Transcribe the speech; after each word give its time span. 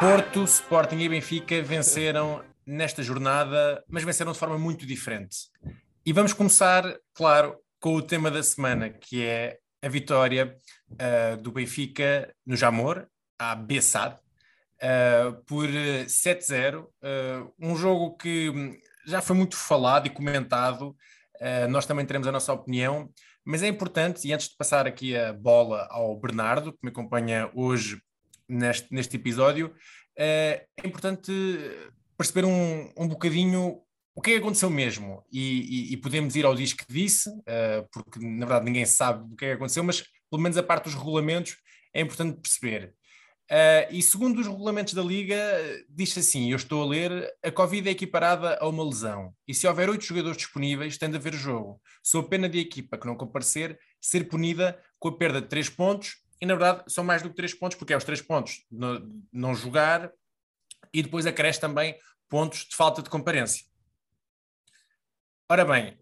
Porto, 0.00 0.44
Sporting 0.44 0.96
e 0.96 1.10
Benfica 1.10 1.60
venceram 1.60 2.42
nesta 2.66 3.02
jornada, 3.02 3.84
mas 3.86 4.02
venceram 4.02 4.32
de 4.32 4.38
forma 4.38 4.56
muito 4.56 4.86
diferente. 4.86 5.50
E 6.06 6.10
vamos 6.10 6.32
começar, 6.32 6.96
claro, 7.12 7.54
com 7.78 7.96
o 7.96 8.00
tema 8.00 8.30
da 8.30 8.42
semana, 8.42 8.88
que 8.88 9.22
é 9.22 9.58
a 9.82 9.90
vitória 9.90 10.56
uh, 10.92 11.36
do 11.42 11.52
Benfica 11.52 12.34
no 12.46 12.56
Jamor, 12.56 13.06
à 13.38 13.54
Bessade, 13.54 14.16
uh, 14.82 15.34
por 15.44 15.68
7-0. 15.68 16.80
Uh, 16.80 17.52
um 17.60 17.76
jogo 17.76 18.16
que 18.16 18.80
já 19.06 19.20
foi 19.20 19.36
muito 19.36 19.54
falado 19.54 20.06
e 20.06 20.10
comentado. 20.10 20.96
nós 21.68 21.84
também 21.84 22.06
teremos 22.06 22.26
a 22.26 22.32
nossa 22.32 22.54
opinião, 22.54 23.10
mas 23.44 23.62
é 23.62 23.68
importante, 23.68 24.26
e 24.26 24.32
antes 24.32 24.48
de 24.48 24.56
passar 24.56 24.86
aqui 24.86 25.14
a 25.14 25.34
bola 25.34 25.86
ao 25.90 26.18
Bernardo, 26.18 26.72
que 26.72 26.78
me 26.82 26.88
acompanha 26.88 27.50
hoje 27.54 28.00
neste, 28.50 28.92
neste 28.92 29.16
episódio, 29.16 29.74
é 30.18 30.66
importante 30.84 31.32
perceber 32.16 32.44
um, 32.44 32.92
um 32.96 33.08
bocadinho 33.08 33.80
o 34.14 34.20
que 34.20 34.32
é 34.32 34.34
que 34.34 34.40
aconteceu 34.40 34.68
mesmo? 34.68 35.24
E, 35.32 35.90
e, 35.90 35.92
e 35.94 35.96
podemos 35.96 36.36
ir 36.36 36.44
ao 36.44 36.54
disco 36.54 36.84
que 36.84 36.92
disse, 36.92 37.30
uh, 37.30 37.88
porque 37.92 38.18
na 38.20 38.44
verdade 38.44 38.66
ninguém 38.66 38.84
sabe 38.84 39.32
o 39.32 39.36
que 39.36 39.46
é 39.46 39.48
que 39.48 39.54
aconteceu, 39.54 39.82
mas 39.84 40.02
pelo 40.30 40.42
menos 40.42 40.58
a 40.58 40.62
parte 40.62 40.84
dos 40.84 40.94
regulamentos 40.94 41.56
é 41.94 42.02
importante 42.02 42.38
perceber. 42.40 42.94
Uh, 43.50 43.88
e 43.90 44.02
segundo 44.02 44.38
os 44.38 44.46
regulamentos 44.46 44.94
da 44.94 45.02
Liga, 45.02 45.36
diz 45.88 46.16
assim: 46.18 46.50
eu 46.50 46.56
estou 46.56 46.82
a 46.82 46.86
ler, 46.86 47.32
a 47.42 47.50
Covid 47.50 47.88
é 47.88 47.92
equiparada 47.92 48.58
a 48.60 48.68
uma 48.68 48.84
lesão. 48.84 49.32
E 49.48 49.54
se 49.54 49.66
houver 49.66 49.88
oito 49.88 50.04
jogadores 50.04 50.36
disponíveis, 50.36 50.98
tem 50.98 51.10
de 51.10 51.16
haver 51.16 51.32
jogo. 51.32 51.80
Sou 52.02 52.20
a 52.20 52.28
pena 52.28 52.48
de 52.48 52.58
equipa 52.58 52.98
que 52.98 53.06
não 53.06 53.16
comparecer 53.16 53.78
ser 54.00 54.28
punida 54.28 54.78
com 54.98 55.08
a 55.08 55.16
perda 55.16 55.40
de 55.40 55.48
três 55.48 55.68
pontos. 55.68 56.16
E 56.40 56.46
na 56.46 56.54
verdade 56.54 56.84
são 56.88 57.04
mais 57.04 57.22
do 57.22 57.28
que 57.28 57.36
três 57.36 57.52
pontos, 57.52 57.76
porque 57.76 57.92
é 57.92 57.96
os 57.96 58.04
três 58.04 58.22
pontos 58.22 58.64
de 58.70 59.02
não 59.32 59.54
jogar 59.54 60.10
e 60.92 61.02
depois 61.02 61.26
acresce 61.26 61.60
também 61.60 61.96
pontos 62.28 62.66
de 62.66 62.74
falta 62.74 63.02
de 63.02 63.10
comparência. 63.10 63.64
Ora 65.48 65.64
bem, 65.64 65.98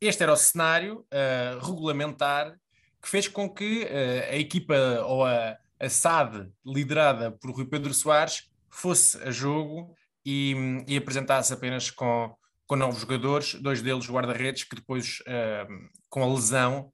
este 0.00 0.22
era 0.22 0.32
o 0.32 0.36
cenário 0.36 1.06
uh, 1.12 1.64
regulamentar 1.64 2.58
que 3.00 3.08
fez 3.08 3.28
com 3.28 3.48
que 3.48 3.84
uh, 3.84 4.32
a 4.32 4.36
equipa 4.36 4.74
ou 5.04 5.24
a, 5.24 5.56
a 5.78 5.88
SAD, 5.88 6.50
liderada 6.64 7.30
por 7.30 7.50
Rui 7.50 7.66
Pedro 7.66 7.94
Soares, 7.94 8.50
fosse 8.68 9.22
a 9.22 9.30
jogo 9.30 9.94
e, 10.24 10.82
e 10.88 10.96
apresentasse 10.96 11.52
apenas 11.52 11.90
com, 11.90 12.34
com 12.66 12.74
novos 12.74 13.00
jogadores, 13.00 13.54
dois 13.54 13.80
deles 13.80 14.08
guarda-redes, 14.08 14.64
que 14.64 14.76
depois, 14.76 15.20
uh, 15.20 15.90
com 16.08 16.22
a 16.22 16.34
lesão 16.34 16.92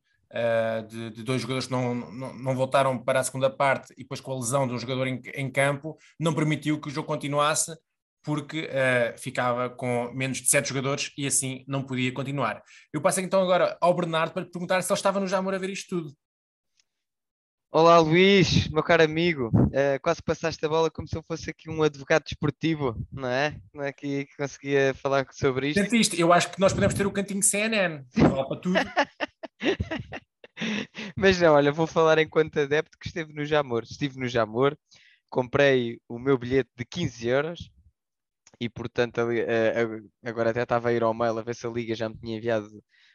de, 0.88 1.10
de, 1.10 1.22
dois 1.22 1.42
jogadores 1.42 1.66
que 1.66 1.72
não, 1.72 1.94
não, 1.94 2.34
não, 2.34 2.56
voltaram 2.56 2.98
para 2.98 3.20
a 3.20 3.24
segunda 3.24 3.50
parte 3.50 3.92
e 3.98 4.02
depois 4.02 4.20
com 4.20 4.32
a 4.32 4.36
lesão 4.36 4.66
de 4.66 4.72
um 4.72 4.78
jogador 4.78 5.06
em, 5.06 5.20
em 5.34 5.50
campo, 5.50 5.96
não 6.18 6.34
permitiu 6.34 6.80
que 6.80 6.88
o 6.88 6.90
jogo 6.90 7.06
continuasse 7.06 7.72
porque 8.22 8.60
uh, 8.60 9.18
ficava 9.18 9.68
com 9.68 10.10
menos 10.12 10.38
de 10.38 10.48
sete 10.48 10.68
jogadores 10.68 11.12
e 11.18 11.26
assim 11.26 11.64
não 11.66 11.82
podia 11.82 12.12
continuar. 12.12 12.62
Eu 12.92 13.00
passo 13.00 13.20
então 13.20 13.42
agora 13.42 13.76
ao 13.80 13.94
Bernardo 13.94 14.32
para 14.32 14.42
lhe 14.42 14.50
perguntar 14.50 14.80
se 14.82 14.92
ele 14.92 14.96
estava 14.96 15.20
no 15.20 15.26
Jamor 15.26 15.54
a 15.54 15.58
ver 15.58 15.70
isto 15.70 15.88
tudo. 15.88 16.14
Olá 17.74 17.98
Luís, 17.98 18.68
meu 18.68 18.82
caro 18.82 19.02
amigo, 19.02 19.48
uh, 19.48 19.98
quase 20.02 20.22
passaste 20.22 20.64
a 20.64 20.68
bola 20.68 20.90
como 20.90 21.08
se 21.08 21.16
eu 21.16 21.24
fosse 21.26 21.48
aqui 21.48 21.70
um 21.70 21.82
advogado 21.82 22.22
desportivo, 22.24 22.94
não 23.10 23.28
é? 23.28 23.56
Não 23.72 23.82
é 23.82 23.92
que, 23.92 24.26
conseguia 24.36 24.92
falar 24.94 25.26
sobre 25.32 25.68
isto. 25.68 25.82
Sentiste? 25.82 26.20
Eu 26.20 26.34
acho 26.34 26.50
que 26.50 26.60
nós 26.60 26.74
podemos 26.74 26.94
ter 26.94 27.06
o 27.06 27.10
cantinho 27.10 27.42
CNN, 27.42 28.04
para 28.14 28.60
tudo. 28.60 28.78
Mas 31.16 31.40
não, 31.40 31.54
olha, 31.54 31.72
vou 31.72 31.86
falar 31.86 32.18
enquanto 32.18 32.60
adepto 32.60 32.98
que 32.98 33.06
esteve 33.06 33.32
no 33.32 33.44
Jamor. 33.44 33.84
Estive 33.84 34.18
no 34.18 34.28
Jamor, 34.28 34.76
comprei 35.28 36.00
o 36.08 36.18
meu 36.18 36.36
bilhete 36.38 36.70
de 36.76 36.84
15 36.84 37.28
euros, 37.28 37.70
e 38.60 38.68
portanto 38.68 39.20
agora 40.24 40.50
até 40.50 40.62
estava 40.62 40.88
a 40.88 40.92
ir 40.92 41.02
ao 41.02 41.12
mail 41.12 41.38
a 41.38 41.42
ver 41.42 41.54
se 41.54 41.66
a 41.66 41.70
Liga 41.70 41.94
já 41.94 42.08
me 42.08 42.16
tinha 42.16 42.36
enviado 42.36 42.68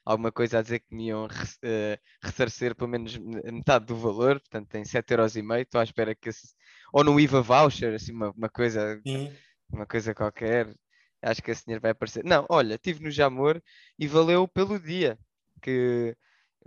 alguma 0.04 0.32
coisa 0.32 0.60
a 0.60 0.62
dizer 0.62 0.80
que 0.80 0.94
me 0.94 1.08
iam 1.08 1.28
eh, 1.64 2.00
ressarcer 2.22 2.76
pelo 2.76 2.90
menos 2.90 3.18
metade 3.18 3.86
do 3.86 3.96
valor, 3.96 4.40
portanto 4.40 4.68
tem 4.70 4.84
7,5€, 4.84 5.62
estou 5.62 5.82
à 5.82 5.84
espera 5.84 6.16
que 6.16 6.30
esse... 6.30 6.54
ou 6.94 7.04
no 7.04 7.20
IVA 7.20 7.42
voucher, 7.42 7.94
assim 7.94 8.12
uma, 8.14 8.32
uma 8.32 8.50
coisa 8.50 9.02
Sim. 9.06 9.34
uma 9.70 9.86
coisa 9.86 10.14
qualquer, 10.14 10.74
acho 11.22 11.42
que 11.42 11.52
esse 11.52 11.64
dinheiro 11.66 11.82
vai 11.82 11.92
aparecer. 11.92 12.24
Não, 12.24 12.46
olha, 12.50 12.76
estive 12.76 13.04
no 13.04 13.12
Jamor 13.12 13.62
e 14.00 14.08
valeu 14.08 14.48
pelo 14.48 14.80
dia, 14.80 15.18
que 15.62 16.16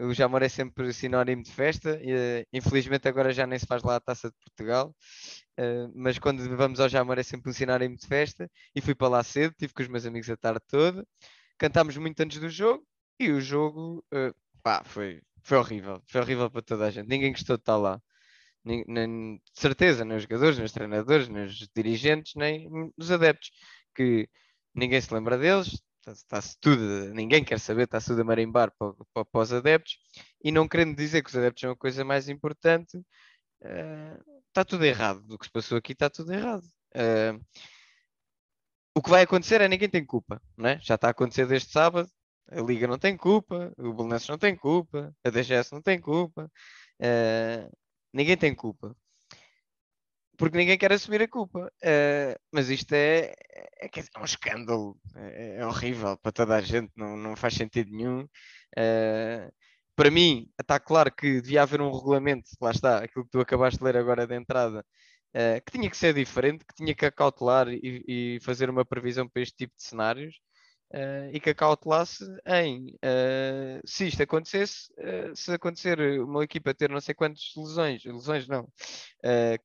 o 0.00 0.14
Jamor 0.14 0.42
é 0.42 0.48
sempre 0.48 0.92
sinónimo 0.92 1.42
de 1.42 1.50
festa, 1.50 2.00
e, 2.02 2.12
eh, 2.12 2.46
infelizmente 2.52 3.08
agora 3.08 3.32
já 3.32 3.46
nem 3.46 3.58
se 3.58 3.66
faz 3.66 3.82
lá 3.82 3.96
a 3.96 4.00
Taça 4.00 4.28
de 4.30 4.36
Portugal, 4.44 4.94
uh, 5.58 5.92
mas 5.94 6.18
quando 6.18 6.44
vamos 6.56 6.80
ao 6.80 6.88
Jamor 6.88 7.18
é 7.18 7.22
sempre 7.22 7.50
um 7.50 7.52
sinónimo 7.52 7.96
de 7.96 8.06
festa, 8.06 8.50
e 8.74 8.80
fui 8.80 8.94
para 8.94 9.08
lá 9.08 9.22
cedo, 9.22 9.52
estive 9.52 9.72
com 9.74 9.82
os 9.82 9.88
meus 9.88 10.06
amigos 10.06 10.30
a 10.30 10.36
tarde 10.36 10.60
toda, 10.68 11.06
cantámos 11.58 11.96
muito 11.96 12.20
antes 12.20 12.38
do 12.40 12.48
jogo, 12.48 12.84
e 13.18 13.30
o 13.30 13.40
jogo, 13.40 14.04
uh, 14.12 14.34
pá, 14.62 14.82
foi, 14.84 15.22
foi 15.42 15.58
horrível, 15.58 16.02
foi 16.06 16.20
horrível 16.20 16.50
para 16.50 16.62
toda 16.62 16.86
a 16.86 16.90
gente, 16.90 17.08
ninguém 17.08 17.32
gostou 17.32 17.56
de 17.56 17.62
estar 17.62 17.76
lá. 17.76 18.00
Nem, 18.64 18.84
nem, 18.86 19.36
de 19.36 19.60
certeza, 19.60 20.04
nem 20.04 20.16
os 20.18 20.24
jogadores, 20.24 20.56
nem 20.56 20.66
os 20.66 20.72
treinadores, 20.72 21.28
nem 21.28 21.44
os 21.44 21.68
dirigentes, 21.74 22.34
nem 22.36 22.68
os 22.96 23.10
adeptos, 23.10 23.50
que 23.94 24.28
ninguém 24.74 25.00
se 25.00 25.12
lembra 25.14 25.38
deles, 25.38 25.80
está-se 26.12 26.56
tudo, 26.60 27.12
ninguém 27.14 27.44
quer 27.44 27.58
saber, 27.60 27.84
está-se 27.84 28.08
tudo 28.08 28.22
a 28.22 28.24
marimbar 28.24 28.72
para, 28.78 28.92
para, 29.12 29.24
para, 29.24 29.40
os 29.40 29.52
adeptos, 29.52 29.98
e 30.42 30.50
não 30.52 30.68
querendo 30.68 30.96
dizer 30.96 31.22
que 31.22 31.30
os 31.30 31.36
adeptos 31.36 31.60
são 31.60 31.70
a 31.72 31.76
coisa 31.76 32.04
mais 32.04 32.28
importante, 32.28 32.96
uh, 32.98 34.40
está 34.48 34.64
tudo 34.64 34.84
errado. 34.84 35.22
Do 35.22 35.38
que 35.38 35.46
se 35.46 35.52
passou 35.52 35.78
aqui 35.78 35.92
está 35.92 36.10
tudo 36.10 36.32
errado. 36.32 36.64
Uh, 36.94 37.40
o 38.94 39.02
que 39.02 39.10
vai 39.10 39.22
acontecer 39.22 39.60
é 39.60 39.68
ninguém 39.68 39.88
tem 39.88 40.04
culpa, 40.04 40.40
não 40.56 40.70
é? 40.70 40.80
já 40.80 40.96
está 40.96 41.08
a 41.08 41.10
acontecer 41.10 41.46
desde 41.46 41.70
sábado. 41.70 42.10
A 42.50 42.60
Liga 42.60 42.86
não 42.88 42.98
tem 42.98 43.16
culpa, 43.16 43.72
o 43.78 43.92
Belenenses 43.94 44.28
não 44.28 44.38
tem 44.38 44.56
culpa, 44.56 45.14
a 45.24 45.30
DGS 45.30 45.72
não 45.72 45.80
tem 45.80 46.00
culpa, 46.00 46.50
uh, 47.00 47.76
ninguém 48.12 48.36
tem 48.36 48.54
culpa 48.54 48.96
porque 50.40 50.56
ninguém 50.56 50.78
quer 50.78 50.90
assumir 50.90 51.20
a 51.20 51.28
culpa. 51.28 51.70
Uh, 51.84 52.34
mas 52.50 52.70
isto 52.70 52.94
é, 52.94 53.34
é, 53.78 53.86
é, 53.86 54.20
um 54.20 54.24
escândalo, 54.24 54.98
é, 55.14 55.58
é, 55.58 55.66
horrível 55.66 56.16
para 56.16 56.32
toda 56.32 56.56
a 56.56 56.62
gente, 56.62 56.90
não, 56.96 57.14
não 57.14 57.36
faz 57.36 57.54
sentido 57.54 57.90
nenhum. 57.90 58.22
Uh, 58.22 59.52
para 59.94 60.10
mim, 60.10 60.48
está 60.58 60.80
claro 60.80 61.12
que 61.14 61.42
devia 61.42 61.62
haver 61.62 61.82
um 61.82 61.92
regulamento, 61.92 62.48
lá 62.58 62.70
está, 62.70 63.04
aquilo 63.04 63.26
que 63.26 63.30
tu 63.30 63.40
acabaste 63.40 63.78
de 63.78 63.84
ler 63.84 63.98
agora 63.98 64.26
de 64.26 64.34
entrada, 64.34 64.80
uh, 64.80 65.62
que 65.62 65.72
tinha 65.72 65.90
que 65.90 65.96
ser 65.96 66.14
diferente, 66.14 66.64
que 66.64 66.74
tinha 66.74 66.94
que 66.94 67.04
acautelar 67.04 67.68
e, 67.68 68.02
e 68.08 68.38
fazer 68.40 68.70
uma 68.70 68.84
previsão 68.84 69.28
para 69.28 69.42
este 69.42 69.56
tipo 69.56 69.76
de 69.76 69.82
cenários 69.82 70.36
uh, 70.92 71.30
e 71.32 71.40
que 71.40 71.50
acautelasse 71.50 72.24
em 72.46 72.88
uh, 72.96 73.80
se 73.84 74.08
isto 74.08 74.22
acontecesse, 74.22 74.92
uh, 74.98 75.34
se 75.34 75.52
acontecer 75.52 75.98
uma 76.20 76.44
equipa 76.44 76.74
ter 76.74 76.90
não 76.90 77.00
sei 77.00 77.14
quantas 77.14 77.52
lesões, 77.56 78.04
lesões 78.04 78.48
não, 78.48 78.68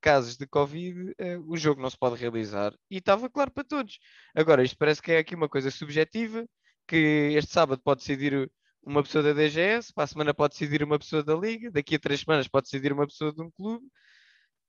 casos 0.00 0.36
de 0.36 0.46
Covid, 0.46 1.14
o 1.46 1.56
jogo 1.56 1.80
não 1.80 1.90
se 1.90 1.98
pode 1.98 2.20
realizar. 2.20 2.72
E 2.90 2.98
estava 2.98 3.28
claro 3.28 3.50
para 3.50 3.64
todos. 3.64 3.98
Agora, 4.34 4.62
isto 4.62 4.76
parece 4.76 5.02
que 5.02 5.12
é 5.12 5.18
aqui 5.18 5.34
uma 5.34 5.48
coisa 5.48 5.70
subjetiva, 5.70 6.46
que 6.86 7.32
este 7.36 7.52
sábado 7.52 7.80
pode 7.82 8.00
decidir 8.00 8.50
uma 8.82 9.02
pessoa 9.02 9.24
da 9.24 9.32
DGS, 9.32 9.92
para 9.92 10.04
a 10.04 10.06
semana 10.06 10.34
pode 10.34 10.52
decidir 10.52 10.82
uma 10.82 10.98
pessoa 10.98 11.22
da 11.22 11.34
Liga, 11.34 11.70
daqui 11.70 11.96
a 11.96 11.98
três 11.98 12.20
semanas 12.20 12.46
pode 12.46 12.64
decidir 12.64 12.92
uma 12.92 13.06
pessoa 13.06 13.32
de 13.32 13.42
um 13.42 13.50
clube, 13.50 13.84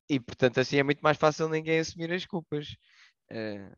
e 0.09 0.19
portanto 0.19 0.59
assim 0.59 0.77
é 0.77 0.83
muito 0.83 1.01
mais 1.01 1.17
fácil 1.17 1.49
ninguém 1.49 1.79
assumir 1.79 2.11
as 2.11 2.25
culpas. 2.25 2.69
Uh, 3.31 3.75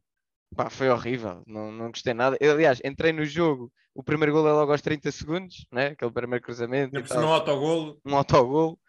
Pá, 0.55 0.69
foi 0.69 0.89
horrível, 0.89 1.43
não, 1.45 1.71
não 1.71 1.87
gostei 1.87 2.13
nada. 2.13 2.37
Eu, 2.39 2.53
aliás, 2.53 2.81
entrei 2.83 3.13
no 3.13 3.25
jogo, 3.25 3.71
o 3.93 4.03
primeiro 4.03 4.33
gol 4.33 4.47
é 4.47 4.51
logo 4.51 4.71
aos 4.71 4.81
30 4.81 5.11
segundos, 5.11 5.65
né? 5.71 5.87
aquele 5.87 6.11
primeiro 6.11 6.43
cruzamento. 6.43 6.97
um 6.97 7.33
autogolo. 7.33 8.01
Um 8.05 8.15
autogolo. 8.15 8.79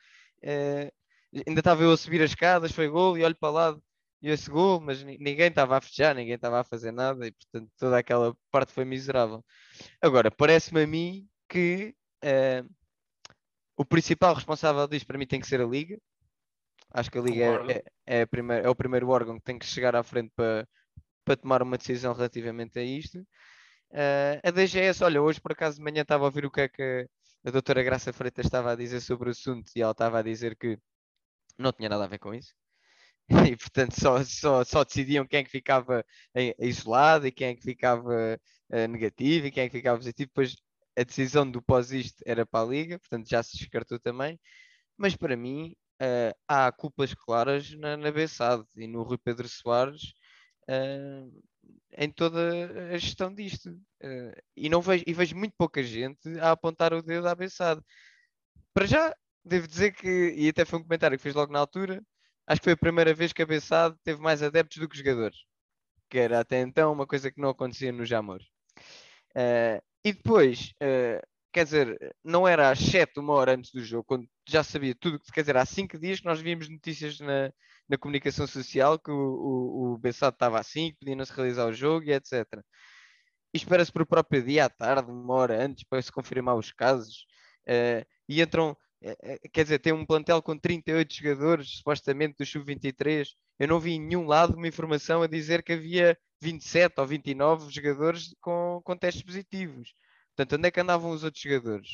É, 0.43 0.91
ainda 1.47 1.61
estava 1.61 1.83
eu 1.83 1.93
a 1.93 1.97
subir 1.97 2.23
as 2.23 2.31
escadas, 2.31 2.73
foi 2.73 2.89
gol, 2.89 3.17
e 3.17 3.25
olho 3.25 3.37
para 3.37 3.51
lá 3.51 3.77
e 4.23 4.29
esse 4.29 4.51
gol, 4.51 4.81
mas 4.81 5.03
ninguém 5.03 5.49
estava 5.49 5.79
a 5.79 5.81
fechar, 5.81 6.15
ninguém 6.15 6.35
estava 6.35 6.61
a 6.61 6.65
fazer 6.65 6.93
nada, 6.93 7.27
e 7.27 7.33
portanto 7.33 7.71
toda 7.79 7.99
aquela 7.99 8.37
parte 8.51 8.73
foi 8.73 8.85
miserável. 8.85 9.43
Agora, 10.01 10.31
parece-me 10.31 10.83
a 10.83 10.87
mim 10.87 11.27
que 11.49 11.95
é, 12.23 12.63
o 13.77 13.85
principal 13.85 14.35
responsável 14.35 14.87
disto 14.87 15.07
para 15.07 15.19
mim 15.19 15.27
tem 15.27 15.41
que 15.41 15.47
ser 15.47 15.61
a 15.61 15.67
Liga. 15.67 15.99
Acho 16.93 17.11
que 17.11 17.19
a 17.19 17.23
Liga 17.23 17.45
é, 17.45 17.73
é, 18.07 18.21
é, 18.21 18.27
primeira, 18.27 18.67
é 18.67 18.69
o 18.69 18.75
primeiro 18.75 19.09
órgão 19.09 19.39
que 19.39 19.45
tem 19.45 19.59
que 19.59 19.65
chegar 19.65 19.97
à 19.97 20.03
frente 20.03 20.31
para 20.37 20.69
para 21.31 21.37
tomar 21.37 21.63
uma 21.63 21.79
decisão 21.79 22.13
relativamente 22.13 22.77
a 22.77 22.83
isto. 22.83 23.21
Uh, 23.91 24.41
a 24.43 24.51
DGS, 24.51 25.05
olha, 25.05 25.23
hoje 25.23 25.41
por 25.41 25.53
acaso 25.53 25.77
de 25.77 25.83
manhã 25.85 26.03
estava 26.03 26.25
a 26.25 26.27
ouvir 26.27 26.45
o 26.45 26.51
que 26.51 26.63
é 26.63 26.69
que 26.69 27.09
a 27.45 27.51
doutora 27.53 27.85
Graça 27.85 28.13
Freitas 28.13 28.47
estava 28.47 28.73
a 28.73 28.75
dizer 28.75 29.01
sobre 29.01 29.29
o 29.29 29.31
assunto 29.31 29.71
e 29.77 29.81
ela 29.81 29.93
estava 29.93 30.19
a 30.19 30.23
dizer 30.23 30.57
que 30.57 30.77
não 31.57 31.73
tinha 31.73 31.89
nada 31.89 32.05
a 32.05 32.09
ver 32.09 32.19
com 32.19 32.35
isso. 32.35 32.53
E 33.53 33.57
portanto 33.57 33.93
só, 34.01 34.25
só, 34.25 34.65
só 34.65 34.83
decidiam 34.85 35.25
quem 35.25 35.41
é 35.41 35.45
que 35.45 35.51
ficava 35.51 36.05
isolado 36.59 37.29
e 37.29 37.33
quem 37.33 37.49
é 37.49 37.55
que 37.55 37.63
ficava 37.63 38.41
uh, 38.73 38.89
negativo 38.89 39.47
e 39.47 39.51
quem 39.53 39.65
é 39.65 39.69
que 39.69 39.77
ficava 39.77 39.99
positivo. 39.99 40.29
Depois 40.31 40.57
a 40.99 41.05
decisão 41.05 41.49
do 41.49 41.63
pós 41.63 41.93
isto 41.93 42.21
era 42.27 42.45
para 42.45 42.65
a 42.65 42.69
Liga, 42.69 42.99
portanto 42.99 43.29
já 43.29 43.41
se 43.41 43.57
descartou 43.57 44.01
também. 44.01 44.37
Mas 44.97 45.15
para 45.15 45.37
mim 45.37 45.77
uh, 46.03 46.35
há 46.49 46.73
culpas 46.73 47.15
claras 47.15 47.73
na, 47.77 47.97
na 47.97 48.11
Bessade 48.11 48.65
e 48.77 48.89
no 48.89 49.05
Rui 49.05 49.19
Pedro 49.19 49.49
Soares 49.49 50.13
uh, 50.71 51.43
em 51.97 52.11
toda 52.11 52.93
a 52.93 52.99
gestão 52.99 53.35
disto. 53.35 53.71
Uh, 54.03 54.35
e, 54.57 54.69
não 54.69 54.81
vejo, 54.81 55.05
e 55.07 55.13
vejo 55.13 55.37
muito 55.37 55.55
pouca 55.57 55.83
gente 55.83 56.39
a 56.41 56.53
apontar 56.53 56.93
o 56.93 57.03
dedo 57.03 57.29
à 57.29 57.35
Bessade. 57.35 57.81
Para 58.73 58.87
já, 58.87 59.15
devo 59.45 59.67
dizer 59.67 59.93
que, 59.93 60.35
e 60.37 60.49
até 60.49 60.65
foi 60.65 60.79
um 60.79 60.83
comentário 60.83 61.17
que 61.17 61.23
fiz 61.23 61.35
logo 61.35 61.53
na 61.53 61.59
altura, 61.59 62.03
acho 62.47 62.61
que 62.61 62.65
foi 62.65 62.73
a 62.75 62.77
primeira 62.77 63.13
vez 63.13 63.33
que 63.33 63.43
a 63.43 63.47
Bessade 63.47 63.97
teve 64.05 64.21
mais 64.21 64.43
adeptos 64.43 64.79
do 64.79 64.89
que 64.89 64.97
jogadores. 64.97 65.39
Que 66.09 66.19
era 66.19 66.41
até 66.41 66.61
então 66.61 66.93
uma 66.93 67.07
coisa 67.07 67.31
que 67.31 67.41
não 67.41 67.51
acontecia 67.51 67.93
no 67.93 68.05
Jamor. 68.05 68.41
Uh, 69.37 69.83
e 70.05 70.13
depois, 70.13 70.73
uh, 70.83 71.21
quer 71.53 71.65
dizer, 71.65 72.17
não 72.25 72.47
era 72.49 72.71
às 72.71 72.79
7, 72.79 73.19
uma 73.21 73.35
hora 73.35 73.55
antes 73.55 73.71
do 73.73 73.85
jogo, 73.85 74.05
quando 74.05 74.29
já 74.49 74.63
sabia 74.65 74.95
tudo, 74.95 75.21
quer 75.33 75.43
dizer, 75.43 75.57
há 75.57 75.67
5 75.67 75.99
dias 75.99 76.21
que 76.21 76.27
nós 76.27 76.41
víamos 76.41 76.69
notícias 76.69 77.21
na, 77.21 77.53
na 77.91 77.99
comunicação 77.99 78.47
social 78.47 79.01
que 79.01 79.11
o, 79.11 79.17
o, 79.17 79.93
o 79.95 79.99
Bessado 79.99 80.35
estava 80.35 80.61
assim, 80.61 80.93
que 80.93 80.99
podia 81.01 81.17
não 81.17 81.25
se 81.25 81.33
realizar 81.33 81.67
o 81.67 81.73
jogo 81.73 82.07
e 82.07 82.13
etc. 82.13 82.47
E 83.53 83.57
espera-se 83.57 83.91
para 83.91 84.05
o 84.05 84.07
próprio 84.07 84.41
dia 84.45 84.67
à 84.67 84.69
tarde, 84.71 85.11
uma 85.11 85.35
hora 85.35 85.61
antes, 85.61 85.83
para 85.83 86.01
se 86.01 86.13
confirmar 86.13 86.55
os 86.57 86.71
casos. 86.71 87.27
Uh, 87.67 88.07
e 88.29 88.41
entram, 88.41 88.77
uh, 89.03 89.51
quer 89.53 89.65
dizer, 89.65 89.81
tem 89.81 89.93
um 89.93 90.07
plantel 90.07 90.41
com 90.41 90.57
38 90.57 91.13
jogadores, 91.13 91.79
supostamente 91.79 92.37
do 92.39 92.47
Sub-23. 92.47 93.27
Eu 93.59 93.67
não 93.67 93.81
vi 93.81 93.95
em 93.95 94.01
nenhum 94.01 94.25
lado 94.25 94.57
uma 94.57 94.69
informação 94.69 95.23
a 95.23 95.27
dizer 95.27 95.65
que 95.65 95.73
havia 95.73 96.17
27 96.41 96.95
ou 97.01 97.07
29 97.09 97.71
jogadores 97.73 98.33
com, 98.41 98.81
com 98.85 98.97
testes 98.97 99.25
positivos. 99.25 99.93
Portanto, 100.37 100.57
onde 100.59 100.69
é 100.69 100.71
que 100.71 100.81
andavam 100.81 101.11
os 101.11 101.25
outros 101.25 101.43
jogadores? 101.43 101.89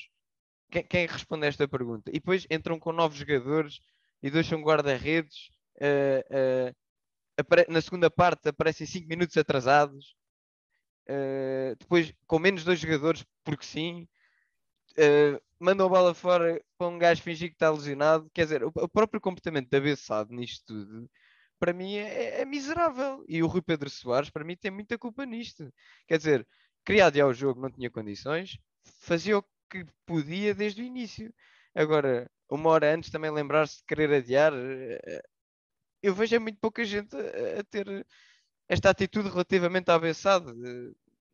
Quem, 0.71 0.85
quem 0.85 1.07
responde 1.07 1.47
a 1.47 1.49
esta 1.49 1.67
pergunta? 1.67 2.11
E 2.11 2.15
depois 2.15 2.47
entram 2.51 2.79
com 2.79 2.93
novos 2.93 3.17
jogadores 3.17 3.81
e 4.23 4.31
deixam 4.31 4.61
guarda-redes. 4.61 5.56
Na 7.69 7.81
segunda 7.81 8.11
parte 8.11 8.49
aparecem 8.49 8.87
5 8.87 9.09
minutos 9.09 9.37
atrasados. 9.37 10.15
Depois 11.79 12.13
com 12.27 12.39
menos 12.39 12.65
dois 12.65 12.81
jogadores, 12.81 13.25
porque 13.45 13.65
sim. 13.65 14.09
mandam 15.61 15.87
a 15.87 15.91
bola 15.91 16.15
fora 16.15 16.61
para 16.79 16.89
um 16.89 16.99
gajo 16.99 17.23
fingir 17.23 17.49
que 17.49 17.55
está 17.57 17.71
lesionado. 17.71 18.31
Quer 18.35 18.45
dizer, 18.45 18.65
o, 18.65 18.89
próprio 18.89 19.21
comportamento 19.21 19.69
da 19.71 19.81
Bessade 19.81 20.35
nisto 20.35 20.65
tudo 20.67 21.09
para 21.59 21.73
mim 21.73 21.97
é, 21.97 22.41
é, 22.41 22.45
miserável. 22.45 23.25
E 23.29 23.43
o 23.43 23.47
Rui 23.47 23.63
Pedro 23.63 23.91
Soares, 23.91 24.31
para 24.31 24.45
mim, 24.45 24.57
tem 24.57 24.71
muita 24.71 24.99
culpa 24.99 25.25
nisto. 25.25 25.73
Quer 26.07 26.19
dizer, 26.19 26.47
queria 26.85 27.07
adiar 27.07 27.29
o 27.29 27.35
jogo, 27.35 27.61
não 27.61 27.71
tinha 27.71 27.91
condições, 27.91 28.59
fazia 29.01 29.39
o 29.39 29.45
que 29.71 29.85
podia 30.07 30.55
desde 30.55 30.83
o 30.83 30.85
início. 30.85 31.33
Agora, 31.75 32.31
uma 32.51 32.71
hora 32.71 32.95
antes 32.95 33.11
também 33.11 33.31
lembrar-se 33.31 33.79
de 33.79 33.85
querer 33.85 34.13
adiar, 34.13 34.53
eh, 34.55 35.23
eu 36.07 36.15
vejo 36.15 36.37
é 36.37 36.39
muito 36.39 36.59
pouca 36.61 36.85
gente 36.85 37.15
a, 37.17 37.61
a 37.61 37.65
ter 37.65 38.07
esta 38.69 38.91
atitude 38.91 39.29
relativamente 39.29 39.91
à. 39.91 39.99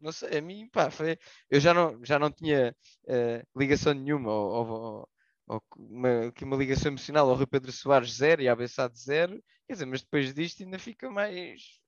Não 0.01 0.11
sei, 0.13 0.39
a 0.39 0.43
mim, 0.43 0.69
pá, 0.69 0.91
foi, 0.91 1.17
eu 1.49 1.61
já 1.61 1.73
não, 1.73 2.05
já 2.05 2.19
não 2.19 2.31
tinha 2.31 2.75
uh, 3.05 3.59
ligação 3.59 3.95
nenhuma, 3.95 4.33
ou, 4.33 5.09
ou 5.47 5.63
uma, 5.77 6.33
uma 6.43 6.57
ligação 6.57 6.91
emocional 6.91 7.29
ao 7.29 7.37
Rui 7.37 7.47
Pedro 7.47 7.71
Soares 7.73 8.13
zero 8.15 8.43
e 8.43 8.49
à 8.49 8.55
zero, 8.95 9.43
quer 9.67 9.75
dizer, 9.75 9.87
mas 9.87 10.03
depois 10.03 10.35
disto 10.35 10.63
ainda 10.63 10.79
fica 10.79 11.11
mais 11.11 11.81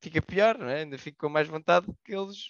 fica 0.00 0.22
pior, 0.22 0.56
não 0.58 0.68
é? 0.68 0.80
ainda 0.80 0.98
fico 0.98 1.18
com 1.18 1.28
mais 1.28 1.48
vontade 1.48 1.86
que 2.04 2.14
eles 2.14 2.46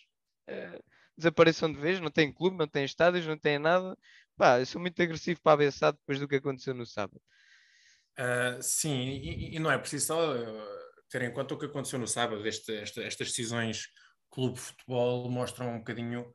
uh, 0.49 0.84
desapareçam 1.16 1.72
de 1.72 1.78
vez, 1.78 2.00
não 2.00 2.11
têm 2.11 2.32
clube, 2.32 2.56
não 2.56 2.69
têm 2.69 2.84
estádios, 2.84 3.26
não 3.26 3.38
têm 3.38 3.58
nada. 3.58 3.96
Pá, 4.37 4.61
eu 4.61 4.66
sou 4.66 4.81
muito 4.81 5.02
agressivo 5.02 5.40
para 5.43 5.54
a 5.54 5.56
depois 5.99 6.20
do 6.20 6.28
que 6.28 6.37
aconteceu 6.37 6.75
no 6.75 6.87
sábado. 6.87 7.20
Uh, 8.19 8.61
sim, 8.61 9.11
e, 9.11 9.55
e, 9.55 9.59
não 9.61 9.70
é 9.70 9.79
preciso 9.79 10.06
só 10.06 10.37
uh, 10.37 10.62
ter 11.09 11.23
em 11.23 11.32
conta 11.32 11.55
o 11.55 11.59
que 11.59 11.67
aconteceu 11.67 11.99
no 11.99 12.09
sábado. 12.09 12.47
Este, 12.47 12.75
esta, 12.75 13.03
estas 13.03 13.29
decisões 13.29 13.87
clube 14.29 14.55
de 14.55 14.61
futebol 14.61 15.31
mostram 15.31 15.75
um 15.75 15.79
bocadinho, 15.79 16.26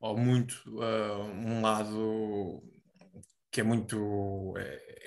ou 0.00 0.16
muito, 0.16 0.54
uh, 0.66 1.22
um 1.22 1.60
lado 1.60 2.62
que 3.50 3.60
é 3.60 3.64
muito. 3.64 4.54
É, 4.58 4.98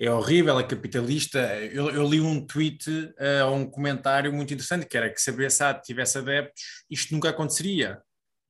é 0.00 0.12
horrível, 0.12 0.58
é 0.58 0.62
capitalista. 0.62 1.38
Eu, 1.56 1.90
eu 1.90 2.08
li 2.08 2.20
um 2.20 2.44
tweet 2.46 2.88
uh, 2.88 3.46
ou 3.48 3.56
um 3.56 3.70
comentário 3.70 4.32
muito 4.32 4.54
interessante 4.54 4.86
que 4.86 4.96
era 4.96 5.10
que 5.10 5.20
se 5.20 5.30
a 5.30 5.32
BSA 5.32 5.74
tivesse 5.74 6.18
adeptos, 6.18 6.62
isto 6.88 7.12
nunca 7.12 7.30
aconteceria. 7.30 8.00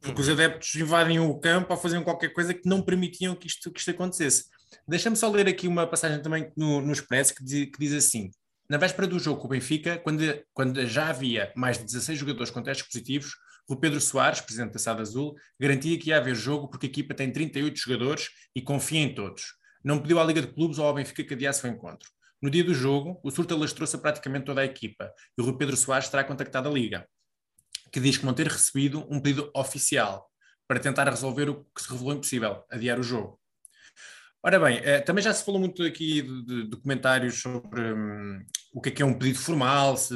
Porque 0.00 0.20
os 0.20 0.28
uhum. 0.28 0.34
adeptos 0.34 0.74
invadem 0.74 1.18
o 1.18 1.38
campo 1.40 1.72
ou 1.72 1.80
faziam 1.80 2.04
qualquer 2.04 2.32
coisa 2.32 2.54
que 2.54 2.68
não 2.68 2.82
permitiam 2.82 3.34
que 3.34 3.46
isto, 3.46 3.72
que 3.72 3.80
isto 3.80 3.90
acontecesse. 3.90 4.44
Deixa-me 4.86 5.16
só 5.16 5.30
ler 5.30 5.48
aqui 5.48 5.66
uma 5.66 5.86
passagem 5.86 6.20
também 6.22 6.52
no, 6.56 6.80
no 6.80 6.92
Expresso 6.92 7.34
que 7.34 7.44
diz, 7.44 7.66
que 7.66 7.78
diz 7.78 7.92
assim: 7.92 8.30
Na 8.68 8.78
véspera 8.78 9.06
do 9.06 9.18
jogo 9.18 9.40
com 9.40 9.46
o 9.46 9.50
Benfica, 9.50 9.98
quando, 9.98 10.22
quando 10.52 10.86
já 10.86 11.08
havia 11.08 11.52
mais 11.56 11.78
de 11.78 11.84
16 11.84 12.18
jogadores 12.18 12.50
com 12.50 12.62
testes 12.62 12.86
positivos, 12.86 13.32
o 13.68 13.76
Pedro 13.76 14.00
Soares, 14.00 14.40
presidente 14.40 14.72
da 14.72 14.78
SAD 14.78 15.00
Azul, 15.00 15.34
garantia 15.60 15.98
que 15.98 16.08
ia 16.08 16.16
haver 16.16 16.34
jogo 16.34 16.68
porque 16.68 16.86
a 16.86 16.88
equipa 16.88 17.14
tem 17.14 17.30
38 17.30 17.78
jogadores 17.78 18.28
e 18.54 18.62
confia 18.62 19.00
em 19.00 19.14
todos 19.14 19.58
não 19.82 20.00
pediu 20.00 20.18
à 20.18 20.24
Liga 20.24 20.40
de 20.40 20.48
Clubes 20.48 20.78
ou 20.78 20.86
ao 20.86 20.94
Benfica 20.94 21.24
que 21.24 21.34
adiasse 21.34 21.66
o 21.66 21.70
encontro. 21.70 22.08
No 22.40 22.50
dia 22.50 22.62
do 22.62 22.74
jogo, 22.74 23.20
o 23.22 23.30
surto 23.30 23.54
alastrou-se 23.54 23.96
a 23.96 23.98
praticamente 23.98 24.44
toda 24.44 24.60
a 24.60 24.64
equipa 24.64 25.12
e 25.36 25.40
o 25.40 25.44
Rui 25.44 25.56
Pedro 25.56 25.76
Soares 25.76 26.08
terá 26.08 26.22
contactado 26.22 26.68
a 26.68 26.72
Liga, 26.72 27.08
que 27.90 28.00
diz 28.00 28.16
que 28.16 28.26
não 28.26 28.34
ter 28.34 28.46
recebido 28.46 29.06
um 29.10 29.20
pedido 29.20 29.50
oficial 29.54 30.30
para 30.66 30.78
tentar 30.78 31.08
resolver 31.08 31.48
o 31.48 31.64
que 31.74 31.82
se 31.82 31.90
revelou 31.90 32.12
impossível, 32.12 32.64
adiar 32.70 32.98
o 32.98 33.02
jogo. 33.02 33.40
Ora 34.48 34.58
bem, 34.60 34.80
eh, 34.82 35.00
também 35.02 35.22
já 35.22 35.30
se 35.34 35.44
falou 35.44 35.60
muito 35.60 35.82
aqui 35.82 36.22
de, 36.22 36.70
documentários 36.70 37.38
sobre 37.38 37.82
um, 37.92 38.42
o 38.72 38.80
que 38.80 38.88
é, 38.88 38.92
que 38.92 39.02
é 39.02 39.04
um 39.04 39.12
pedido 39.12 39.38
formal, 39.38 39.94
se 39.94 40.14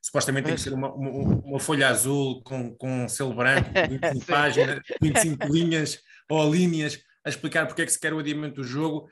supostamente 0.00 0.46
tem 0.46 0.54
que 0.54 0.60
ser 0.60 0.72
uma, 0.72 0.94
uma, 0.94 1.10
uma 1.44 1.58
folha 1.58 1.88
azul 1.88 2.40
com, 2.44 2.76
com 2.76 3.06
um 3.06 3.08
selo 3.08 3.34
branco, 3.34 3.68
25 3.74 4.24
páginas, 4.24 4.80
25 5.02 5.48
linhas 5.48 5.98
ou 6.30 6.54
linhas 6.54 6.96
a 7.24 7.28
explicar 7.28 7.66
porque 7.66 7.82
é 7.82 7.84
que 7.84 7.90
se 7.90 7.98
quer 7.98 8.14
o 8.14 8.20
adiamento 8.20 8.60
do 8.60 8.64
jogo. 8.64 9.08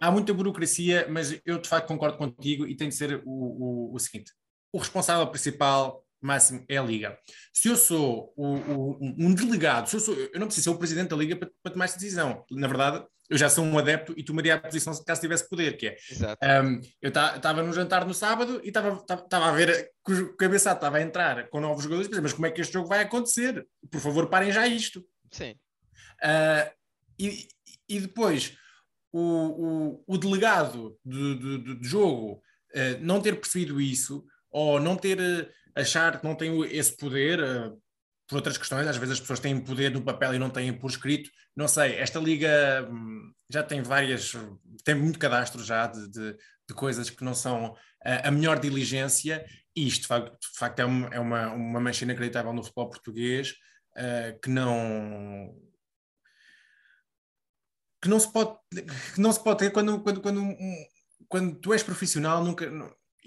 Há 0.00 0.10
muita 0.10 0.32
burocracia, 0.32 1.06
mas 1.10 1.38
eu 1.44 1.58
de 1.60 1.68
facto 1.68 1.88
concordo 1.88 2.16
contigo 2.16 2.66
e 2.66 2.74
tem 2.74 2.88
de 2.88 2.94
ser 2.94 3.20
o, 3.26 3.90
o, 3.90 3.94
o 3.94 3.98
seguinte: 3.98 4.32
o 4.72 4.78
responsável 4.78 5.26
principal 5.26 6.02
máximo 6.18 6.64
é 6.66 6.78
a 6.78 6.82
Liga. 6.82 7.18
Se 7.52 7.68
eu 7.68 7.76
sou 7.76 8.32
o, 8.34 8.54
o, 8.54 8.98
um 9.02 9.34
delegado, 9.34 9.86
se 9.86 9.96
eu, 9.96 10.00
sou, 10.00 10.14
eu 10.14 10.40
não 10.40 10.46
preciso 10.46 10.70
ser 10.70 10.76
o 10.76 10.78
presidente 10.78 11.10
da 11.10 11.16
Liga 11.16 11.36
para, 11.36 11.50
para, 11.62 11.72
tomar 11.72 11.84
esta 11.84 11.98
decisão. 11.98 12.42
Na 12.50 12.66
verdade, 12.66 13.04
eu 13.28 13.36
já 13.36 13.48
sou 13.48 13.64
um 13.64 13.78
adepto 13.78 14.14
e 14.16 14.24
tomaria 14.24 14.54
a 14.54 14.58
posição 14.58 14.92
caso 15.04 15.20
tivesse 15.20 15.48
poder, 15.48 15.76
que 15.76 15.88
é. 15.88 15.96
Um, 16.62 16.80
eu 17.02 17.08
estava 17.08 17.62
no 17.62 17.72
jantar 17.72 18.06
no 18.06 18.14
sábado 18.14 18.60
e 18.64 18.68
estava 18.68 19.46
a 19.46 19.52
ver 19.52 19.90
que 20.04 20.12
o 20.12 20.36
cabeçado 20.36 20.76
estava 20.76 20.96
a 20.96 21.02
entrar 21.02 21.48
com 21.48 21.60
novos 21.60 21.84
jogadores, 21.84 22.08
mas 22.20 22.32
como 22.32 22.46
é 22.46 22.50
que 22.50 22.60
este 22.60 22.72
jogo 22.72 22.88
vai 22.88 23.00
acontecer? 23.00 23.66
Por 23.90 24.00
favor, 24.00 24.28
parem 24.28 24.50
já 24.50 24.66
isto. 24.66 25.04
Sim. 25.30 25.52
Uh, 26.22 26.70
e, 27.18 27.48
e 27.88 28.00
depois 28.00 28.56
o, 29.12 29.20
o, 29.20 30.04
o 30.06 30.18
delegado 30.18 30.98
de, 31.04 31.38
de, 31.38 31.74
de 31.76 31.88
jogo 31.88 32.34
uh, 32.74 32.98
não 33.00 33.20
ter 33.20 33.38
percebido 33.38 33.80
isso 33.80 34.24
ou 34.50 34.80
não 34.80 34.96
ter 34.96 35.18
uh, 35.18 35.48
achar 35.74 36.18
que 36.18 36.26
não 36.26 36.34
tem 36.34 36.60
esse 36.74 36.96
poder 36.96 37.40
uh, 37.40 37.80
por 38.28 38.36
outras 38.36 38.58
questões, 38.58 38.86
às 38.86 38.96
vezes 38.96 39.14
as 39.14 39.20
pessoas 39.20 39.40
têm 39.40 39.58
poder 39.58 39.90
no 39.90 40.02
papel 40.02 40.34
e 40.34 40.38
não 40.38 40.50
têm 40.50 40.72
por 40.72 40.90
escrito. 40.90 41.30
Não 41.56 41.66
sei, 41.66 41.96
esta 41.96 42.18
liga 42.20 42.86
hum, 42.90 43.32
já 43.50 43.62
tem 43.62 43.82
várias, 43.82 44.32
tem 44.84 44.94
muito 44.94 45.18
cadastro 45.18 45.64
já 45.64 45.86
de, 45.86 46.08
de, 46.08 46.36
de 46.68 46.74
coisas 46.74 47.08
que 47.08 47.24
não 47.24 47.34
são 47.34 47.74
a 48.00 48.30
melhor 48.30 48.60
diligência, 48.60 49.44
e 49.74 49.88
isto 49.88 50.02
de 50.02 50.08
facto, 50.54 50.80
é, 50.80 50.84
uma, 50.84 51.08
é 51.08 51.18
uma, 51.18 51.52
uma 51.52 51.80
mancha 51.80 52.04
inacreditável 52.04 52.52
no 52.52 52.62
futebol 52.62 52.90
português 52.90 53.54
que 54.42 54.48
não 54.48 55.54
que 58.00 58.08
não 58.08 58.20
se 58.20 58.32
pode, 58.32 58.56
que 59.14 59.20
não 59.20 59.32
se 59.32 59.42
pode 59.42 59.58
ter 59.58 59.72
quando, 59.72 60.00
quando, 60.00 60.20
quando, 60.20 60.56
quando 61.28 61.56
tu 61.56 61.72
és 61.72 61.82
profissional, 61.82 62.44
nunca, 62.44 62.70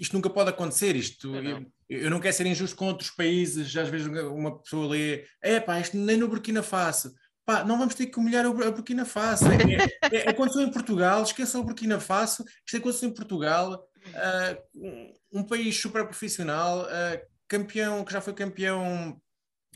isto 0.02 0.14
nunca 0.14 0.28
pode 0.28 0.50
acontecer. 0.50 0.96
Isto, 0.96 1.32
é, 1.36 1.52
eu, 1.52 1.66
eu, 1.88 2.10
não 2.10 2.18
quero 2.18 2.34
ser 2.34 2.44
injusto 2.44 2.76
com 2.76 2.86
outros 2.86 3.10
países, 3.10 3.74
às 3.76 3.88
vezes 3.88 4.08
uma 4.08 4.58
pessoa 4.60 4.88
lê, 4.88 5.24
é 5.40 5.60
pá, 5.60 5.78
isto 5.78 5.96
nem 5.96 6.16
no 6.16 6.26
Burkina 6.26 6.60
Faso. 6.60 7.14
Pá, 7.44 7.62
não 7.62 7.78
vamos 7.78 7.94
ter 7.94 8.06
que 8.06 8.18
humilhar 8.18 8.44
a 8.44 8.50
Burkina 8.50 9.04
Faso. 9.04 9.44
É, 9.46 10.16
é, 10.16 10.16
é 10.26 10.28
aconteceu 10.28 10.62
em 10.62 10.72
Portugal, 10.72 11.22
esqueçam 11.22 11.60
o 11.60 11.64
Burkina 11.64 12.00
Faso, 12.00 12.44
isto 12.66 12.76
aconteceu 12.76 13.08
em 13.08 13.14
Portugal, 13.14 13.74
uh, 14.08 14.62
um, 14.74 15.14
um 15.40 15.44
país 15.44 15.80
super 15.80 16.04
profissional 16.04 16.80
uh, 16.80 17.20
campeão, 17.46 18.04
que 18.04 18.12
já 18.12 18.20
foi 18.20 18.32
campeão 18.32 19.16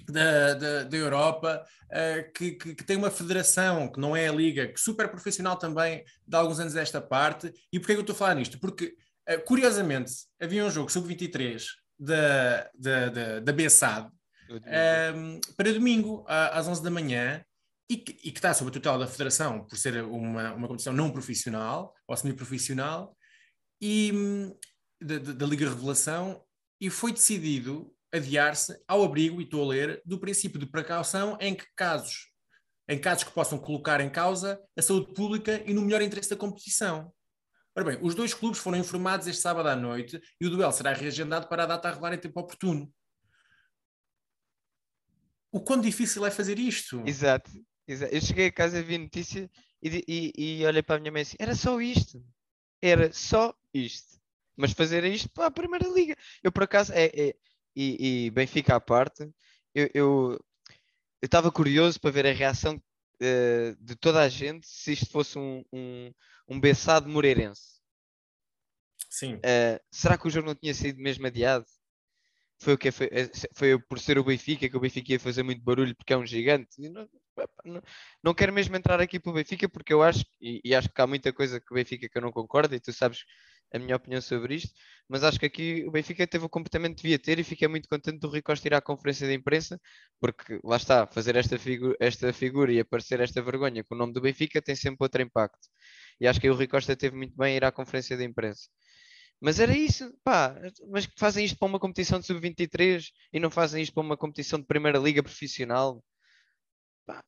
da, 0.09 0.55
da, 0.55 0.83
da 0.85 0.97
Europa, 0.97 1.65
uh, 1.85 2.33
que, 2.33 2.53
que, 2.53 2.75
que, 2.75 2.85
tem 2.85 2.97
uma 2.97 3.13
federação, 3.13 3.87
que 3.87 4.01
não 4.01 4.17
é 4.17 4.29
a 4.29 4.33
Liga, 4.33 4.67
que 4.67 4.81
super 4.81 5.09
profissional 5.09 5.57
também, 5.57 6.05
de 6.27 6.37
alguns 6.37 6.59
anos 6.59 6.73
desta 6.73 7.01
parte. 7.01 7.53
E 7.73 7.79
porquê 7.79 7.95
que 7.95 7.99
eu 7.99 8.01
estou 8.01 8.15
a 8.15 8.19
falar 8.19 8.35
nisto? 8.35 8.59
Porque, 8.59 8.97
uh, 9.29 9.45
curiosamente, 9.45 10.13
havia 10.41 10.65
um 10.65 10.71
jogo 10.71 10.91
sub-23 10.91 11.65
da, 11.99 12.71
da, 12.75 13.09
da, 13.09 13.41
da 13.41 13.53
BSAD 13.53 14.11
um, 14.51 15.41
para 15.57 15.73
domingo, 15.73 16.25
às 16.27 16.67
11 16.67 16.83
da 16.83 16.91
manhã, 16.91 17.45
e 17.89 17.97
que, 17.97 18.13
e 18.13 18.33
que, 18.33 18.39
está 18.39 18.53
sob 18.53 18.71
a 18.71 18.73
tutela 18.73 18.99
da 18.99 19.07
Federação, 19.07 19.65
por 19.65 19.77
ser 19.77 20.03
uma, 20.05 20.55
uma 20.55 20.67
competição 20.67 20.93
não 20.93 21.11
profissional, 21.11 21.95
ou 22.07 22.17
semi-profissional, 22.17 23.17
e 23.81 24.13
da 25.01 25.47
Liga 25.47 25.69
Revelação, 25.69 26.43
e 26.81 26.91
foi 26.91 27.13
decidido 27.13 27.93
adiar-se 28.13 28.77
ao 28.89 29.05
abrigo, 29.05 29.41
e 29.41 29.45
estou 29.45 29.65
a 29.65 29.69
ler, 29.69 30.03
do 30.05 30.19
princípio 30.19 30.59
de 30.59 30.67
precaução 30.67 31.37
em 31.41 31.55
que 31.55 31.67
casos, 31.77 32.31
em 32.89 32.99
casos 32.99 33.25
que 33.25 33.33
possam 33.33 33.59
colocar 33.59 34.01
em 34.01 34.11
causa 34.11 34.61
a 34.77 34.83
saúde 34.83 35.13
pública 35.13 35.63
e 35.67 35.75
no 35.75 35.83
melhor 35.83 36.03
interesse 36.03 36.31
da 36.31 36.37
competição. 36.37 37.13
Ora 37.77 37.85
bem, 37.85 37.99
os 38.01 38.15
dois 38.15 38.33
clubes 38.33 38.59
foram 38.59 38.79
informados 38.79 39.27
este 39.27 39.43
sábado 39.43 39.69
à 39.69 39.77
noite 39.77 40.19
e 40.41 40.47
o 40.47 40.51
duelo 40.51 40.73
será 40.73 40.95
reagendado 40.95 41.47
para 41.47 41.65
a 41.65 41.67
data 41.67 41.89
a 41.89 41.91
revelar 41.91 42.15
em 42.15 42.19
tempo 42.19 42.41
oportuno. 42.41 42.91
O 45.53 45.61
quão 45.61 45.79
difícil 45.79 46.25
é 46.25 46.31
fazer 46.31 46.59
isto? 46.59 47.03
Exato. 47.07 47.51
exato. 47.87 48.15
Eu 48.15 48.21
cheguei 48.23 48.47
a 48.47 48.53
casa, 48.53 48.83
vi 48.83 48.97
notícia 48.97 49.51
e, 49.83 50.03
e, 50.09 50.61
e 50.61 50.67
olhei 50.67 50.83
para 50.83 50.97
a 50.97 50.99
minha 50.99 51.13
mãe 51.13 51.21
assim: 51.21 51.37
era 51.39 51.55
só 51.55 51.79
isto. 51.79 52.25
Era 52.81 53.13
só 53.13 53.55
isto. 53.75 54.19
Mas 54.57 54.73
fazer 54.73 55.05
isto 55.05 55.29
para 55.29 55.47
a 55.47 55.51
Primeira 55.51 55.87
Liga. 55.89 56.17
Eu, 56.43 56.51
por 56.51 56.63
acaso, 56.63 56.95
é, 56.95 57.07
é 57.15 57.35
e, 57.77 58.27
e 58.27 58.31
Benfica 58.31 58.77
à 58.77 58.81
parte, 58.81 59.31
eu 59.75 60.43
estava 61.21 61.53
curioso 61.53 62.01
para 62.01 62.11
ver 62.11 62.27
a 62.27 62.33
reação 62.33 62.77
uh, 62.77 63.77
de 63.79 63.95
toda 63.97 64.23
a 64.23 64.29
gente 64.31 64.67
se 64.67 64.93
isto 64.93 65.11
fosse 65.11 65.39
um, 65.39 65.63
um, 65.71 66.11
um 66.49 66.61
Bessado 66.61 67.09
Moreirense. 67.09 67.77
Sim. 69.11 69.37
Uh, 69.37 69.81
será 69.91 70.19
que 70.19 70.27
o 70.27 70.31
jogo 70.31 70.47
não 70.47 70.55
tinha 70.55 70.75
sido 70.75 71.01
mesmo 71.01 71.27
adiado? 71.27 71.65
Foi 72.59 72.75
o 72.75 72.79
que 72.79 72.91
foi, 72.91 73.09
eh, 73.13 73.31
foi 73.55 73.79
por 73.79 73.99
ser 73.99 74.19
o 74.19 74.25
Benfica 74.25 74.69
que 74.69 74.77
o 74.77 74.81
Benfica 74.81 75.13
ia 75.13 75.21
fazer 75.21 75.43
muito 75.43 75.63
barulho 75.63 75.95
porque 75.95 76.13
é 76.13 76.17
um 76.17 76.25
gigante. 76.25 76.69
Não, 76.91 77.09
não, 77.65 77.83
não, 78.23 78.35
quero 78.35 78.53
mesmo 78.53 78.75
entrar 78.77 79.01
aqui 79.01 79.21
para 79.21 79.31
o 79.31 79.35
Benfica 79.35 79.69
porque 79.69 79.93
eu 79.93 80.03
acho, 80.03 80.25
e, 80.41 80.61
e, 80.65 80.75
acho 80.75 80.89
que 80.89 81.01
há 81.01 81.07
muita 81.07 81.33
coisa 81.33 81.61
que 81.61 81.71
o 81.71 81.75
Benfica 81.75 82.09
que 82.09 82.17
eu 82.17 82.23
não 82.23 82.33
concordo, 82.33 82.75
e 82.75 82.81
tu 82.81 82.93
sabes 82.93 83.25
a 83.73 83.79
minha 83.79 83.97
opinião 83.97 84.21
sobre 84.21 84.55
isto, 84.55 84.73
mas 85.09 85.25
acho 85.25 85.39
que 85.39 85.47
aqui 85.47 85.85
o 85.87 85.91
Benfica 85.91 86.27
teve 86.27 86.45
o 86.45 86.49
comportamento 86.49 86.97
que 86.97 87.03
devia 87.03 87.19
ter 87.19 87.39
e 87.39 87.45
fiquei 87.45 87.69
muito 87.69 87.89
contente 87.89 88.19
do 88.19 88.29
Rui 88.29 88.41
Costa 88.43 88.67
ir 88.69 88.75
à 88.75 88.81
conferência 88.81 89.27
de 89.27 89.35
imprensa, 89.35 89.81
porque 90.21 90.59
lá 90.65 90.77
está, 90.77 91.07
fazer 91.07 91.37
esta, 91.37 91.59
figu 91.59 91.95
esta 92.01 92.33
figura 92.33 92.73
e 92.73 92.81
aparecer 92.81 93.21
esta 93.21 93.43
vergonha 93.43 93.85
com 93.85 93.95
o 93.95 93.99
nome 93.99 94.13
do 94.13 94.21
Benfica 94.21 94.63
tem 94.63 94.75
sempre 94.75 94.99
outro 95.01 95.21
impacto. 95.23 95.69
E 96.21 96.27
acho 96.27 96.41
que 96.41 96.49
o 96.49 96.55
Rui 96.55 96.67
Costa 96.67 96.97
teve 96.97 97.17
muito 97.17 97.37
bem 97.37 97.57
ir 97.57 97.65
à 97.65 97.73
conferência 97.73 98.17
de 98.17 98.25
imprensa. 98.25 98.69
Mas 99.41 99.61
era 99.61 99.77
isso, 99.77 100.13
pá, 100.25 100.57
mas 100.89 101.07
fazem 101.17 101.45
isto 101.45 101.59
para 101.59 101.69
uma 101.69 101.79
competição 101.79 102.19
de 102.19 102.27
sub-23 102.27 103.11
e 103.33 103.39
não 103.39 103.51
fazem 103.51 103.83
isto 103.83 103.93
para 103.93 104.03
uma 104.03 104.17
competição 104.17 104.59
de 104.59 104.67
primeira 104.67 104.99
liga 104.99 105.23
profissional. 105.23 106.03
Pá, 107.05 107.23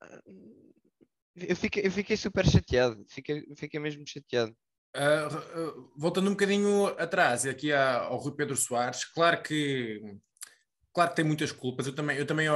eu, 1.36 1.54
fiquei, 1.54 1.86
eu 1.86 1.90
fiquei 1.90 2.16
super 2.16 2.46
chateado, 2.46 3.04
fiquei, 3.08 3.44
fiquei 3.56 3.78
mesmo 3.78 4.04
chateado. 4.06 4.56
Uh, 4.96 5.92
voltando 5.96 6.28
um 6.28 6.32
bocadinho 6.32 6.86
atrás, 6.98 7.44
aqui 7.44 7.72
ao 7.72 8.16
Rui 8.16 8.34
Pedro 8.34 8.56
Soares, 8.56 9.04
claro 9.04 9.42
que, 9.42 10.00
claro 10.94 11.10
que 11.10 11.16
tem 11.16 11.24
muitas 11.26 11.52
culpas, 11.52 11.86
eu 11.86 11.94
também, 11.94 12.16
eu 12.16 12.26
também 12.26 12.48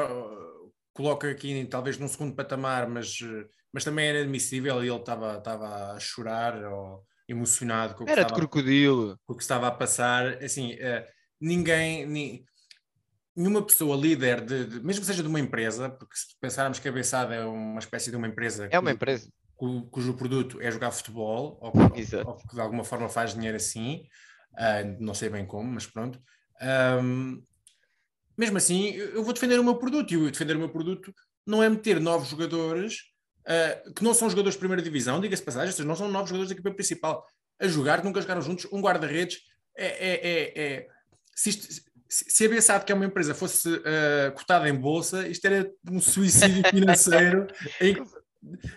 coloco 0.93 1.27
aqui 1.27 1.67
talvez 1.71 1.99
num 1.99 2.09
segundo 2.09 2.35
patamar, 2.35 2.89
mas, 2.89 3.19
mas 3.73 3.85
também 3.85 4.09
era 4.09 4.21
admissível 4.21 4.85
e 4.85 4.89
ele 4.89 4.97
estava, 4.97 5.39
estava 5.39 5.93
a 5.93 6.01
chorar 6.01 6.63
ou 6.65 7.05
emocionado 7.29 7.95
com 7.95 8.05
o 8.05 8.07
que, 8.07 8.13
era 8.13 8.23
estava, 8.23 8.35
de 8.35 8.41
crocodilo. 8.41 9.19
Com 9.27 9.33
o 9.33 9.37
que 9.37 9.43
estava 9.43 9.69
a 9.69 9.71
passar, 9.71 10.43
assim, 10.43 10.75
uh, 10.75 11.05
ninguém, 11.41 12.07
ni, 12.07 12.45
nenhuma 13.35 13.63
pessoa 13.63 13.97
líder, 13.97 14.45
de, 14.45 14.67
de, 14.67 14.81
mesmo 14.81 15.01
que 15.01 15.07
seja 15.07 15.23
de 15.23 15.29
uma 15.29 15.41
empresa, 15.41 15.89
porque 15.89 16.17
se 16.17 16.27
pensarmos 16.41 16.79
que 16.79 16.89
a 16.89 16.93
Bessada 16.93 17.35
é 17.35 17.45
uma 17.45 17.79
espécie 17.79 18.11
de 18.11 18.17
uma 18.17 18.29
empresa... 18.29 18.69
É 18.71 18.79
uma 18.79 18.93
empresa 18.93 19.29
cujo 19.91 20.15
produto 20.15 20.61
é 20.61 20.71
jogar 20.71 20.91
futebol, 20.91 21.59
ou, 21.61 21.73
ou, 21.73 21.91
que 21.91 22.55
de 22.55 22.61
alguma 22.61 22.83
forma 22.83 23.09
faz 23.09 23.33
dinheiro 23.33 23.57
assim, 23.57 24.05
uh, 24.55 24.97
não 24.99 25.15
sei 25.15 25.29
bem 25.29 25.47
como, 25.47 25.71
mas 25.71 25.87
pronto. 25.87 26.21
Um, 27.01 27.43
mesmo 28.43 28.57
assim, 28.57 28.95
eu 28.95 29.23
vou 29.23 29.33
defender 29.33 29.61
o 29.61 29.65
meu 29.65 29.77
produto, 29.77 30.11
e 30.11 30.15
eu 30.15 30.29
defender 30.29 30.57
o 30.57 30.59
meu 30.59 30.69
produto 30.69 31.15
não 31.47 31.63
é 31.63 31.69
meter 31.69 32.01
novos 32.01 32.29
jogadores 32.29 32.97
uh, 33.47 33.95
que 33.95 34.03
não 34.03 34.13
são 34.13 34.29
jogadores 34.29 34.55
de 34.55 34.59
primeira 34.59 34.83
divisão, 34.83 35.21
diga-se 35.21 35.43
passagem, 35.43 35.87
não 35.87 35.95
são 35.95 36.09
novos 36.09 36.29
jogadores 36.29 36.49
da 36.49 36.55
equipa 36.55 36.75
principal, 36.75 37.25
a 37.61 37.69
jogar, 37.69 38.03
nunca 38.03 38.21
jogaram 38.21 38.43
juntos, 38.43 38.67
um 38.73 38.81
guarda-redes, 38.81 39.43
é, 39.77 39.87
é, 39.87 40.15
é, 40.25 40.63
é 40.63 40.89
se, 41.37 41.51
isto, 41.51 41.85
se 42.09 42.45
a 42.45 42.49
BSAD, 42.49 42.85
que 42.85 42.91
é 42.91 42.95
uma 42.97 43.07
empresa, 43.07 43.33
fosse 43.33 43.69
uh, 43.69 44.33
cotada 44.35 44.69
em 44.69 44.75
bolsa, 44.75 45.29
isto 45.29 45.45
era 45.45 45.71
um 45.89 46.01
suicídio 46.01 46.69
financeiro 46.69 47.47
em 47.81 47.95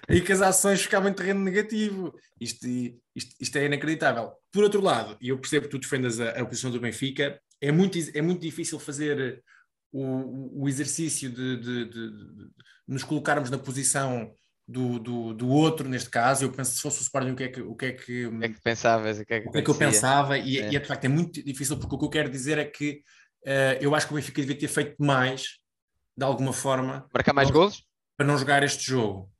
aí 0.07 0.21
que 0.21 0.31
as 0.31 0.41
ações 0.41 0.83
ficavam 0.83 1.09
em 1.09 1.13
terreno 1.13 1.39
negativo. 1.39 2.13
Isto, 2.39 2.67
isto, 3.15 3.35
isto 3.39 3.57
é 3.57 3.65
inacreditável. 3.65 4.31
Por 4.51 4.63
outro 4.63 4.79
lado, 4.79 5.17
e 5.19 5.29
eu 5.29 5.39
percebo 5.39 5.65
que 5.65 5.71
tu 5.71 5.79
defendas 5.79 6.19
a, 6.19 6.29
a 6.29 6.45
posição 6.45 6.69
do 6.69 6.79
Benfica, 6.79 7.39
é 7.59 7.71
muito, 7.71 7.97
é 8.13 8.21
muito 8.21 8.41
difícil 8.41 8.79
fazer 8.79 9.43
o, 9.95 10.63
o 10.63 10.69
exercício 10.69 11.29
de, 11.29 11.57
de, 11.57 11.85
de, 11.85 12.11
de, 12.11 12.49
nos 12.85 13.03
colocarmos 13.03 13.49
na 13.49 13.57
posição 13.57 14.33
do, 14.67 14.99
do, 14.99 15.33
do, 15.33 15.47
outro, 15.47 15.87
neste 15.87 16.09
caso. 16.09 16.43
Eu 16.43 16.51
penso, 16.51 16.75
se 16.75 16.81
fosse 16.81 16.99
o 16.99 17.03
Sporting, 17.03 17.31
o 17.31 17.35
que 17.35 17.43
é 17.43 17.47
que. 17.47 17.61
O 17.61 17.75
que 17.75 17.85
é 17.85 17.91
que, 17.93 18.25
o 18.25 18.39
que, 18.39 18.45
é 18.45 18.49
que 18.49 18.61
pensavas? 18.61 19.19
O 19.19 19.25
que 19.25 19.33
é 19.33 19.41
que, 19.41 19.47
o 19.47 19.51
que, 19.51 19.57
é 19.59 19.61
que 19.61 19.69
eu 19.69 19.75
pensava? 19.75 20.37
E 20.37 20.59
é. 20.59 20.71
e 20.71 20.75
é, 20.75 20.79
de 20.79 20.87
facto 20.87 21.05
é 21.05 21.07
muito 21.07 21.41
difícil, 21.41 21.77
porque 21.77 21.95
o 21.95 21.99
que 21.99 22.05
eu 22.05 22.09
quero 22.09 22.29
dizer 22.29 22.57
é 22.57 22.65
que 22.65 23.01
uh, 23.45 23.79
eu 23.79 23.95
acho 23.95 24.07
que 24.07 24.13
o 24.13 24.15
Benfica 24.15 24.41
devia 24.41 24.57
ter 24.57 24.67
feito 24.67 24.95
mais, 24.99 25.59
de 26.17 26.25
alguma 26.25 26.51
forma. 26.51 27.07
Marcar 27.13 27.33
mais 27.33 27.49
gols? 27.49 27.83
Para 28.17 28.27
não 28.27 28.37
jogar 28.37 28.63
este 28.63 28.83
jogo. 28.83 29.31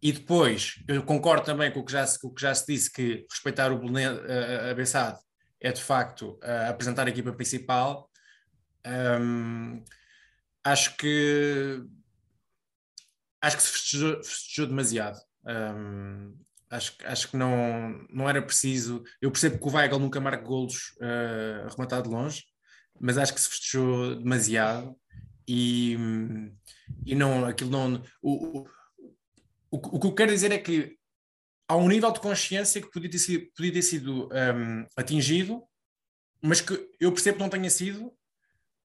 E 0.00 0.12
depois, 0.12 0.74
eu 0.86 1.02
concordo 1.02 1.44
também 1.44 1.70
com 1.72 1.80
o 1.80 1.84
que 1.84 1.92
já, 1.92 2.06
com 2.20 2.28
o 2.28 2.34
que 2.34 2.42
já 2.42 2.54
se 2.54 2.66
disse, 2.66 2.92
que 2.92 3.26
respeitar 3.30 3.72
o 3.72 3.80
a, 3.96 4.70
a 4.70 4.74
Bessade 4.74 5.18
é 5.60 5.72
de 5.72 5.82
facto 5.82 6.38
uh, 6.44 6.70
apresentar 6.70 7.06
a 7.06 7.10
equipa 7.10 7.32
principal. 7.32 8.08
Um, 8.86 9.82
acho 10.64 10.96
que 10.96 11.82
acho 13.40 13.56
que 13.56 13.62
se 13.62 13.70
festejou, 13.70 14.22
festejou 14.22 14.66
demasiado. 14.66 15.18
Um, 15.44 16.36
acho, 16.70 16.96
acho 17.04 17.28
que 17.28 17.36
não, 17.36 18.06
não 18.10 18.28
era 18.28 18.42
preciso. 18.42 19.02
Eu 19.20 19.30
percebo 19.30 19.58
que 19.58 19.68
o 19.68 19.72
Weigl 19.72 19.98
nunca 19.98 20.20
marca 20.20 20.44
golos 20.44 20.92
uh, 21.00 21.66
arrematado 21.66 22.08
de 22.08 22.14
longe, 22.14 22.44
mas 23.00 23.18
acho 23.18 23.34
que 23.34 23.40
se 23.40 23.48
festejou 23.48 24.16
demasiado 24.16 24.96
e, 25.46 25.96
e 27.04 27.14
não, 27.14 27.44
aquilo 27.44 27.70
não. 27.70 28.02
O, 28.20 28.66
o, 29.70 29.76
o 29.76 30.00
que 30.00 30.06
eu 30.06 30.14
quero 30.14 30.32
dizer 30.32 30.52
é 30.52 30.58
que 30.58 30.96
há 31.68 31.76
um 31.76 31.88
nível 31.88 32.10
de 32.12 32.20
consciência 32.20 32.80
que 32.80 32.90
podia 32.90 33.10
ter 33.10 33.18
sido, 33.18 33.46
podia 33.54 33.72
ter 33.72 33.82
sido 33.82 34.28
um, 34.28 34.86
atingido, 34.96 35.62
mas 36.42 36.60
que 36.60 36.74
eu 37.00 37.12
percebo 37.12 37.36
que 37.36 37.42
não 37.42 37.50
tenha 37.50 37.70
sido, 37.70 38.12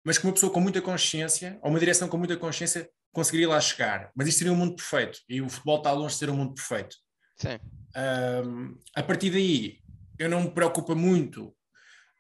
mas 0.04 0.18
que 0.18 0.26
uma 0.26 0.34
pessoa 0.34 0.52
com 0.52 0.60
muita 0.60 0.82
consciência, 0.82 1.60
ou 1.62 1.70
uma 1.70 1.80
direção 1.80 2.08
com 2.08 2.18
muita 2.18 2.38
consciência, 2.38 2.90
conseguiria 3.12 3.50
lá 3.50 3.60
chegar. 3.60 4.12
Mas 4.16 4.28
isto 4.28 4.40
seria 4.40 4.54
um 4.54 4.58
mundo 4.58 4.76
perfeito, 4.76 5.20
e 5.30 5.42
o 5.42 5.50
futebol 5.50 5.78
está 5.78 5.92
longe 5.92 6.14
de 6.14 6.20
ser 6.20 6.30
um 6.30 6.36
mundo 6.36 6.54
perfeito. 6.54 6.96
Sim. 7.38 7.60
Um, 8.46 8.78
a 8.96 9.04
partir 9.04 9.30
daí, 9.32 9.80
eu 10.18 10.30
não 10.30 10.44
me 10.44 10.52
preocupa 10.52 10.96
muito 10.96 11.48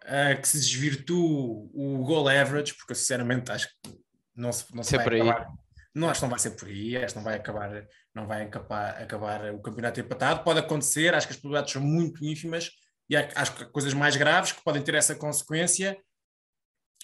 uh, 0.04 0.42
que 0.42 0.48
se 0.48 0.60
desvirtue 0.60 1.70
o 1.74 2.04
goal 2.04 2.28
average, 2.28 2.74
porque 2.74 2.92
eu 2.92 2.96
sinceramente 2.96 3.52
acho 3.52 3.68
que 3.68 4.00
não 4.36 4.52
se, 4.52 4.76
não 4.76 4.84
se 4.84 4.96
vai 4.98 5.06
acabar. 5.06 5.42
Aí. 5.42 5.62
Não, 5.94 6.10
acho 6.10 6.20
que 6.20 6.24
não 6.24 6.30
vai 6.30 6.40
ser 6.40 6.52
por 6.52 6.68
aí, 6.68 6.98
acho 6.98 7.14
que 7.14 7.18
não 7.18 7.24
vai 7.24 7.36
acabar, 7.36 7.88
não 8.16 8.26
vai 8.26 8.44
acabar, 8.44 9.02
acabar 9.02 9.54
o 9.54 9.62
campeonato 9.62 10.00
empatado. 10.00 10.44
Pode 10.44 10.60
acontecer, 10.60 11.14
acho 11.14 11.28
que 11.28 11.34
as 11.34 11.40
probabilidades 11.40 11.74
são 11.74 11.82
muito 11.82 12.24
ínfimas 12.26 12.72
e 13.10 13.16
acho 13.16 13.56
que 13.56 13.64
há 13.64 13.66
coisas 13.68 13.94
mais 13.94 14.16
graves 14.16 14.54
que 14.54 14.64
podem 14.64 14.82
ter 14.82 14.96
essa 14.96 15.14
consequência, 15.16 15.98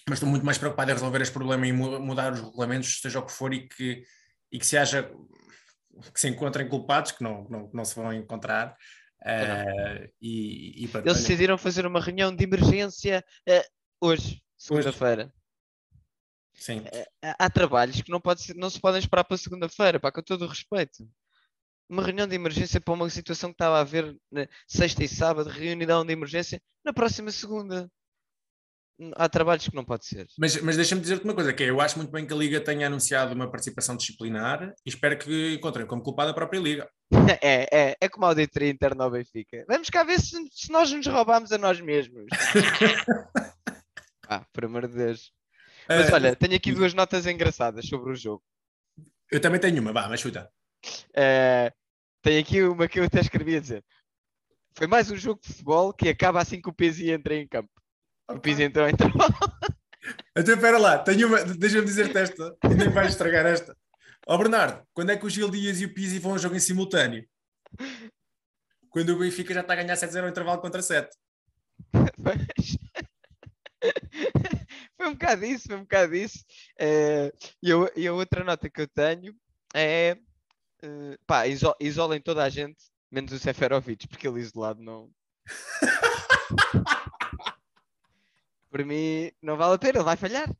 mas 0.08 0.18
estou 0.18 0.28
muito 0.28 0.44
mais 0.44 0.58
preocupado 0.58 0.90
em 0.90 0.94
resolver 0.94 1.20
este 1.20 1.32
problema 1.32 1.66
e 1.66 1.72
mudar 1.72 2.32
os 2.32 2.40
regulamentos, 2.40 3.00
seja 3.00 3.18
o 3.18 3.26
que 3.26 3.32
for, 3.32 3.52
e 3.52 3.68
que, 3.68 4.02
e 4.50 4.58
que 4.58 4.66
se 4.66 4.76
haja 4.76 5.10
que 6.12 6.20
se 6.20 6.28
encontrem 6.28 6.68
culpados, 6.68 7.12
que 7.12 7.22
não, 7.22 7.44
não, 7.48 7.70
não 7.72 7.84
se 7.84 7.94
vão 7.94 8.12
encontrar. 8.12 8.76
Uh, 9.20 10.08
e, 10.20 10.84
e, 10.84 10.90
Eles 11.04 11.18
decidiram 11.18 11.58
fazer 11.58 11.84
uma 11.86 12.00
reunião 12.00 12.34
de 12.34 12.44
emergência 12.44 13.24
uh, 13.48 13.64
hoje, 14.00 14.42
segunda-feira. 14.56 15.32
Sim. 16.54 16.84
Eh, 16.92 17.08
há 17.22 17.48
trabalhos 17.48 18.02
que 18.02 18.10
não, 18.10 18.20
pode 18.20 18.52
não 18.54 18.68
se 18.68 18.80
podem 18.80 18.98
esperar 18.98 19.24
para 19.24 19.36
segunda-feira, 19.36 20.00
com 20.00 20.22
todo 20.22 20.44
o 20.44 20.48
respeito. 20.48 21.08
Uma 21.88 22.02
reunião 22.02 22.26
de 22.26 22.34
emergência 22.34 22.80
para 22.80 22.94
uma 22.94 23.08
situação 23.08 23.50
que 23.50 23.54
estava 23.54 23.78
a 23.78 23.80
haver 23.80 24.16
na 24.30 24.46
sexta 24.66 25.04
e 25.04 25.08
sábado, 25.08 25.48
reunião 25.48 26.04
de 26.04 26.12
emergência 26.12 26.60
na 26.84 26.92
próxima 26.92 27.30
segunda. 27.30 27.90
Há 29.14 29.28
trabalhos 29.28 29.68
que 29.68 29.74
não 29.74 29.84
pode 29.84 30.06
ser. 30.06 30.26
Mas, 30.38 30.60
mas 30.60 30.76
deixa-me 30.76 31.00
dizer-te 31.00 31.24
uma 31.24 31.34
coisa, 31.34 31.52
que 31.52 31.62
é, 31.62 31.70
eu 31.70 31.80
acho 31.80 31.96
muito 31.96 32.10
bem 32.10 32.26
que 32.26 32.32
a 32.32 32.36
Liga 32.36 32.60
tenha 32.60 32.86
anunciado 32.86 33.34
uma 33.34 33.50
participação 33.50 33.96
disciplinar 33.96 34.74
e 34.84 34.88
espero 34.88 35.18
que 35.18 35.54
encontrem 35.54 35.86
como 35.86 36.02
culpada 36.02 36.30
a 36.30 36.34
própria 36.34 36.60
Liga. 36.60 36.88
É, 37.40 37.68
é, 37.70 37.96
é 38.00 38.08
como 38.08 38.24
a 38.24 38.28
auditoria 38.28 38.70
interna 38.70 39.04
ao 39.04 39.10
Benfica. 39.10 39.64
Vamos 39.68 39.90
cá 39.90 40.02
ver 40.02 40.20
se, 40.20 40.36
se 40.50 40.72
nós 40.72 40.90
nos 40.90 41.06
roubamos 41.06 41.52
a 41.52 41.58
nós 41.58 41.80
mesmos. 41.80 42.26
ah, 44.28 44.44
por 44.52 44.64
amor 44.64 44.88
de 44.88 44.94
Deus. 44.94 45.32
Mas 45.88 46.10
Ah, 46.10 46.14
olha, 46.14 46.34
tenho 46.36 46.54
aqui 46.54 46.72
duas 46.72 46.94
notas 46.94 47.26
engraçadas 47.26 47.86
sobre 47.86 48.12
o 48.12 48.16
jogo. 48.16 48.42
Eu 49.30 49.40
também 49.40 49.60
tenho 49.60 49.80
uma, 49.80 49.92
vá, 49.92 50.08
mas 50.08 50.20
chuta. 50.20 50.50
Eh, 51.14 51.72
tenho 52.22 52.40
aqui 52.40 52.62
uma 52.62 52.88
que 52.88 53.00
eu 53.00 53.04
até 53.04 53.20
escrevi 53.20 53.56
a 53.56 53.60
dizer. 53.60 53.84
Foi 54.74 54.86
mais 54.86 55.10
um 55.10 55.16
jogo 55.16 55.40
de 55.40 55.48
futebol 55.48 55.92
que 55.92 56.08
acaba 56.08 56.40
assim 56.40 56.60
que 56.60 56.68
o 56.68 56.72
Pizzi 56.72 57.10
entra 57.10 57.34
em 57.34 57.46
campo. 57.46 57.70
O 58.28 58.38
Pizzi 58.40 58.62
entrou 58.64 58.86
em 58.88 58.92
intervalo. 58.92 59.34
Então, 60.36 60.54
espera 60.54 60.78
lá, 60.78 60.98
tenho 60.98 61.26
uma, 61.26 61.44
deixa-me 61.44 61.84
dizer-te 61.84 62.16
esta, 62.16 62.56
e 62.64 62.68
nem 62.74 62.88
vais 62.88 63.08
estragar 63.10 63.44
esta. 63.44 63.76
Ó 64.26 64.38
Bernardo, 64.38 64.82
quando 64.94 65.10
é 65.10 65.16
que 65.16 65.26
o 65.26 65.28
Gil 65.28 65.50
Dias 65.50 65.80
e 65.80 65.84
o 65.84 65.92
Pizzi 65.92 66.18
vão 66.20 66.34
a 66.34 66.38
jogo 66.38 66.54
em 66.54 66.60
simultâneo? 66.60 67.26
Quando 68.88 69.10
o 69.10 69.18
Benfica 69.18 69.52
já 69.52 69.60
está 69.60 69.72
a 69.72 69.76
ganhar 69.76 69.94
7-0 69.96 70.22
ao 70.22 70.28
intervalo 70.28 70.60
contra 70.60 70.80
7. 70.80 71.10
Mas- 72.16 72.78
foi 74.96 75.08
um 75.08 75.12
bocado 75.12 75.44
isso, 75.44 75.66
foi 75.66 75.76
um 75.76 75.82
bocado 75.82 76.14
isso. 76.14 76.38
Eh, 76.78 77.32
e, 77.62 77.72
a, 77.72 77.76
e 77.96 78.06
a 78.06 78.12
outra 78.14 78.44
nota 78.44 78.70
que 78.70 78.80
eu 78.80 78.88
tenho 78.88 79.34
é 79.74 80.16
eh, 80.82 81.18
pá, 81.26 81.46
iso- 81.48 81.74
isolem 81.80 82.20
toda 82.20 82.44
a 82.44 82.48
gente, 82.48 82.78
menos 83.10 83.32
o 83.32 83.38
Seferovic, 83.38 84.06
porque 84.08 84.26
ele 84.28 84.40
isolado 84.40 84.80
não. 84.80 85.10
Por 88.70 88.84
mim, 88.84 89.30
não 89.42 89.56
vale 89.56 89.74
a 89.74 89.78
pena, 89.78 89.98
ele 89.98 90.04
vai 90.04 90.16
falhar. 90.16 90.54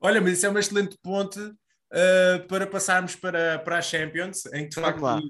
Olha, 0.00 0.20
mas 0.20 0.34
isso 0.34 0.46
é 0.46 0.48
uma 0.48 0.60
excelente 0.60 0.98
ponte 1.02 1.40
uh, 1.40 2.46
para 2.48 2.66
passarmos 2.66 3.16
para, 3.16 3.58
para 3.58 3.78
a 3.78 3.82
Champions, 3.82 4.46
em 4.46 4.64
que 4.64 4.74
de 4.74 4.80
Vamos 4.80 5.00
facto 5.00 5.24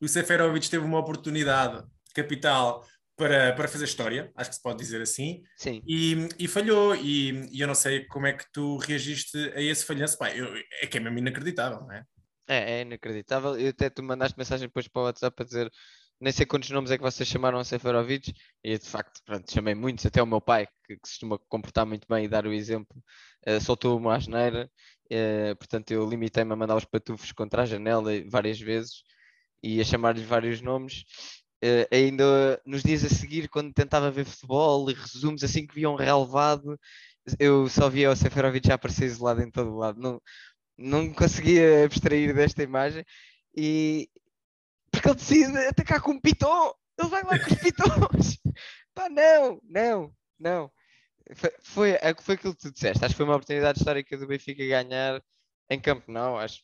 o, 0.00 0.04
o 0.04 0.08
Seferovic 0.08 0.70
teve 0.70 0.84
uma 0.84 0.98
oportunidade 0.98 1.84
capital 2.14 2.86
para, 3.16 3.52
para 3.52 3.68
fazer 3.68 3.84
história, 3.84 4.30
acho 4.36 4.50
que 4.50 4.56
se 4.56 4.62
pode 4.62 4.78
dizer 4.78 5.02
assim, 5.02 5.42
Sim. 5.56 5.82
e, 5.86 6.28
e 6.38 6.48
falhou. 6.48 6.94
E, 6.94 7.48
e 7.50 7.60
eu 7.60 7.66
não 7.66 7.74
sei 7.74 8.06
como 8.06 8.26
é 8.26 8.32
que 8.32 8.44
tu 8.52 8.76
reagiste 8.78 9.36
a 9.54 9.60
esse 9.60 9.84
falhanço. 9.84 10.16
Pá, 10.16 10.30
eu- 10.30 10.54
é 10.80 10.86
que 10.86 10.96
é 10.96 11.00
mesmo 11.00 11.18
inacreditável, 11.18 11.80
não 11.80 11.92
é? 11.92 12.04
É, 12.46 12.78
é 12.78 12.80
inacreditável. 12.82 13.58
Eu 13.58 13.70
até 13.70 13.90
tu 13.90 14.02
mandaste 14.02 14.38
mensagem 14.38 14.68
depois 14.68 14.88
para 14.88 15.02
o 15.02 15.04
WhatsApp 15.04 15.42
a 15.42 15.44
dizer 15.44 15.70
nem 16.20 16.32
sei 16.32 16.46
quantos 16.46 16.70
nomes 16.70 16.90
é 16.90 16.96
que 16.96 17.02
vocês 17.02 17.28
chamaram 17.28 17.58
a 17.58 17.64
Seferovic 17.64 18.34
e 18.64 18.78
de 18.78 18.86
facto, 18.86 19.20
pronto, 19.24 19.50
chamei 19.52 19.74
muitos, 19.74 20.04
até 20.06 20.22
o 20.22 20.26
meu 20.26 20.40
pai, 20.40 20.66
que, 20.66 20.94
que 20.94 21.00
costuma 21.00 21.38
comportar 21.48 21.86
muito 21.86 22.06
bem 22.08 22.24
e 22.24 22.28
dar 22.28 22.46
o 22.46 22.52
exemplo, 22.52 23.02
eh, 23.44 23.60
soltou 23.60 23.96
uma 23.98 24.16
asneira, 24.16 24.70
eh, 25.10 25.54
portanto 25.54 25.90
eu 25.92 26.08
limitei-me 26.08 26.52
a 26.52 26.56
mandar 26.56 26.76
os 26.76 26.84
patufos 26.84 27.32
contra 27.32 27.62
a 27.62 27.66
janela 27.66 28.10
várias 28.28 28.60
vezes 28.60 29.02
e 29.62 29.80
a 29.80 29.84
chamar-lhes 29.84 30.24
vários 30.26 30.60
nomes. 30.60 31.04
Eh, 31.62 31.88
ainda 31.92 32.60
nos 32.66 32.82
dias 32.82 33.04
a 33.04 33.08
seguir, 33.08 33.48
quando 33.48 33.72
tentava 33.72 34.10
ver 34.10 34.24
futebol 34.24 34.90
e 34.90 34.94
resumos 34.94 35.42
assim 35.44 35.66
que 35.66 35.74
via 35.74 35.90
um 35.90 35.96
relevado, 35.96 36.78
eu 37.38 37.68
só 37.68 37.88
via 37.88 38.10
o 38.10 38.16
Seferovic 38.16 38.66
já 38.68 38.74
aparecer 38.74 39.06
isolado 39.06 39.42
em 39.42 39.50
todo 39.50 39.72
o 39.72 39.78
lado. 39.78 40.00
Não, 40.00 40.20
não 40.78 41.12
conseguia 41.12 41.84
abstrair 41.84 42.34
desta 42.34 42.62
imagem 42.62 43.04
e 43.56 44.08
porque 44.90 45.08
ele 45.08 45.16
decide 45.16 45.58
atacar 45.66 46.00
com 46.00 46.12
um 46.12 46.20
pitão, 46.20 46.74
ele 46.98 47.08
vai 47.08 47.22
lá 47.22 47.38
com 47.38 47.52
os 47.52 47.58
pitons. 47.60 48.38
Pá, 48.94 49.08
não, 49.08 49.60
não, 49.64 50.12
não. 50.38 50.72
Foi, 51.34 51.50
foi, 51.60 51.90
é- 51.92 52.14
foi 52.20 52.34
aquilo 52.34 52.54
que 52.54 52.62
tu 52.62 52.72
disseste. 52.72 53.04
Acho 53.04 53.14
que 53.14 53.16
foi 53.16 53.26
uma 53.26 53.36
oportunidade 53.36 53.78
histórica 53.78 54.16
do 54.16 54.26
Benfica 54.26 54.66
ganhar 54.66 55.22
em 55.70 55.80
campo, 55.80 56.10
não. 56.10 56.38
Acho, 56.38 56.62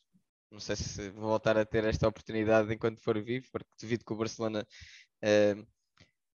não 0.51 0.59
sei 0.59 0.77
se 0.77 1.11
vou 1.11 1.29
voltar 1.29 1.57
a 1.59 1.65
ter 1.65 1.85
esta 1.85 2.09
oportunidade 2.09 2.73
enquanto 2.73 3.01
for 3.01 3.23
vivo, 3.23 3.47
porque 3.53 3.69
duvido 3.81 4.05
que 4.05 4.13
o 4.13 4.17
Barcelona 4.17 4.67
eh, 5.23 5.57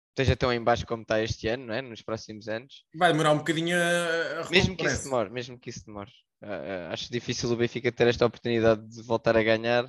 esteja 0.09 0.35
tão 0.35 0.51
em 0.51 0.61
baixo 0.63 0.85
como 0.85 1.01
está 1.01 1.21
este 1.21 1.47
ano, 1.47 1.67
não 1.67 1.73
é? 1.73 1.81
Nos 1.81 2.01
próximos 2.01 2.47
anos. 2.47 2.85
Vai 2.93 3.11
demorar 3.11 3.31
um 3.31 3.37
bocadinho 3.37 3.77
a, 3.77 4.41
a 4.41 4.49
Mesmo 4.49 4.75
que 4.75 4.85
isso 4.85 5.03
demore, 5.05 5.29
mesmo 5.29 5.57
que 5.57 5.69
isso 5.69 5.85
demore. 5.85 6.11
Ah, 6.41 6.87
ah, 6.89 6.93
acho 6.93 7.11
difícil 7.11 7.49
o 7.51 7.55
Benfica 7.55 7.91
ter 7.91 8.07
esta 8.07 8.25
oportunidade 8.25 8.85
de 8.87 9.01
voltar 9.01 9.35
a 9.35 9.43
ganhar. 9.43 9.85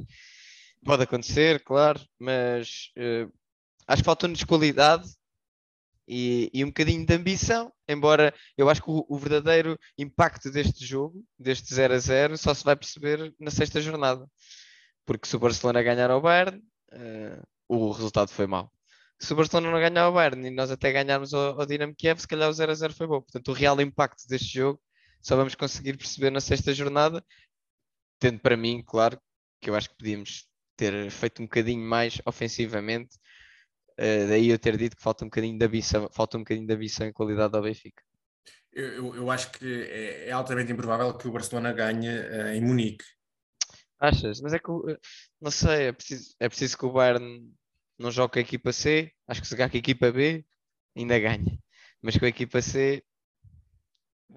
Pode 0.84 1.02
acontecer, 1.02 1.62
claro, 1.62 2.00
mas 2.18 2.90
eh, 2.96 3.28
acho 3.86 4.02
que 4.02 4.06
faltou-nos 4.06 4.44
qualidade 4.44 5.10
e, 6.08 6.50
e 6.52 6.64
um 6.64 6.68
bocadinho 6.68 7.06
de 7.06 7.14
ambição, 7.14 7.72
embora 7.88 8.34
eu 8.56 8.68
acho 8.68 8.82
que 8.82 8.90
o, 8.90 9.06
o 9.08 9.18
verdadeiro 9.18 9.78
impacto 9.96 10.50
deste 10.50 10.84
jogo, 10.84 11.24
deste 11.38 11.72
0 11.74 11.94
a 11.94 11.98
0, 11.98 12.38
só 12.38 12.52
se 12.54 12.64
vai 12.64 12.74
perceber 12.74 13.32
na 13.38 13.50
sexta 13.50 13.80
jornada. 13.80 14.26
Porque 15.06 15.28
se 15.28 15.36
o 15.36 15.38
Barcelona 15.38 15.82
ganhar 15.82 16.10
ao 16.10 16.20
Bayern, 16.20 16.62
eh, 16.92 17.40
o 17.68 17.90
resultado 17.92 18.30
foi 18.30 18.46
mau. 18.46 18.72
Se 19.20 19.32
o 19.32 19.36
Barcelona 19.36 19.70
não 19.70 19.78
ganhar 19.78 20.04
ao 20.04 20.12
Bayern 20.12 20.46
e 20.46 20.50
nós 20.50 20.70
até 20.70 20.90
ganharmos 20.92 21.34
ao, 21.34 21.60
ao 21.60 21.66
Dinamo 21.66 21.94
Kiev, 21.94 22.20
se 22.20 22.26
calhar 22.26 22.48
o 22.48 22.52
0 22.52 22.72
a 22.72 22.74
0 22.74 22.94
foi 22.94 23.06
bom. 23.06 23.20
Portanto, 23.20 23.48
o 23.48 23.54
real 23.54 23.80
impacto 23.80 24.26
deste 24.26 24.54
jogo 24.54 24.80
só 25.22 25.36
vamos 25.36 25.54
conseguir 25.54 25.96
perceber 25.96 26.30
na 26.30 26.40
sexta 26.40 26.72
jornada, 26.72 27.24
tendo 28.18 28.40
para 28.40 28.56
mim, 28.56 28.82
claro, 28.84 29.20
que 29.60 29.70
eu 29.70 29.76
acho 29.76 29.90
que 29.90 29.96
podíamos 29.96 30.49
ter 30.80 31.10
feito 31.10 31.42
um 31.42 31.46
bocadinho 31.46 31.82
mais 31.94 32.20
ofensivamente. 32.26 33.18
eh, 33.98 34.26
daí 34.30 34.48
eu 34.50 34.58
ter 34.58 34.76
dito 34.78 34.96
que 34.96 35.02
falta 35.02 35.24
um 35.24 35.28
bocadinho 35.28 35.58
de 35.58 35.64
ambição, 35.66 36.08
falta 36.12 36.36
um 36.38 36.40
bocadinho 36.42 36.66
de 36.66 36.74
ambição 36.74 37.06
e 37.06 37.12
qualidade 37.12 37.54
ao 37.56 37.62
Benfica. 37.62 38.02
Eu, 38.72 39.14
eu- 39.16 39.30
acho 39.30 39.50
que 39.52 39.66
é, 39.66 40.28
é 40.28 40.32
altamente 40.32 40.72
improvável 40.72 41.12
que 41.18 41.28
o 41.28 41.32
Barcelona 41.32 41.72
ganhe 41.72 42.08
eh, 42.08 42.56
em 42.56 42.62
Munique. 42.62 43.04
Achas? 43.98 44.40
Mas 44.40 44.52
é 44.54 44.58
que 44.58 44.70
eh, 44.70 44.98
não 45.40 45.50
sei, 45.50 45.88
é 45.88 45.92
preciso, 45.92 46.34
é 46.40 46.48
preciso 46.48 46.78
que 46.78 46.86
o 46.86 46.92
Bayern 46.92 47.52
não 47.98 48.10
jogue 48.10 48.32
com 48.34 48.38
a 48.38 48.42
equipa 48.42 48.72
C. 48.72 49.12
Acho 49.28 49.40
que 49.42 49.46
se 49.48 49.52
jogar 49.54 49.68
com 49.70 49.76
a 49.76 49.80
equipa 49.80 50.10
B 50.12 50.44
ainda 50.96 51.18
ganha. 51.18 51.58
Mas 52.02 52.16
com 52.16 52.24
a 52.24 52.28
equipa 52.28 52.62
C 52.62 53.02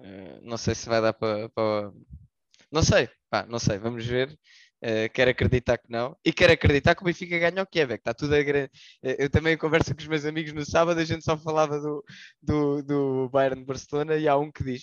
eh, 0.02 0.40
não 0.42 0.56
sei 0.56 0.74
se 0.74 0.88
vai 0.88 1.00
dar 1.00 1.12
para. 1.14 1.48
para- 1.50 1.92
Não 2.70 2.82
sei, 2.82 3.08
pá, 3.30 3.46
não 3.46 3.58
sei, 3.58 3.78
vamos 3.78 4.04
ver. 4.06 4.36
Eh, 4.86 5.08
quero 5.08 5.30
acreditar 5.30 5.78
que 5.78 5.90
não. 5.90 6.14
E 6.22 6.30
quero 6.30 6.52
acreditar 6.52 6.94
que 6.94 7.00
o 7.00 7.06
Benfica 7.06 7.38
ganha 7.38 7.62
o 7.62 7.66
Kiev, 7.66 7.92
é 7.92 7.96
que 7.96 8.02
está 8.02 8.12
tudo 8.12 8.34
a 8.34 8.42
gra- 8.42 8.68
Eh, 9.02 9.16
Eu 9.24 9.30
também 9.30 9.56
converso 9.56 9.94
com 9.94 10.00
os 10.02 10.06
meus 10.06 10.26
amigos 10.26 10.52
no 10.52 10.62
sábado, 10.62 11.00
a 11.00 11.04
gente 11.06 11.24
só 11.24 11.38
falava 11.38 11.80
do, 11.80 12.04
do, 12.42 12.82
do 12.82 13.28
Bayern 13.30 13.60
de 13.60 13.66
Barcelona 13.66 14.14
e 14.16 14.28
há 14.28 14.36
um 14.36 14.52
que 14.52 14.62
diz: 14.62 14.82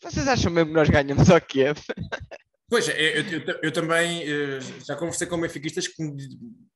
Vocês 0.00 0.28
acham 0.28 0.52
mesmo 0.52 0.68
que 0.70 0.76
nós 0.76 0.88
ganhamos 0.88 1.28
ao 1.30 1.40
Kiev? 1.40 1.78
Pois, 2.70 2.88
eu, 2.88 2.94
eu- 2.94 3.40
eu- 3.46 3.60
eu 3.64 3.72
também 3.72 4.22
eh, 4.22 4.58
já 4.86 4.96
conversei 4.96 5.26
com 5.26 5.38
benfiquistas 5.40 5.86
que 5.86 6.02
me, 6.02 6.16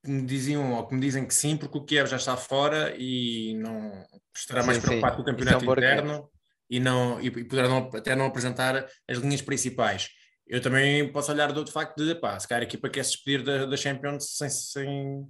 que 0.04 0.10
me 0.10 0.22
diziam 0.26 0.74
ou 0.74 0.86
que 0.86 0.94
me 0.94 1.00
dizem 1.00 1.26
que 1.26 1.32
sim, 1.34 1.56
porque 1.56 1.78
o 1.78 1.84
Kiev 1.84 2.06
já 2.08 2.16
está 2.16 2.36
fora 2.36 2.94
e 2.98 3.54
não 3.56 3.90
estará 4.36 4.62
mais 4.62 4.76
Sim, 4.76 4.82
sim. 4.82 4.86
preocupado 4.88 5.16
com 5.16 5.22
o 5.22 5.24
é 5.24 5.30
campeonato 5.32 5.64
interno 5.64 6.30
e, 6.68 6.78
não, 6.78 7.18
e, 7.20 7.26
e 7.28 7.44
poderá 7.44 7.68
não- 7.68 7.88
até 7.94 8.14
não 8.14 8.26
apresentar 8.26 8.86
as 9.08 9.18
linhas 9.18 9.40
principais. 9.42 10.10
Eu 10.48 10.60
também 10.62 11.10
posso 11.12 11.30
olhar 11.30 11.52
do 11.52 11.58
outro 11.58 11.72
facto 11.72 11.96
de, 12.04 12.14
pá, 12.14 12.38
se 12.40 12.48
calhar 12.48 12.62
a 12.62 12.64
equipa 12.64 12.88
quer 12.88 13.04
se 13.04 13.12
despedir 13.12 13.42
da, 13.42 13.66
da 13.66 13.76
Champions 13.76 14.36
sem, 14.36 14.48
sem- 14.48 15.28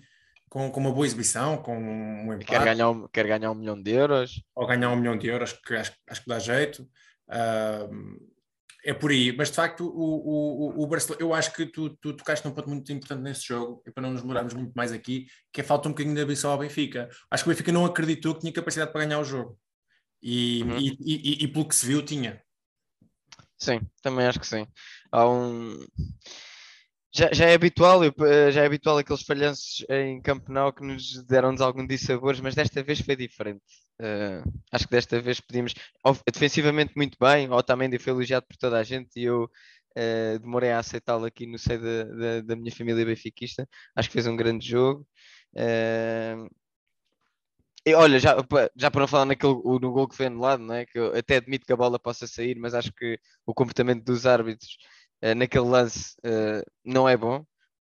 com, 0.48 0.70
com 0.70 0.81
uma 0.81 0.92
boa 0.92 1.04
exibição, 1.07 1.59
com 1.61 1.76
um 1.76 2.38
Quer 2.38 2.42
empate, 2.44 2.64
ganhar, 2.64 2.88
um, 2.90 3.09
quer 3.09 3.26
ganhar 3.26 3.50
um 3.50 3.54
milhão 3.54 3.83
de 3.83 3.90
euros? 3.90 4.42
ou 4.54 4.66
ganhar 4.66 4.90
um 4.90 4.96
milhão 4.96 5.18
de 5.18 5.26
euros, 5.28 5.52
que 5.52 5.74
acho, 5.74 5.92
acho 6.09 6.22
que 6.22 6.28
dá 6.28 6.38
jeito. 6.38 6.88
Ah, 7.28 7.88
é 8.85 8.94
por 8.94 9.11
aí, 9.11 9.37
mas 9.37 9.50
de 9.50 9.57
facto 9.57 9.85
o, 9.87 10.81
o, 10.81 10.83
o 10.83 10.87
Barcelona, 10.87 11.20
eu 11.22 11.35
acho 11.35 11.52
que 11.52 11.66
tu, 11.66 11.90
tu 11.96 12.12
tocaste 12.16 12.46
num 12.46 12.54
ponto 12.54 12.68
muito 12.70 12.90
importante 12.92 13.20
nesse 13.22 13.44
jogo, 13.46 13.83
e 13.87 13.90
para 13.90 14.02
não 14.02 14.12
nos 14.12 14.22
demorarmos 14.22 14.54
muito 14.54 14.72
mais 14.74 14.92
aqui, 14.92 15.26
que 15.52 15.61
é 15.61 15.64
falta 15.64 15.88
um 15.88 15.92
bocadinho 15.92 16.14
de 16.14 16.22
ambição 16.22 16.50
ao 16.52 16.59
Benfica. 16.59 17.09
Acho 17.31 17.42
que 17.44 17.50
o 17.50 17.52
Benfica 17.52 17.72
não 17.72 17.85
acreditou 17.85 18.35
que 18.35 18.40
tinha 18.40 18.52
capacidade 18.52 18.92
para 18.92 19.04
ganhar 19.04 19.18
o 19.18 19.24
jogo. 19.24 19.59
E, 20.22 20.62
Uhum. 20.62 20.78
e, 20.78 20.96
e, 21.00 21.44
e 21.44 21.48
pelo 21.48 21.66
que 21.68 21.74
se 21.74 21.87
viu, 21.87 22.02
tinha. 22.02 22.40
Sim, 23.59 23.81
também 24.00 24.24
acho 24.26 24.38
que 24.40 24.46
sim. 24.46 24.66
Há 25.10 25.28
um. 25.28 25.78
Já, 27.14 27.32
já 27.32 27.46
é 27.46 27.54
habitual, 27.54 28.04
eh, 28.04 28.52
já 28.52 28.62
é 28.62 28.66
habitual 28.66 28.98
aqueles 28.98 29.22
falhanços 29.22 29.84
em 29.88 30.20
Camp 30.20 30.48
Nou 30.48 30.72
que 30.72 30.84
nos 30.84 31.24
deram-nos 31.24 31.60
algum 31.60 31.86
dissabores, 31.86 32.40
mas 32.40 32.54
desta 32.54 32.82
vez 32.82 33.00
foi 33.00 33.16
diferente. 33.16 33.62
Eh, 34.00 34.42
acho 34.70 34.84
que 34.86 34.90
desta 34.92 35.20
vez 35.20 35.40
pedimos 35.40 35.74
defensivamente 36.32 36.92
muito 36.96 37.16
bem, 37.20 37.50
Otamendi 37.50 37.98
foi 37.98 38.12
elogiado 38.12 38.46
por 38.46 38.56
toda 38.56 38.78
a 38.78 38.84
gente 38.84 39.18
e 39.18 39.24
eu 39.24 39.50
eh, 39.96 40.38
demorei 40.38 40.70
a 40.70 40.78
aceitá-lo 40.78 41.24
aqui 41.24 41.46
no 41.46 41.58
seio 41.58 41.80
da, 41.82 42.04
da, 42.04 42.40
da 42.42 42.56
minha 42.56 42.72
família 42.72 43.04
benfiquista. 43.04 43.68
Acho 43.96 44.08
que 44.08 44.12
fez 44.14 44.26
um 44.26 44.36
grande 44.36 44.66
jogo. 44.68 45.06
Eh, 45.56 46.36
e 47.86 47.94
olha, 47.94 48.18
já, 48.20 48.36
já 48.76 48.90
para 48.90 49.00
não 49.00 49.08
falar 49.08 49.24
naquele, 49.24 49.54
no 49.54 49.92
gol 49.92 50.06
que 50.08 50.14
foi 50.16 50.26
anulado, 50.26 50.62
não 50.62 50.74
é? 50.74 50.84
que 50.86 50.98
eu 50.98 51.16
até 51.16 51.36
admito 51.36 51.66
que 51.66 51.72
a 51.72 51.76
bola 51.76 51.98
possa 51.98 52.26
sair, 52.26 52.56
mas 52.58 52.74
acho 52.74 52.92
que 52.92 53.18
o 53.46 53.54
comportamento 53.54 54.04
dos 54.04 54.26
árbitros 54.26 54.76
naquele 55.37 55.66
lance 55.66 56.14
eh, 56.24 56.62
não 56.85 57.09
é 57.09 57.16
bom, 57.16 57.44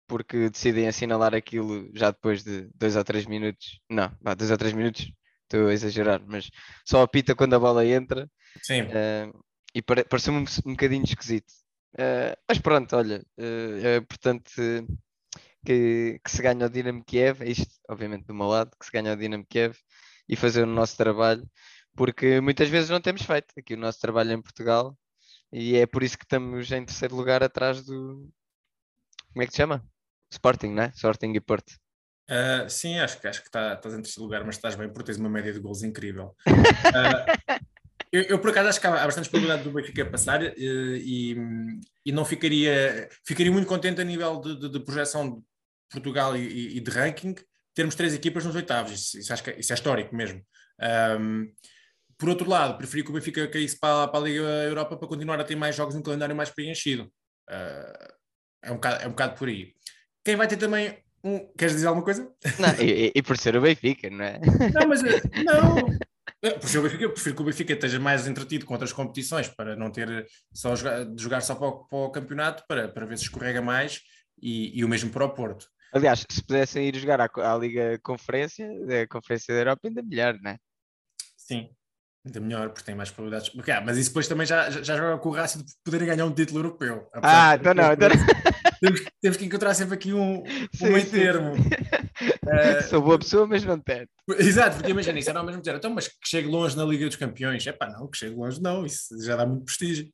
porque 0.08 0.50
decidem 0.50 0.88
assinalar 0.88 1.36
aquilo 1.36 1.90
já 1.96 2.12
depois 2.12 2.44
de 2.44 2.70
dois 2.76 2.96
ou 2.96 3.04
três 3.04 3.26
minutos. 3.26 3.80
Não, 3.90 4.12
vá, 4.22 4.34
dois 4.34 4.52
ou 4.52 4.58
três 4.58 4.74
minutos 4.74 5.12
estou 5.44 5.68
a 5.68 5.74
exagerar, 5.74 6.22
mas 6.28 6.50
só 6.86 7.02
apita 7.04 7.36
quando 7.36 7.56
a 7.56 7.60
bola 7.60 7.86
entra 7.86 8.30
Sim. 8.62 8.88
eh, 8.92 9.32
e 9.76 9.82
pare- 9.82 10.06
pareceu-me 10.06 10.40
um, 10.42 10.46
um 10.68 10.72
bocadinho 10.74 11.04
esquisito. 11.06 11.54
Eh, 11.98 12.38
mas 12.48 12.60
pronto, 12.60 12.96
olha, 12.96 13.24
eh, 13.38 13.82
é 13.96 13.98
importante 13.98 14.54
que, 15.66 16.20
que 16.24 16.32
se 16.32 16.42
ganhe 16.42 16.64
o 16.64 16.70
Dinamo 16.70 17.04
Kiev, 17.04 17.42
é 17.44 17.50
isto 17.50 17.72
obviamente 17.90 18.26
do 18.26 18.34
meu 18.34 18.48
lado, 18.48 18.72
que 18.80 18.86
se 18.86 18.92
ganhe 18.92 19.12
o 19.12 19.16
Dinamo 19.18 19.46
Kiev 19.48 19.76
e 20.28 20.36
fazer 20.36 20.64
o 20.64 20.68
nosso 20.68 20.96
trabalho, 20.98 21.50
porque 21.96 22.40
muitas 22.42 22.70
vezes 22.70 22.90
não 22.90 23.02
temos 23.02 23.24
feito 23.24 23.54
aqui 23.58 23.74
o 23.74 23.78
nosso 23.78 24.00
trabalho 24.00 24.32
em 24.32 24.42
Portugal 24.42 24.98
e 25.52 25.76
é 25.78 25.86
por 25.86 26.04
isso 26.04 26.18
que 26.18 26.26
estamos 26.26 26.72
em 26.72 26.86
terceiro 26.86 27.16
lugar 27.16 27.44
atrás 27.44 27.84
do. 27.86 28.30
Como 29.34 29.44
é 29.44 29.46
que 29.46 29.52
se 29.52 29.58
chama? 29.58 29.84
Sporting, 30.32 30.68
não 30.74 30.84
é? 30.84 30.92
Sporting 30.96 31.34
e 31.34 31.40
Porto. 31.40 31.74
Ah, 32.30 32.68
sim, 32.70 33.00
acho 33.00 33.20
que, 33.20 33.28
acho 33.28 33.44
que 33.44 33.50
tá- 33.50 33.74
estás 33.74 33.94
em 33.96 34.02
terceiro 34.02 34.24
lugar, 34.24 34.44
mas 34.46 34.56
estás 34.56 34.76
bem 34.76 34.88
porque 34.88 35.06
tens 35.06 35.18
uma 35.18 35.30
média 35.30 35.52
de 35.52 35.60
gols 35.60 35.84
incrível. 35.84 36.36
Ah, 36.96 37.26
eu, 38.12 38.24
eu, 38.24 38.40
por 38.40 38.50
acaso, 38.50 38.70
acho 38.70 38.82
que 38.82 38.88
há, 38.88 39.02
há 39.04 39.06
bastante 39.06 39.30
probabilidade 39.30 39.64
do 39.64 39.72
Benfica 39.72 40.04
passar 40.06 40.44
eh, 40.44 40.54
e, 40.58 41.36
e 42.06 42.12
não 42.12 42.26
ficaria, 42.26 43.08
ficaria 43.24 43.52
muito 43.52 43.68
contente 43.68 44.02
a 44.02 44.04
nível 44.04 44.40
de, 44.42 44.60
de- 44.60 44.70
de 44.70 44.80
projeção 44.80 45.38
de 45.38 45.44
Portugal 45.92 46.36
e- 46.36 46.78
e, 46.78 46.80
de 46.80 46.90
ranking 46.90 47.36
termos 47.76 47.94
três 47.94 48.14
equipas 48.16 48.44
nos 48.46 48.56
oitavos. 48.56 48.92
Isso, 48.94 49.20
isso 49.20 49.32
acho 49.34 49.44
que 49.44 49.52
é- 49.52 49.60
isso 49.60 49.72
é 49.72 49.76
histórico 49.76 50.16
mesmo. 50.16 50.42
Ahm, 50.82 51.46
por 52.20 52.28
outro 52.30 52.50
lado, 52.50 52.78
preferi 52.78 53.02
que 53.02 53.10
o 53.10 53.14
Benfica 53.14 53.48
caísse 53.48 53.80
para, 53.80 54.10
para 54.10 54.20
a 54.20 54.24
Liga 54.24 54.42
Europa 54.42 54.98
para 54.98 55.08
continuar 55.08 55.40
a 55.40 55.44
ter 55.46 55.56
mais 55.56 55.74
jogos 55.76 55.96
no 55.96 56.04
calendário 56.04 56.36
mais 56.36 56.50
preenchido. 56.50 57.10
Ah, 57.50 58.14
é, 58.62 58.72
um 58.72 58.76
bocado, 58.76 59.04
é 59.04 59.08
um 59.08 59.12
bocado 59.12 59.36
por 59.36 59.48
aí. 59.48 59.74
Quem 60.24 60.36
vai 60.36 60.46
ter 60.48 60.58
também 60.58 61.02
um. 61.24 61.48
Queres 61.58 61.76
dizer 61.76 61.88
alguma 61.88 62.04
coisa? 62.04 62.30
Não, 62.60 62.86
e, 62.86 63.14
e- 63.16 63.24
por 63.24 63.38
ser 63.38 63.56
o 63.56 63.62
Benfica, 63.62 64.10
não 64.10 64.26
é? 64.26 64.38
Não, 64.74 64.88
mas 64.88 65.02
eh, 65.02 65.22
não. 65.46 65.88
Eh, 66.44 66.52
Por 66.52 66.70
ser 66.70 66.80
o 66.80 66.84
Benfica, 66.84 67.04
eu 67.04 67.12
prefiro 67.14 67.36
que 67.36 67.42
o 67.42 67.46
Benfica 67.46 67.74
esteja 67.74 68.00
mais 68.00 68.28
entretido 68.28 68.66
com 68.66 68.74
outras 68.74 68.92
competições 68.94 69.48
para 69.48 69.76
não 69.78 69.90
ter 69.90 70.28
só 70.54 70.76
jogar, 70.76 71.06
de 71.06 71.24
jogar 71.24 71.42
só 71.42 71.56
para 71.56 71.68
o, 71.68 71.86
para 71.86 71.98
o 72.00 72.12
campeonato 72.12 72.64
para, 72.68 72.88
para 72.90 73.06
ver 73.06 73.18
se 73.18 73.24
escorrega 73.24 73.62
mais 73.62 74.02
e, 74.42 74.78
e 74.78 74.84
o 74.84 74.90
mesmo 74.90 75.10
para 75.10 75.24
o 75.26 75.34
Porto. 75.34 75.68
Aliás, 75.94 76.26
se 76.30 76.44
pudessem 76.44 76.86
ir 76.88 76.96
jogar 76.98 77.20
à, 77.22 77.30
à 77.38 77.58
Liga 77.58 77.98
Conferência, 78.04 78.70
a 79.04 79.08
Conferência 79.08 79.54
da 79.54 79.62
Europa, 79.62 79.88
ainda 79.88 80.04
melhor, 80.04 80.38
não 80.42 80.52
é? 80.52 80.58
Sim, 81.36 81.70
ainda 82.26 82.40
melhor, 82.40 82.70
porque 82.70 82.84
tem 82.86 82.96
mais 82.96 83.10
probabilidades. 83.10 83.50
Porque, 83.50 83.72
ah, 83.72 83.82
mas 83.82 83.98
isso 83.98 84.10
depois 84.10 84.28
também 84.28 84.46
já, 84.46 84.70
já, 84.70 84.82
já 84.84 84.98
joga 84.98 85.18
com 85.22 85.30
o 85.30 85.32
Rácio 85.34 85.64
de 85.64 85.72
poderem 85.84 86.08
ganhar 86.08 86.26
um 86.26 86.34
título 86.34 86.60
europeu. 86.60 87.08
Ah, 87.14 87.52
Apesar 87.54 87.56
de- 87.58 87.62
então 87.62 87.74
não, 87.74 87.94
então 87.94 88.10
temos, 88.82 89.02
temos 89.22 89.38
que 89.38 89.46
encontrar 89.46 89.74
sempre 89.74 89.96
aqui 89.96 90.14
um, 90.14 90.44
um 90.44 90.44
meio 90.82 91.02
sim. 91.02 91.12
termo. 91.12 91.54
Eh, 92.48 92.82
Sou 92.90 93.02
boa 93.02 93.18
pessoa, 93.20 93.48
mas 93.48 93.64
não 93.64 93.80
tenho. 93.80 94.08
Exato, 94.38 94.78
porque 94.78 94.92
imagina, 94.92 95.20
isso 95.20 95.30
era 95.30 95.40
ao 95.40 95.46
mesmo 95.46 95.62
dizer, 95.62 95.76
então, 95.76 95.92
mas 95.92 96.08
que 96.08 96.16
chegue 96.26 96.48
longe 96.48 96.76
na 96.78 96.84
Liga 96.86 97.06
dos 97.08 97.16
Campeões. 97.16 97.66
É 97.66 97.72
pá, 97.72 97.90
não, 97.90 98.08
que 98.08 98.18
chegue 98.18 98.36
longe 98.36 98.62
não, 98.62 98.86
isso 98.86 99.22
já 99.24 99.36
dá 99.36 99.46
muito 99.46 99.66
prestígio. 99.66 100.10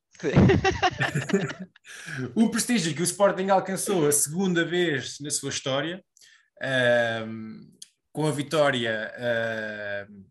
o 2.34 2.48
prestígio 2.50 2.94
que 2.94 3.02
o 3.02 3.04
Sporting 3.04 3.48
alcançou 3.50 4.06
a 4.06 4.12
segunda 4.12 4.64
vez 4.64 5.16
na 5.20 5.30
sua 5.30 5.50
história, 5.50 6.02
ahm, 6.62 7.60
com 8.12 8.26
a 8.26 8.30
vitória 8.30 9.12
ahm, 9.18 10.24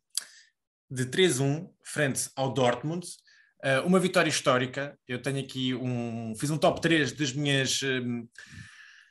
de 0.89 1.05
3-1 1.05 1.67
frente 1.83 2.29
ao 2.35 2.53
Dortmund. 2.53 3.05
Ah, 3.63 3.81
uma 3.85 3.99
vitória 3.99 4.29
histórica. 4.29 4.97
Eu 5.07 5.21
tenho 5.21 5.39
aqui 5.39 5.73
um. 5.73 6.33
Fiz 6.39 6.49
um 6.49 6.57
top 6.57 6.81
3 6.81 7.11
das 7.13 7.33
minhas. 7.33 7.81
ahm, 7.83 8.25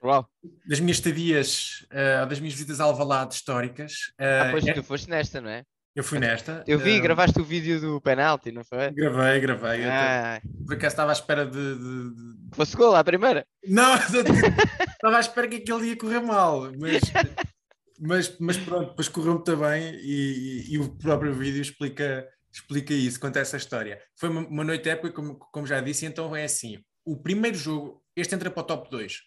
Uau. 0.02 0.28
das 0.66 0.80
minhas 0.80 0.98
estadias, 0.98 1.86
ah, 1.90 2.24
das 2.26 2.38
minhas 2.38 2.54
visitas 2.54 2.78
a 2.80 2.84
Alvalade 2.84 3.34
históricas. 3.34 4.12
Ah, 4.18 4.48
Ah, 4.48 4.50
pois 4.50 4.66
é- 4.66 4.72
tu 4.74 4.82
foste 4.82 5.08
nesta, 5.08 5.40
não 5.40 5.48
é? 5.50 5.62
eu 5.96 6.02
fui 6.04 6.18
nesta. 6.18 6.62
Eu 6.66 6.78
vi, 6.78 6.98
ah, 6.98 7.00
gravaste 7.00 7.40
o 7.40 7.44
vídeo 7.44 7.80
do 7.80 8.00
penalti, 8.00 8.50
não 8.52 8.64
foi? 8.64 8.90
Gravei, 8.92 9.40
gravei. 9.40 9.84
Ah, 9.86 10.40
te- 10.42 10.48
por 10.66 10.74
acaso 10.74 10.92
estava 10.92 11.10
à 11.10 11.14
espera 11.14 11.46
de. 11.46 11.52
de- 11.78 12.14
de- 12.14 12.56
fosse 12.56 12.76
gol 12.76 12.94
à 12.94 13.02
primeira. 13.02 13.46
Não, 13.66 13.94
estava 14.98 15.16
à 15.16 15.20
espera 15.20 15.48
que 15.48 15.56
aquele 15.56 15.88
ia 15.90 15.96
correr 15.96 16.20
mal, 16.20 16.70
mas, 16.78 17.00
mas, 18.00 18.38
mas 18.38 18.56
pronto, 18.56 18.90
depois 18.90 19.08
correu 19.08 19.34
muito 19.34 19.56
bem 19.56 19.94
e, 19.96 20.68
e- 20.70 20.74
e 20.74 20.78
o 20.78 20.96
próprio 20.96 21.32
vídeo 21.34 21.60
explica, 21.62 22.28
explica 22.52 22.92
isso, 22.94 23.20
conta 23.20 23.40
essa 23.40 23.56
história. 23.56 24.00
Foi 24.16 24.28
uma, 24.28 24.40
uma 24.46 24.64
noite 24.64 24.88
épica, 24.88 25.12
como, 25.12 25.36
como 25.38 25.66
já 25.66 25.80
disse, 25.80 26.06
então 26.06 26.34
é 26.34 26.44
assim: 26.44 26.82
o 27.04 27.16
primeiro 27.22 27.56
jogo, 27.56 28.02
este 28.16 28.34
entra 28.34 28.50
para 28.50 28.60
o 28.62 28.66
top 28.66 28.90
2. 28.90 29.20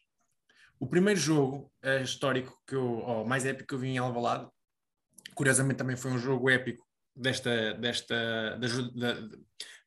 O 0.80 0.88
primeiro 0.88 1.20
jogo 1.20 1.72
eh, 1.82 2.02
histórico 2.04 2.56
que 2.68 2.76
eu, 2.76 2.84
ou 2.86 3.26
mais 3.26 3.46
épico 3.46 3.68
que 3.70 3.74
eu 3.76 3.80
vi 3.80 3.90
em 3.90 3.98
Alvalade, 3.98 4.48
curiosamente 5.34 5.78
também 5.78 5.96
foi 5.96 6.12
um 6.12 6.20
jogo 6.20 6.50
épico 6.50 6.86
desta, 7.16 7.74
desta 7.74 8.58
da, 8.58 8.68
da, 9.14 9.28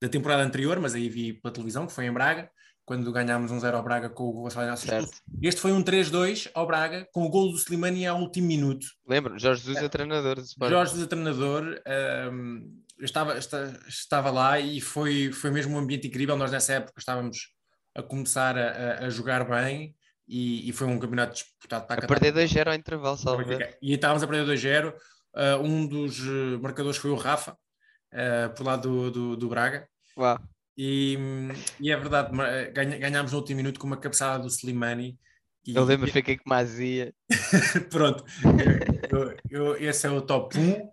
da 0.03 0.09
temporada 0.09 0.43
anterior, 0.43 0.81
mas 0.81 0.95
aí 0.95 1.09
vi 1.09 1.33
pela 1.35 1.53
televisão, 1.55 1.87
que 1.87 1.93
foi 1.93 2.07
em 2.07 2.13
Braga, 2.13 2.51
quando 2.91 3.13
ganhámos 3.13 3.53
um 3.53 3.61
0 3.61 3.77
ao 3.77 3.85
Braga 3.85 4.11
com 4.11 4.25
o 4.25 4.33
Gonçalo 4.33 4.77
Certo. 4.77 5.13
Este 5.41 5.61
foi 5.61 5.71
um 5.71 5.81
3-2 5.81 6.51
ao 6.53 6.67
Braga, 6.67 7.07
com 7.13 7.23
o 7.23 7.29
gol 7.31 7.53
do 7.53 7.57
Slimani 7.57 8.05
ao 8.05 8.19
último 8.19 8.49
minuto. 8.49 8.85
Lembro, 9.07 9.39
Jorge 9.39 9.63
Jesus 9.63 9.85
é 9.85 9.89
treinador 9.89 10.35
do 10.35 10.43
Sporting. 10.43 10.75
Jorge, 10.75 11.01
o 11.01 11.07
treinador, 11.07 11.81
hum, 12.33 12.83
eu 12.99 13.05
estava, 13.05 13.35
esta- 13.35 13.81
estava 13.87 14.33
lá 14.33 14.59
e 14.59 14.81
foi, 14.81 15.31
foi 15.31 15.53
mesmo 15.53 15.77
um 15.77 15.79
ambiente 15.79 16.09
incrível. 16.09 16.37
Nós, 16.37 16.51
nessa 16.51 16.73
época, 16.73 16.95
estávamos 16.99 17.53
a 17.95 18.03
começar 18.03 18.59
a, 18.59 18.71
a- 18.71 19.07
a 19.07 19.09
jogar 19.09 19.45
bem 19.45 19.95
e, 20.27 20.69
e 20.69 20.73
foi 20.73 20.89
um 20.89 20.99
campeonato 20.99 21.35
disputado 21.35 21.87
para 21.87 22.05
A 22.05 22.09
perder 22.09 22.35
2-0 22.35 22.67
ao 22.67 22.75
intervalo, 22.75 23.17
salvo 23.17 23.53
erro. 23.53 23.73
E 23.81 23.95
estávamos 23.95 24.25
a 24.25 24.27
perder 24.27 24.53
2-0. 24.53 24.93
Uh, 24.93 25.63
um 25.63 25.87
dos 25.87 26.19
uh, 26.19 26.59
marcadores 26.61 26.97
foi 26.99 27.13
o 27.13 27.15
Rafa, 27.15 27.53
uh, 27.53 28.53
por 28.57 28.67
lá 28.67 28.75
do, 28.75 29.13
do, 29.13 29.37
do 29.37 29.49
Braga. 29.49 29.87
Uau. 30.19 30.37
E, 30.77 31.19
e 31.81 31.91
é 31.91 31.97
verdade, 31.97 32.31
ganha- 32.73 32.99
ganhámos 32.99 33.33
no 33.33 33.39
último 33.39 33.59
minuto 33.59 33.79
com 33.79 33.87
uma 33.87 33.97
cabeçada 33.97 34.43
do 34.43 34.49
Slimani. 34.49 35.19
E, 35.67 35.75
Eu 35.77 35.85
lembro, 35.85 36.11
fiquei 36.11 36.37
com 36.39 36.45
uma 36.49 36.57
azia. 36.57 37.13
Pronto, 37.91 38.25
eu- 39.11 39.37
eu- 39.51 39.77
esse 39.77 40.07
é 40.07 40.11
o 40.11 40.23
top 40.23 40.59
1. 40.59 40.89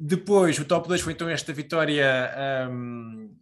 Depois, 0.00 0.58
o 0.58 0.64
top 0.64 0.88
2 0.88 1.00
foi 1.00 1.12
então 1.12 1.28
esta 1.28 1.52
vitória 1.52 2.68
hum, 2.70 3.36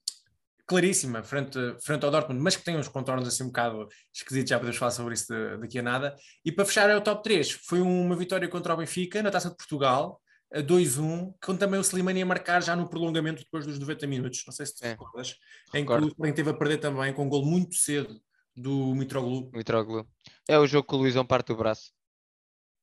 claríssima 0.66 1.22
frente, 1.22 1.59
frente 1.81 2.05
ao 2.05 2.11
Dortmund, 2.11 2.42
mas 2.42 2.57
que 2.57 2.64
tem 2.64 2.77
uns 2.77 2.88
contornos 2.88 3.29
assim 3.29 3.44
um 3.44 3.49
bocado 3.49 3.87
esquisitos, 4.12 4.51
já 4.51 4.59
podemos 4.59 4.77
falar 4.79 4.90
sobre 4.90 5.14
isso 5.14 5.27
daqui 5.61 5.79
a 5.79 5.83
nada. 5.83 6.16
E 6.44 6.51
para 6.51 6.64
fechar 6.64 6.90
é 6.90 6.96
o 6.96 7.01
top 7.01 7.22
3, 7.22 7.51
foi 7.53 7.81
uma 7.81 8.16
vitória 8.16 8.49
contra 8.49 8.75
o 8.75 8.77
Benfica 8.77 9.22
na 9.22 9.31
Taça 9.31 9.51
de 9.51 9.57
Portugal, 9.57 10.20
a 10.57 10.62
2-1, 10.62 11.35
com 11.45 11.57
também 11.57 11.79
o 11.79 11.83
Slimani 11.83 12.23
a 12.23 12.27
marcar 12.27 12.62
já 12.62 12.75
no 12.75 12.88
prolongamento 12.88 13.42
depois 13.42 13.66
dos 13.66 13.79
90 13.79 14.07
minutos, 14.07 14.42
não 14.47 14.53
sei 14.53 14.66
se 14.66 14.77
te 14.77 14.85
É. 14.87 14.90
recordas, 14.90 15.37
em 15.75 15.85
que 15.85 15.92
o 15.92 16.07
Sporting 16.09 16.33
teve 16.35 16.51
a 16.51 16.55
perder 16.55 16.79
também 16.79 17.12
com 17.12 17.25
um 17.25 17.29
gol 17.29 17.45
muito 17.45 17.75
cedo 17.75 18.21
do 18.55 18.95
Mitroglou. 18.95 19.51
Mitroglou. 19.53 20.07
É 20.49 20.59
o 20.59 20.66
jogo 20.66 20.88
que 20.88 20.95
o 20.95 20.99
Luizão 20.99 21.27
parte 21.27 21.53
o 21.53 21.57
braço. 21.57 21.92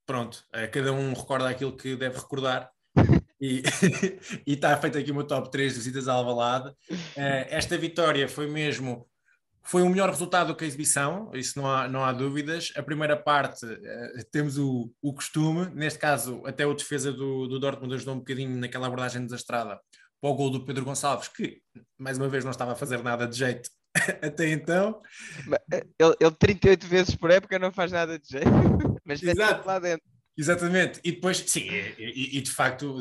pronto, 0.06 0.46
eh, 0.54 0.68
cada 0.68 0.92
um 0.92 1.14
recorda 1.14 1.50
aquilo 1.50 1.76
que 1.76 1.96
deve 1.96 2.18
recordar. 2.18 2.70
E 4.48 4.54
está 4.54 4.78
feito 4.78 4.98
aqui 4.98 5.12
o 5.12 5.16
meu 5.16 5.26
top 5.28 5.52
3 5.52 5.74
de 5.74 5.80
visitas 5.80 6.08
a 6.08 6.14
Alvalade. 6.14 6.74
Eh, 7.16 7.48
esta 7.50 7.78
vitória 7.78 8.28
foi 8.30 8.48
mesmo 8.48 9.10
foi 9.66 9.82
um 9.82 9.90
melhor 9.90 10.10
resultado 10.10 10.48
do 10.48 10.56
que 10.56 10.64
a 10.66 10.68
exibição, 10.68 11.32
isso 11.34 11.58
não 11.58 11.70
há, 11.72 11.88
não 11.88 12.04
há 12.04 12.12
dúvidas. 12.12 12.72
A 12.76 12.84
primeira 12.84 13.16
parte 13.16 13.66
eh, 13.66 14.24
temos 14.32 14.58
o, 14.58 14.92
o 15.02 15.14
costume, 15.14 15.70
neste 15.74 15.98
caso 16.00 16.42
até 16.46 16.66
o 16.66 16.74
defesa 16.74 17.12
do, 17.14 17.48
do 17.48 17.60
Dortmund 17.60 17.94
ajudou 17.96 18.16
um 18.16 18.20
bocadinho 18.20 18.58
naquela 18.58 18.88
abordagem 18.88 19.24
desastrada 19.24 19.80
para 20.22 20.30
o 20.30 20.36
gol 20.36 20.50
do 20.50 20.66
Pedro 20.66 20.86
Gonçalves, 20.86 21.28
que 21.30 21.62
mais 21.98 22.18
uma 22.18 22.28
vez 22.30 22.44
não 22.44 22.52
estava 22.52 22.74
a 22.74 22.76
fazer 22.76 23.02
nada 23.04 23.26
de 23.28 23.38
jeito 23.38 23.70
até 24.22 24.50
então. 24.50 25.02
Eh, 25.72 25.86
Ele, 26.00 26.16
ele 26.20 26.32
38 26.38 26.88
vezes 26.88 27.16
por 27.16 27.32
época 27.32 27.58
não 27.58 27.72
faz 27.72 27.92
nada 27.92 28.20
de 28.20 28.28
jeito. 28.28 28.48
Mas 29.06 29.22
mete 29.22 29.38
Exato. 29.40 29.68
lá 29.68 29.80
dentro. 29.80 30.04
Exatamente, 30.38 31.00
e 31.04 31.12
depois, 31.12 31.38
sim, 31.46 31.70
e, 31.70 31.96
e- 32.00 32.38
e 32.38 32.42
de 32.42 32.50
facto, 32.52 32.96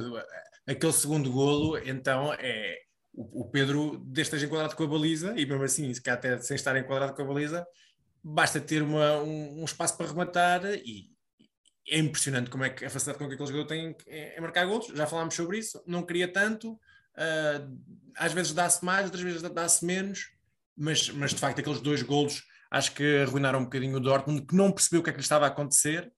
aquele 0.68 0.92
segundo 0.92 1.32
golo, 1.32 1.78
então 1.78 2.32
é 2.34 2.76
o, 3.14 3.44
Pedro, 3.50 3.98
desde 4.06 4.22
esteja 4.22 4.46
enquadrado 4.46 4.74
com 4.74 4.84
a 4.84 4.86
baliza, 4.86 5.34
e 5.38 5.44
mesmo 5.44 5.62
assim, 5.62 5.92
se 5.92 6.00
cá 6.00 6.14
até 6.14 6.38
sem 6.38 6.54
estar 6.54 6.76
enquadrado 6.76 7.14
com 7.14 7.22
a 7.22 7.26
baliza, 7.26 7.66
basta 8.22 8.60
ter 8.60 8.82
uma, 8.82 9.22
um, 9.22 9.60
um 9.60 9.64
espaço 9.64 9.96
para 9.96 10.06
rematar 10.06 10.64
e 10.64 11.10
é 11.88 11.98
impressionante 11.98 12.48
como 12.48 12.64
é 12.64 12.70
que 12.70 12.84
a 12.84 12.90
facilidade 12.90 13.18
com 13.18 13.28
que 13.28 13.34
aquele 13.34 13.48
jogador 13.48 13.68
tem 13.68 13.96
em 14.06 14.40
marcar 14.40 14.64
golos. 14.64 14.86
Já 14.86 15.06
falámos 15.06 15.34
sobre 15.34 15.58
isso, 15.58 15.82
não 15.86 16.02
queria 16.04 16.32
tanto, 16.32 16.78
ah, 17.16 17.66
às 18.16 18.32
vezes 18.32 18.52
dá-se 18.52 18.84
mais, 18.84 19.04
outras 19.04 19.22
vezes 19.22 19.42
dá-se 19.42 19.84
menos, 19.84 20.30
mas, 20.76 21.10
mas 21.10 21.32
de 21.32 21.38
facto 21.38 21.58
aqueles 21.58 21.80
dois 21.80 22.02
golos 22.02 22.44
acho 22.70 22.94
que 22.94 23.18
arruinaram 23.18 23.60
um 23.60 23.64
bocadinho 23.64 23.96
o 23.96 24.00
Dortmund, 24.00 24.46
que 24.46 24.54
não 24.54 24.72
percebeu 24.72 25.00
o 25.00 25.02
que 25.02 25.10
é 25.10 25.12
que 25.12 25.18
lhe 25.18 25.22
estava 25.22 25.44
a 25.44 25.48
acontecer, 25.48 26.10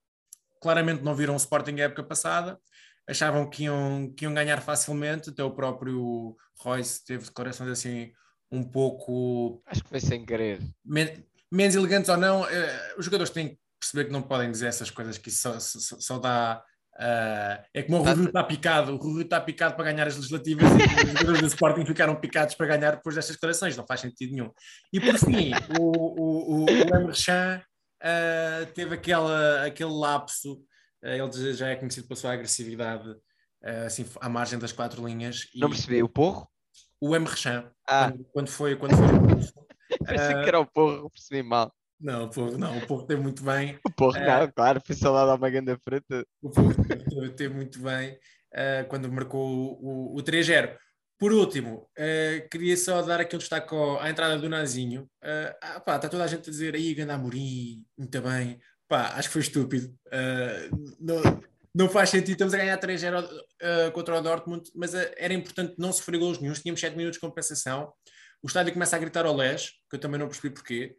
claramente 0.63 1.03
não 1.03 1.15
viram 1.15 1.35
o 1.35 1.37
Sporting 1.37 1.81
a 1.81 1.85
época 1.85 2.05
passada, 2.05 2.61
achavam 3.09 3.49
que 3.49 3.65
iam, 3.65 4.13
que 4.17 4.25
iam 4.25 4.35
ganhar 4.35 4.61
facilmente, 4.61 5.31
até 5.31 5.43
o 5.43 5.51
próprio 5.51 6.37
Royce 6.59 7.05
teve 7.05 7.25
declarações 7.25 7.71
assim 7.71 8.13
um 8.51 8.63
pouco 8.63 9.63
Acho 9.67 9.83
que 9.83 9.89
foi 9.91 10.01
sem 10.01 10.25
querer. 10.25 10.61
men- 10.85 11.25
menos 11.51 11.75
elegantes 11.75 12.09
ou 12.09 12.17
não, 12.17 12.49
eh, 12.49 12.95
os 12.97 13.05
jogadores 13.05 13.31
têm 13.31 13.49
que 13.51 13.59
perceber 13.81 14.05
que 14.07 14.13
não 14.13 14.23
podem 14.23 14.51
dizer 14.51 14.67
essas 14.69 14.91
coisas 14.91 15.19
que 15.19 15.29
isso 15.29 15.43
só, 15.43 15.59
só, 15.61 15.97
só 16.01 16.19
dá 16.19 16.63
Uh, 16.97 17.59
é 17.75 17.83
como 17.83 17.99
o 17.99 18.03
Rui 18.05 18.27
está 18.27 18.45
picado, 18.45 18.95
o 18.95 18.97
Rui 18.97 19.25
está 19.25 19.41
picado 19.41 19.75
para 19.75 19.87
ganhar 19.91 20.07
as 20.07 20.15
legislativas 20.15 20.63
e 20.71 21.07
os 21.07 21.11
jogadores 21.11 21.41
do 21.41 21.47
Sporting 21.49 21.85
ficaram 21.85 22.15
picados 22.15 22.55
para 22.55 22.69
ganhar 22.69 22.93
depois 22.93 23.17
destas 23.17 23.35
declarações, 23.35 23.77
não 23.77 23.85
faz 23.85 23.99
sentido 24.01 24.33
nenhum. 24.33 24.49
E 24.93 25.01
por 25.01 25.19
fim, 25.19 25.51
o, 25.77 25.83
o, 25.83 26.55
o, 26.61 26.65
o 26.67 26.71
Emre 26.71 27.13
Chan 27.13 27.61
uh, 28.01 28.67
teve 28.75 28.95
aquela, 28.95 29.65
aquele 29.67 29.91
lapso, 29.91 30.63
ele 31.05 31.53
já 31.55 31.69
é 31.69 31.77
conhecido 31.77 32.07
pela 32.09 32.19
sua 32.19 32.33
agressividade, 32.33 33.09
uh, 33.11 33.87
assim, 33.87 34.07
à 34.21 34.29
margem 34.29 34.59
das 34.59 34.73
quatro 34.73 35.07
linhas. 35.07 35.49
Não 35.55 35.69
percebi, 35.69 36.03
o 36.03 36.09
porro? 36.09 36.49
O 37.01 37.15
Emre 37.15 37.37
Chan, 37.37 37.71
Ah. 37.89 38.11
quando, 38.11 38.25
quando 38.33 38.49
foi 38.49 38.77
quando 38.77 38.97
foi 38.97 39.07
Pensei 40.07 40.35
que 40.43 40.49
era 40.49 40.59
o 40.61 40.67
porro, 40.67 41.11
percebi 41.11 41.43
mal. 41.43 41.73
Não, 42.01 42.25
o 42.25 42.31
porro 42.31 42.59
não, 42.59 42.77
o 42.79 42.87
porro 42.87 43.07
teve 43.07 43.21
muito 43.23 43.43
bem. 43.45 43.79
O 43.87 43.91
porro 43.93 44.17
É. 44.17 44.27
não, 44.41 44.51
claro, 44.53 44.81
foi 44.85 44.97
lá 45.11 45.27
dar 45.27 45.35
uma 45.37 45.51
grande 45.51 45.77
frente. 45.79 46.27
O 46.43 46.51
Porto 46.51 46.83
teve, 47.09 47.31
teve 47.31 47.55
muito 47.55 47.81
bem 47.81 48.19
eh, 48.53 48.85
quando 48.85 49.11
marcou 49.11 49.79
o, 49.81 50.15
o, 50.15 50.19
o 50.19 50.23
3-0. 50.23 50.77
Por 51.19 51.33
último, 51.33 51.89
eh, 51.97 52.47
queria 52.51 52.77
só 52.77 53.01
dar 53.01 53.21
aqui 53.21 53.37
um 53.37 53.39
destaque 53.39 53.73
ao- 53.75 54.01
à 54.01 54.11
entrada 54.11 54.37
do 54.39 54.49
Nazinho. 54.49 55.09
Eh, 55.23 55.57
ah, 55.63 55.81
pá, 55.81 55.97
está 55.97 56.09
toda 56.09 56.25
a 56.25 56.27
gente 56.27 56.49
a 56.49 56.51
dizer 56.53 56.75
aí, 56.75 56.93
ganda 56.95 57.15
Amorim, 57.15 57.85
muito 57.97 58.21
bem. 58.21 58.59
Pá, 58.89 59.15
acho 59.17 59.29
que 59.29 59.33
foi 59.33 59.43
estúpido. 59.43 59.95
Eh, 60.11 60.69
não, 61.01 61.41
não 61.75 61.89
faz 61.89 62.11
sentido, 62.11 62.33
estamos 62.33 62.55
a 62.55 62.59
ganhar 62.59 62.79
3-0 62.79 63.27
eh, 63.61 63.91
contra 63.91 64.19
o 64.19 64.21
Dortmund, 64.21 64.71
mas 64.75 64.95
eh, 64.95 65.15
era 65.17 65.35
importante 65.35 65.75
não 65.79 65.93
sofrer 65.93 66.19
gols 66.19 66.39
nenhum. 66.39 66.53
Tínhamos 66.55 66.81
7 66.81 66.97
minutos 66.97 67.17
de 67.19 67.27
compensação. 67.27 67.93
O 68.43 68.47
estádio 68.47 68.73
começa 68.73 68.95
a 68.95 68.99
gritar 68.99 69.25
ao 69.25 69.35
Les, 69.37 69.71
que 69.89 69.97
eu 69.97 70.01
também 70.01 70.21
não 70.21 70.29
percebi 70.29 70.51
porquê. 70.55 70.97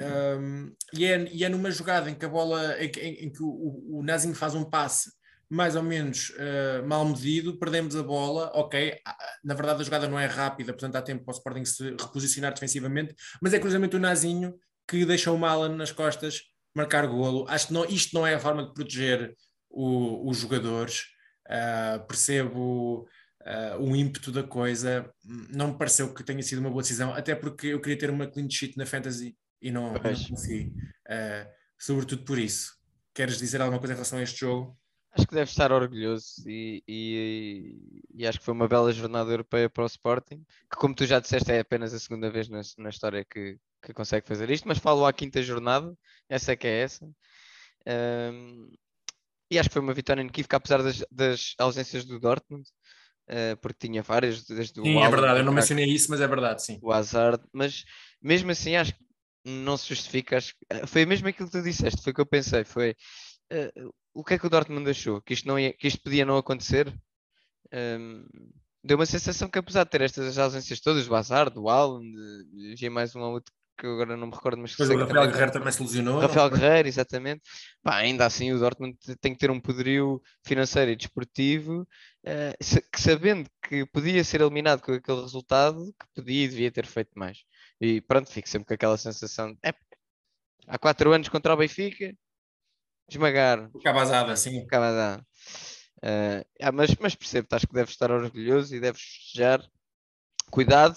Um, 0.00 0.74
e, 0.92 1.04
é, 1.04 1.28
e 1.32 1.44
é 1.44 1.48
numa 1.48 1.70
jogada 1.70 2.10
em 2.10 2.14
que 2.14 2.24
a 2.24 2.28
bola, 2.28 2.76
em, 2.82 2.90
em- 2.98 3.26
em 3.26 3.32
que 3.32 3.42
o, 3.42 3.46
o, 3.48 3.98
o 4.00 4.02
Nazinho 4.02 4.34
faz 4.34 4.54
um 4.54 4.64
passe 4.64 5.10
mais 5.48 5.76
ou 5.76 5.82
menos 5.82 6.30
uh, 6.30 6.84
mal 6.86 7.04
medido, 7.04 7.58
perdemos 7.58 7.94
a 7.94 8.02
bola, 8.02 8.50
ok, 8.54 8.98
ah, 9.06 9.16
na 9.44 9.54
verdade 9.54 9.82
a 9.82 9.84
jogada 9.84 10.08
não 10.08 10.18
é 10.18 10.26
rápida, 10.26 10.72
portanto 10.72 10.96
há 10.96 11.02
tempo 11.02 11.22
para 11.24 11.32
o 11.32 11.36
Sporting 11.36 11.64
se 11.64 11.90
reposicionar 11.90 12.52
defensivamente, 12.52 13.14
mas 13.40 13.52
é 13.54 13.58
cruzamento 13.60 13.96
do 13.96 14.00
Nazinho 14.00 14.58
que 14.88 15.04
deixa 15.04 15.30
o 15.30 15.38
Malan 15.38 15.76
nas 15.76 15.92
costas 15.92 16.40
marcar 16.74 17.06
golo, 17.06 17.46
acho 17.48 17.68
que 17.68 17.72
não, 17.72 17.84
isto 17.84 18.14
não 18.14 18.26
é 18.26 18.34
a 18.34 18.40
forma 18.40 18.64
de 18.66 18.74
proteger 18.74 19.34
o- 19.70 20.28
os 20.28 20.38
jogadores, 20.38 21.12
Uh, 21.46 22.02
percebo 22.06 23.06
uh, 23.42 23.76
o 23.78 23.94
ímpeto 23.94 24.32
da 24.32 24.42
coisa, 24.42 25.12
não 25.50 25.72
me 25.72 25.78
pareceu 25.78 26.14
que 26.14 26.24
tenha 26.24 26.42
sido 26.42 26.60
uma 26.60 26.70
boa 26.70 26.80
decisão, 26.80 27.12
até 27.12 27.34
porque 27.34 27.66
eu 27.66 27.82
queria 27.82 27.98
ter 27.98 28.08
uma 28.08 28.26
clean 28.26 28.48
sheet 28.48 28.78
na 28.78 28.86
Fantasy 28.86 29.36
e 29.60 29.70
não, 29.70 29.92
não 29.92 30.00
consegui, 30.00 30.72
Uh, 31.06 31.46
sobretudo 31.78 32.24
por 32.24 32.38
isso. 32.38 32.72
Queres 33.12 33.36
dizer 33.36 33.60
alguma 33.60 33.78
coisa 33.78 33.92
em 33.92 33.96
relação 33.96 34.18
a 34.18 34.22
este 34.22 34.40
jogo? 34.40 34.74
Acho 35.12 35.26
que 35.26 35.34
deve 35.34 35.50
estar 35.50 35.70
orgulhoso 35.70 36.42
e, 36.46 36.82
e, 36.88 38.00
e 38.14 38.26
acho 38.26 38.38
que 38.38 38.44
foi 38.46 38.54
uma 38.54 38.66
bela 38.66 38.90
jornada 38.90 39.30
europeia 39.30 39.68
para 39.68 39.84
o 39.84 39.86
Sporting, 39.86 40.42
que 40.70 40.78
como 40.78 40.94
tu 40.94 41.04
já 41.04 41.20
disseste 41.20 41.52
é 41.52 41.60
apenas 41.60 41.92
a 41.92 41.98
segunda 42.00 42.30
vez 42.30 42.48
na, 42.48 42.62
na 42.78 42.88
história 42.88 43.22
que, 43.22 43.58
que 43.84 43.94
consegue 43.94 44.26
fazer 44.26 44.50
isto, 44.50 44.66
mas 44.66 44.78
falo 44.78 45.06
à 45.06 45.12
quinta 45.12 45.42
jornada, 45.42 45.94
essa 46.28 46.52
é 46.52 46.56
que 46.56 46.66
é 46.66 46.82
essa. 46.82 47.08
Ahm, 47.86 48.68
e 49.50 49.58
acho 49.58 49.68
que 49.68 49.74
foi 49.74 49.82
uma 49.82 49.94
vitória 49.94 50.22
inequívoca, 50.22 50.56
apesar 50.56 50.82
das, 50.82 51.04
das 51.10 51.54
ausências 51.58 52.04
do 52.04 52.18
Dortmund, 52.18 52.64
eh, 53.28 53.56
porque 53.56 53.86
tinha 53.86 54.02
várias, 54.02 54.44
desde 54.44 54.80
o 54.80 54.84
Sim, 54.84 54.96
é 54.96 54.96
Haaland, 54.96 55.10
verdade, 55.10 55.40
eu 55.40 55.44
não 55.44 55.52
o 55.52 55.54
mencionei 55.54 55.86
isso, 55.86 56.10
mas 56.10 56.20
é 56.20 56.26
verdade, 56.26 56.62
sim. 56.64 56.78
o 56.82 56.92
Hazard, 56.92 57.42
mas 57.52 57.84
mesmo 58.20 58.50
assim 58.50 58.76
acho 58.76 58.94
que 58.94 59.04
não 59.44 59.76
se 59.76 59.88
justifica. 59.88 60.36
Acho 60.38 60.54
que, 60.54 60.86
foi 60.86 61.06
mesmo 61.06 61.28
aquilo 61.28 61.48
que 61.48 61.58
tu 61.58 61.62
disseste, 61.62 62.02
foi 62.02 62.12
o 62.12 62.14
que 62.14 62.20
eu 62.20 62.26
pensei. 62.26 62.64
Foi 62.64 62.96
eh, 63.50 63.72
o 64.14 64.24
que 64.24 64.34
é 64.34 64.38
que 64.38 64.46
o 64.46 64.50
Dortmund 64.50 64.88
achou? 64.88 65.20
Que 65.22 65.34
isto, 65.34 65.46
não 65.46 65.58
ia, 65.58 65.72
que 65.72 65.86
isto 65.88 66.02
podia 66.02 66.24
não 66.24 66.36
acontecer? 66.36 66.92
Ehm, 67.72 68.24
deu 68.82 68.96
uma 68.98 69.06
sensação 69.06 69.48
que, 69.48 69.58
apesar 69.58 69.84
de 69.84 69.90
ter 69.90 70.00
estas 70.02 70.38
ausências 70.38 70.80
todas, 70.80 71.06
do 71.06 71.14
Hazard, 71.14 71.54
do 71.54 71.68
Haaland, 71.68 72.06
eh, 72.06 72.74
vi 72.76 72.90
mais 72.90 73.14
um 73.16 73.20
ou 73.20 73.32
outro 73.34 73.52
que 73.76 73.86
agora 73.86 74.16
não 74.16 74.26
me 74.28 74.32
recordo, 74.34 74.58
mas 74.58 74.72
que 74.74 74.82
Depois 74.82 74.88
sei 74.88 74.96
o 74.96 75.00
Rafael 75.00 75.14
também- 75.22 75.32
Guerreiro 75.32 75.52
também 75.52 75.72
se 75.72 75.82
lesionou. 75.82 76.20
Rafael? 76.20 76.50
Guerreiro, 76.50 76.88
exatamente. 76.88 77.42
Pá, 77.82 77.96
ainda 77.96 78.24
assim, 78.26 78.52
o 78.52 78.58
Dortmund 78.58 78.96
te- 78.98 79.16
tem 79.16 79.32
que 79.34 79.38
ter 79.40 79.50
um 79.50 79.60
poderio 79.60 80.22
financeiro 80.46 80.90
e 80.90 80.96
desportivo 80.96 81.86
sa- 82.62 82.80
que, 82.80 83.00
sabendo 83.00 83.48
que 83.62 83.84
podia 83.86 84.22
ser 84.24 84.40
eliminado 84.40 84.80
com 84.82 84.92
aquele 84.92 85.20
resultado, 85.20 85.92
que 85.98 86.06
podia 86.14 86.44
e 86.44 86.48
devia 86.48 86.70
ter 86.70 86.86
feito 86.86 87.10
mais. 87.18 87.38
E 87.80 88.00
pronto, 88.00 88.30
fico 88.30 88.48
sempre 88.48 88.66
com 88.68 88.74
aquela 88.74 88.96
sensação 88.96 89.52
de 89.52 89.58
"É, 89.62 89.72
há 90.68 90.78
quatro 90.78 91.12
anos 91.12 91.28
contra 91.28 91.52
o 91.52 91.56
Benfica, 91.56 92.14
esmagar, 93.08 93.70
Cabazada, 93.82 94.34
sim. 94.36 94.60
acaba 94.62 94.90
de 94.90 94.96
dar. 94.96 95.26
Eh, 96.02 96.46
ah, 96.62 96.72
mas, 96.72 96.94
mas 97.00 97.14
percebo, 97.14 97.48
acho 97.50 97.66
que 97.66 97.74
deves 97.74 97.90
estar 97.90 98.10
orgulhoso 98.10 98.74
e 98.74 98.80
deves 98.80 99.00
festejar. 99.02 99.62
Cuidado, 100.50 100.96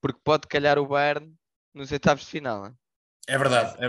porque 0.00 0.20
pode 0.24 0.46
calhar 0.48 0.78
o 0.78 0.86
Bayern 0.86 1.32
nos 1.76 1.92
oitavos 1.92 2.24
de 2.24 2.30
final. 2.30 2.66
hein? 2.66 2.72
É 3.28 3.36
verdade, 3.36 3.76
é, 3.84 3.86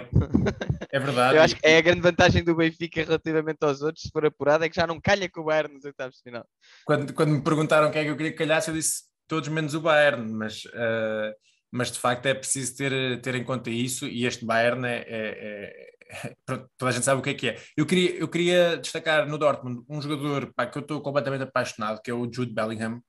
é 0.91 0.99
verdade. 0.99 1.35
Eu 1.37 1.41
acho 1.43 1.55
que 1.55 1.65
é 1.65 1.77
a 1.77 1.81
grande 1.81 2.01
vantagem 2.01 2.43
do 2.43 2.55
Benfica 2.55 3.03
relativamente 3.03 3.59
aos 3.61 3.81
outros, 3.81 4.03
se 4.03 4.11
for 4.11 4.25
apurado, 4.25 4.63
é 4.63 4.69
que 4.69 4.75
já 4.75 4.87
não 4.87 4.99
calha 4.99 5.29
com 5.29 5.41
o 5.41 5.43
Bayern 5.45 5.75
nos 5.75 5.85
oitavos 5.85 6.17
de 6.17 6.23
final. 6.23 6.45
quando, 6.85 7.13
quando 7.13 7.31
me 7.33 7.41
perguntaram 7.41 7.91
quem 7.91 8.01
é 8.01 8.05
que 8.05 8.09
eu 8.09 8.17
queria 8.17 8.31
que 8.31 8.37
calhasse, 8.37 8.69
eu 8.69 8.75
disse 8.75 9.03
todos 9.27 9.47
menos 9.49 9.75
o 9.75 9.81
Bayern, 9.81 10.31
mas, 10.33 10.63
eh, 10.73 11.35
mas 11.71 11.91
de 11.91 11.99
facto 11.99 12.25
é 12.25 12.33
preciso 12.33 12.75
ter, 12.77 13.21
ter 13.21 13.35
em 13.35 13.43
conta 13.43 13.69
isso 13.69 14.07
e 14.07 14.25
este 14.25 14.43
Bayern 14.43 14.85
é, 14.87 15.05
é- 15.07 15.91
é- 16.09 16.35
pronto, 16.45 16.67
toda 16.75 16.89
a 16.89 16.93
gente 16.93 17.05
sabe 17.05 17.19
o 17.19 17.23
que 17.23 17.29
é 17.29 17.33
que 17.35 17.49
é. 17.49 17.57
Eu 17.75 17.85
queria, 17.85 18.15
eu 18.15 18.27
queria 18.27 18.77
destacar 18.77 19.27
no 19.27 19.37
Dortmund 19.37 19.83
um 19.87 20.01
jogador 20.01 20.51
pá, 20.55 20.65
que 20.65 20.77
eu 20.77 20.81
estou 20.81 20.99
completamente 21.01 21.43
apaixonado, 21.43 22.01
que 22.01 22.09
é 22.09 22.13
o 22.13 22.31
Jude 22.31 22.53
Bellingham, 22.53 23.01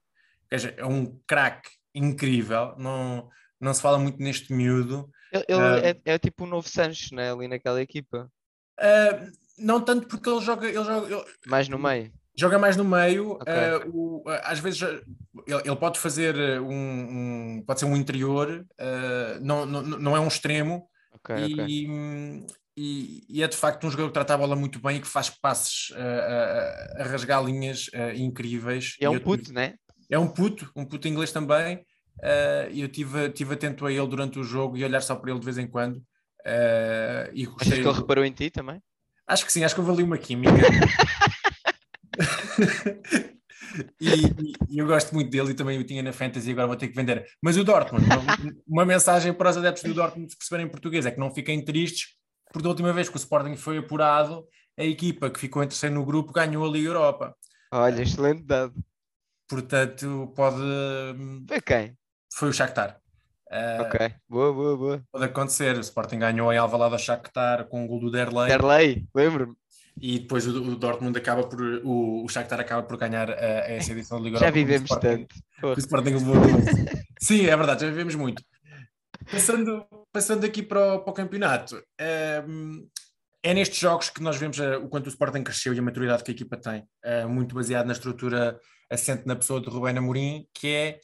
que 0.51 0.57
é 0.57 0.75
é 0.79 0.85
um 0.85 1.19
craque 1.27 1.71
incrível, 1.95 2.75
não, 2.77 3.29
não 3.61 3.73
se 3.75 3.83
fala 3.83 3.99
muito 3.99 4.19
neste 4.23 4.53
miúdo. 4.53 5.09
Ele, 5.33 5.45
ele 5.49 5.61
Ah. 5.61 5.79
é, 6.07 6.15
é 6.15 6.19
tipo 6.19 6.45
um 6.45 6.47
novo 6.49 6.69
Sancho, 6.69 7.15
né, 7.15 7.33
ali 7.33 7.49
naquela 7.49 7.81
equipa, 7.83 8.31
Eh, 8.81 9.27
não 9.59 9.81
tanto 9.81 10.07
porque 10.07 10.29
ele 10.31 10.41
joga, 10.41 10.67
ele 10.69 10.85
joga, 10.85 11.13
ele- 11.13 11.25
mais 11.47 11.69
no 11.69 11.77
meio. 11.79 12.13
Joga 12.37 12.59
mais 12.61 12.77
no 12.77 12.85
meio, 12.85 13.33
Ok. 13.33 13.53
eh, 13.53 13.81
o- 13.93 14.23
às 14.45 14.61
vezes 14.61 14.81
ele, 14.83 15.03
ele 15.65 15.77
pode 15.77 15.99
fazer 15.99 16.61
um, 16.61 16.71
um- 17.59 17.65
pode 17.67 17.81
ser 17.81 17.87
um 17.87 17.97
interior, 17.97 18.65
não, 19.41 19.67
não, 19.67 19.83
não 19.83 20.17
é 20.17 20.21
um 20.21 20.29
extremo, 20.29 20.89
Ok, 21.13 21.35
ok. 21.45 21.65
e, 21.67 21.91
hum, 21.91 22.47
e- 22.77 23.25
e 23.29 23.43
é 23.43 23.49
de 23.49 23.57
facto 23.57 23.85
um 23.85 23.91
jogador 23.91 24.11
que 24.11 24.15
trata 24.15 24.35
a 24.35 24.39
bola 24.39 24.55
muito 24.55 24.79
bem 24.79 24.99
e 24.99 25.01
que 25.01 25.09
faz 25.09 25.29
passes 25.29 25.91
eh, 25.97 26.95
a, 26.99 27.03
a 27.03 27.05
rasgar 27.09 27.45
linhas 27.45 27.91
incríveis. 28.15 28.95
E 29.01 29.05
é 29.05 29.11
um 29.11 29.19
puto, 29.19 29.53
né? 29.53 29.75
é 30.09 30.17
um 30.19 30.29
puto, 30.29 30.71
um 30.77 30.85
puto 30.85 31.09
inglês 31.09 31.33
também. 31.33 31.85
Eh, 32.23 32.69
E 32.73 32.81
eu 32.81 32.89
tive, 32.89 33.31
tive 33.31 33.55
atento 33.55 33.87
a 33.87 33.93
ele 33.93 34.07
durante 34.07 34.39
o 34.39 34.45
jogo 34.45 34.77
e 34.77 34.85
olhar 34.85 35.01
só 35.01 35.15
para 35.17 35.31
ele 35.31 35.39
de 35.41 35.45
vez 35.45 35.59
em 35.59 35.67
quando. 35.67 36.03
eh, 36.45 37.31
e 37.35 37.43
Achas 37.43 37.53
gostei, 37.55 37.83
que 37.83 37.89
ele 37.89 37.97
reparou 37.97 38.25
em 38.25 38.33
ti 38.33 38.51
também? 38.51 38.83
Acho 39.27 39.45
que 39.45 39.53
sim, 39.53 39.63
acho 39.65 39.75
que 39.75 39.81
houve 39.81 39.93
ali 39.93 40.03
uma 40.03 40.17
química. 40.19 40.53
e, 44.01 44.09
e- 44.09 44.55
e 44.71 44.79
eu 44.79 44.87
gosto 44.87 45.15
muito 45.15 45.31
dele 45.31 45.51
e 45.51 45.55
também 45.55 45.79
o 45.79 45.85
tinha 45.85 46.03
na 46.03 46.13
Fantasy, 46.13 46.51
agora 46.51 46.67
vou 46.67 46.77
ter 46.77 46.89
que 46.89 46.95
vender. 46.97 47.27
Mas 47.43 47.57
o 47.57 47.65
Dortmund, 47.65 48.07
uma, 48.09 48.37
uma 48.67 48.85
mensagem 48.87 49.33
para 49.33 49.51
os 49.51 49.57
adeptos 49.57 49.83
do 49.85 49.95
Dortmund 49.95 50.31
se 50.31 50.37
perceberem 50.39 50.69
português 50.71 51.07
é 51.07 51.11
que 51.11 51.19
não 51.21 51.31
fiquem 51.35 51.65
tristes, 51.65 52.17
porque 52.53 52.63
da 52.63 52.71
última 52.71 52.93
vez 52.93 53.09
que 53.09 53.17
o 53.17 53.19
Sporting 53.19 53.57
foi 53.57 53.79
apurado, 53.79 54.47
a 54.79 54.85
equipa 54.85 55.29
que 55.31 55.39
ficou 55.41 55.63
em 55.63 55.69
terceiro 55.69 55.95
no 55.95 56.05
grupo 56.05 56.33
ganhou 56.33 56.65
a 56.67 56.71
Liga 56.71 56.89
Europa. 56.89 57.35
Olha, 57.73 58.03
excelente 58.03 58.43
dado. 58.45 58.75
Portanto, 59.49 60.33
pode. 60.37 60.57
Foi 61.47 61.61
quem? 61.61 61.97
Foi 62.33 62.49
o 62.49 62.53
Shakhtar. 62.53 62.99
Ah, 63.51 63.79
Ok, 63.87 64.15
boa, 64.29 64.53
boa, 64.53 64.77
boa. 64.77 65.03
Pode 65.11 65.25
acontecer. 65.25 65.77
O 65.77 65.81
Sporting 65.81 66.19
ganhou 66.19 66.53
em 66.53 66.59
Alvalade 66.59 66.93
ao 66.95 66.99
Shakhtar 66.99 67.65
com 67.67 67.85
o 67.85 67.89
gol 67.89 68.01
do 68.01 68.11
Derlei. 68.11 68.49
Derlei, 68.49 69.07
lembro-me. 69.15 69.55
e 70.01 70.19
depois 70.21 70.47
o, 70.47 70.63
o 70.63 70.77
Dortmund 70.77 71.19
acaba 71.19 71.43
por 71.45 71.61
o, 71.85 72.25
o 72.25 72.29
Shakhtar 72.29 72.61
acaba 72.61 72.83
por 72.83 72.97
ganhar 72.99 73.31
a 73.31 73.35
essa 73.73 73.93
edição 73.93 74.19
da 74.19 74.25
Liga 74.25 74.39
Já 74.39 74.51
vivemos 74.51 74.91
Sporting- 74.91 75.27
tanto. 75.27 75.77
O 75.77 75.79
Sporting 75.79 76.11
levou 76.11 76.37
a 76.37 76.41
12. 76.47 77.07
Sim, 77.21 77.47
é 77.47 77.57
verdade, 77.57 77.81
já 77.83 77.89
vivemos 77.89 78.15
muito. 78.15 78.43
Passando, 79.31 79.85
passando 80.13 80.45
aqui 80.47 80.63
para 80.63 80.95
o, 80.95 81.01
para 81.01 81.11
o 81.11 81.15
campeonato, 81.15 81.83
ehm, 81.99 82.87
é 83.43 83.53
nestes 83.55 83.79
jogos 83.79 84.09
que 84.11 84.23
nós 84.23 84.37
vemos 84.37 84.59
eh, 84.61 84.77
o 84.77 84.89
quanto 84.89 85.07
o 85.07 85.09
Sporting 85.11 85.43
cresceu 85.43 85.75
e 85.75 85.79
a 85.79 85.83
maturidade 85.83 86.23
que 86.23 86.31
a 86.31 86.35
equipa 86.35 86.57
tem, 86.57 86.85
muito 87.29 87.55
baseado 87.55 87.87
na 87.87 87.93
estrutura 87.93 88.59
assente 88.91 89.27
na 89.27 89.37
pessoa 89.37 89.61
de 89.61 89.69
Rubén 89.69 89.97
Amorim, 89.99 90.47
que 90.55 90.69
é 90.69 91.01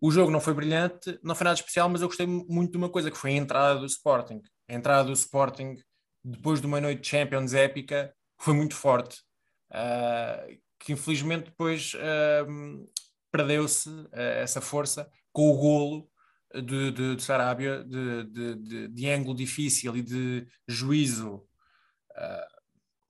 o 0.00 0.10
jogo 0.10 0.30
não 0.30 0.40
foi 0.40 0.54
brilhante, 0.54 1.18
não 1.22 1.34
foi 1.34 1.44
nada 1.44 1.58
especial, 1.58 1.88
mas 1.88 2.00
eu 2.00 2.08
gostei 2.08 2.26
muito 2.26 2.72
de 2.72 2.78
uma 2.78 2.88
coisa, 2.88 3.10
que 3.10 3.18
foi 3.18 3.32
a 3.32 3.36
entrada 3.36 3.80
do 3.80 3.86
Sporting. 3.86 4.40
A 4.68 4.74
entrada 4.74 5.04
do 5.04 5.12
Sporting, 5.12 5.76
depois 6.24 6.60
de 6.60 6.66
uma 6.66 6.80
noite 6.80 7.02
de 7.02 7.08
Champions 7.08 7.52
épica, 7.52 8.14
foi 8.38 8.54
muito 8.54 8.74
forte. 8.74 9.22
Ah, 9.70 10.46
que 10.78 10.92
infelizmente 10.92 11.44
depois 11.46 11.92
ahm, 11.94 12.86
perdeu-se 13.30 13.90
ah, 14.12 14.20
essa 14.20 14.60
força 14.60 15.10
com 15.32 15.50
o 15.50 15.56
golo 15.56 16.10
de, 16.54 16.90
de, 16.90 17.16
de 17.16 17.22
Sarabia, 17.22 17.84
de, 17.84 18.24
de, 18.24 18.88
de, 18.88 19.10
ângulo 19.10 19.36
difícil 19.36 19.96
e 19.96 20.02
de 20.02 20.46
juízo 20.66 21.46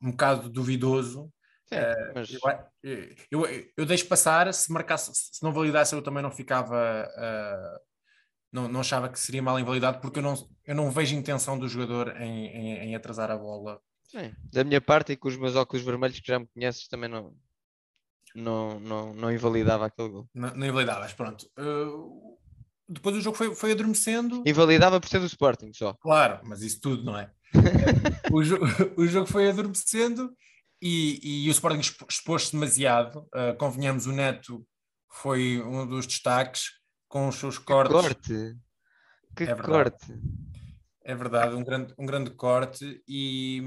um 0.02 0.10
bocado 0.10 0.48
duvidoso. 0.48 1.32
Sim, 1.72 1.78
Eh, 1.78 2.12
mas 2.14 2.30
eu, 2.82 3.46
eu, 3.46 3.46
eu 3.76 3.86
deixo 3.86 4.06
passar, 4.08 4.52
se 4.52 4.72
marcasse, 4.72 5.12
se 5.14 5.42
não 5.42 5.52
validasse, 5.52 5.94
eu 5.94 6.02
também 6.02 6.22
não 6.22 6.30
ficava. 6.30 6.76
ah, 7.16 7.80
não, 8.52 8.68
não 8.68 8.80
achava 8.80 9.08
que 9.08 9.18
seria 9.18 9.42
mal 9.42 9.58
invalidado, 9.60 10.00
porque 10.00 10.18
eu 10.18 10.22
não, 10.22 10.34
eu 10.66 10.74
não 10.74 10.90
vejo 10.90 11.14
intenção 11.14 11.58
do 11.58 11.68
jogador 11.68 12.16
em, 12.20 12.46
em, 12.48 12.78
em 12.90 12.96
atrasar 12.96 13.30
a 13.30 13.36
bola. 13.36 13.80
sim, 14.04 14.34
da 14.52 14.64
minha 14.64 14.80
parte 14.80 15.12
e 15.12 15.16
com 15.16 15.28
os 15.28 15.36
meus 15.36 15.54
óculos 15.56 15.84
vermelhos 15.84 16.18
que 16.20 16.26
já 16.26 16.38
me 16.38 16.46
conheces 16.48 16.88
também 16.88 17.08
não, 17.08 17.34
não, 18.34 18.80
não, 18.80 19.14
não 19.14 19.32
invalidava 19.32 19.86
aquele 19.86 20.08
gol. 20.08 20.28
Não, 20.34 20.54
não 20.54 20.66
invalidavas, 20.66 21.12
pronto. 21.12 21.48
Ah, 21.56 22.34
depois 22.88 23.16
o 23.16 23.20
jogo 23.20 23.36
foi, 23.36 23.54
foi 23.54 23.72
adormecendo. 23.72 24.42
Invalidava 24.46 25.00
por 25.00 25.08
ser 25.08 25.20
do 25.20 25.26
Sporting 25.26 25.72
só. 25.72 25.96
Claro, 26.00 26.40
mas 26.44 26.62
isso 26.62 26.80
tudo, 26.80 27.04
não 27.04 27.18
é? 27.18 27.30
o, 28.32 28.42
jo- 28.42 28.58
o 28.96 29.06
jogo 29.06 29.26
foi 29.26 29.48
adormecendo 29.48 30.34
e, 30.80 31.44
e 31.44 31.48
o 31.48 31.52
Sporting 31.52 31.80
expôs-se 32.08 32.52
demasiado. 32.52 33.26
Uh, 33.34 33.56
convenhamos, 33.58 34.06
o 34.06 34.12
Neto 34.12 34.66
foi 35.10 35.60
um 35.62 35.86
dos 35.86 36.06
destaques 36.06 36.70
com 37.08 37.28
os 37.28 37.36
seus 37.36 37.58
cortes. 37.58 37.92
Corte! 37.92 38.56
Que 39.36 39.44
É 39.44 39.54
verdade. 39.54 39.68
corte! 39.68 40.06
É 41.02 41.14
verdade, 41.14 41.54
um 41.54 41.64
grande, 41.64 41.94
um 41.98 42.06
grande 42.06 42.30
corte 42.30 43.02
e, 43.08 43.62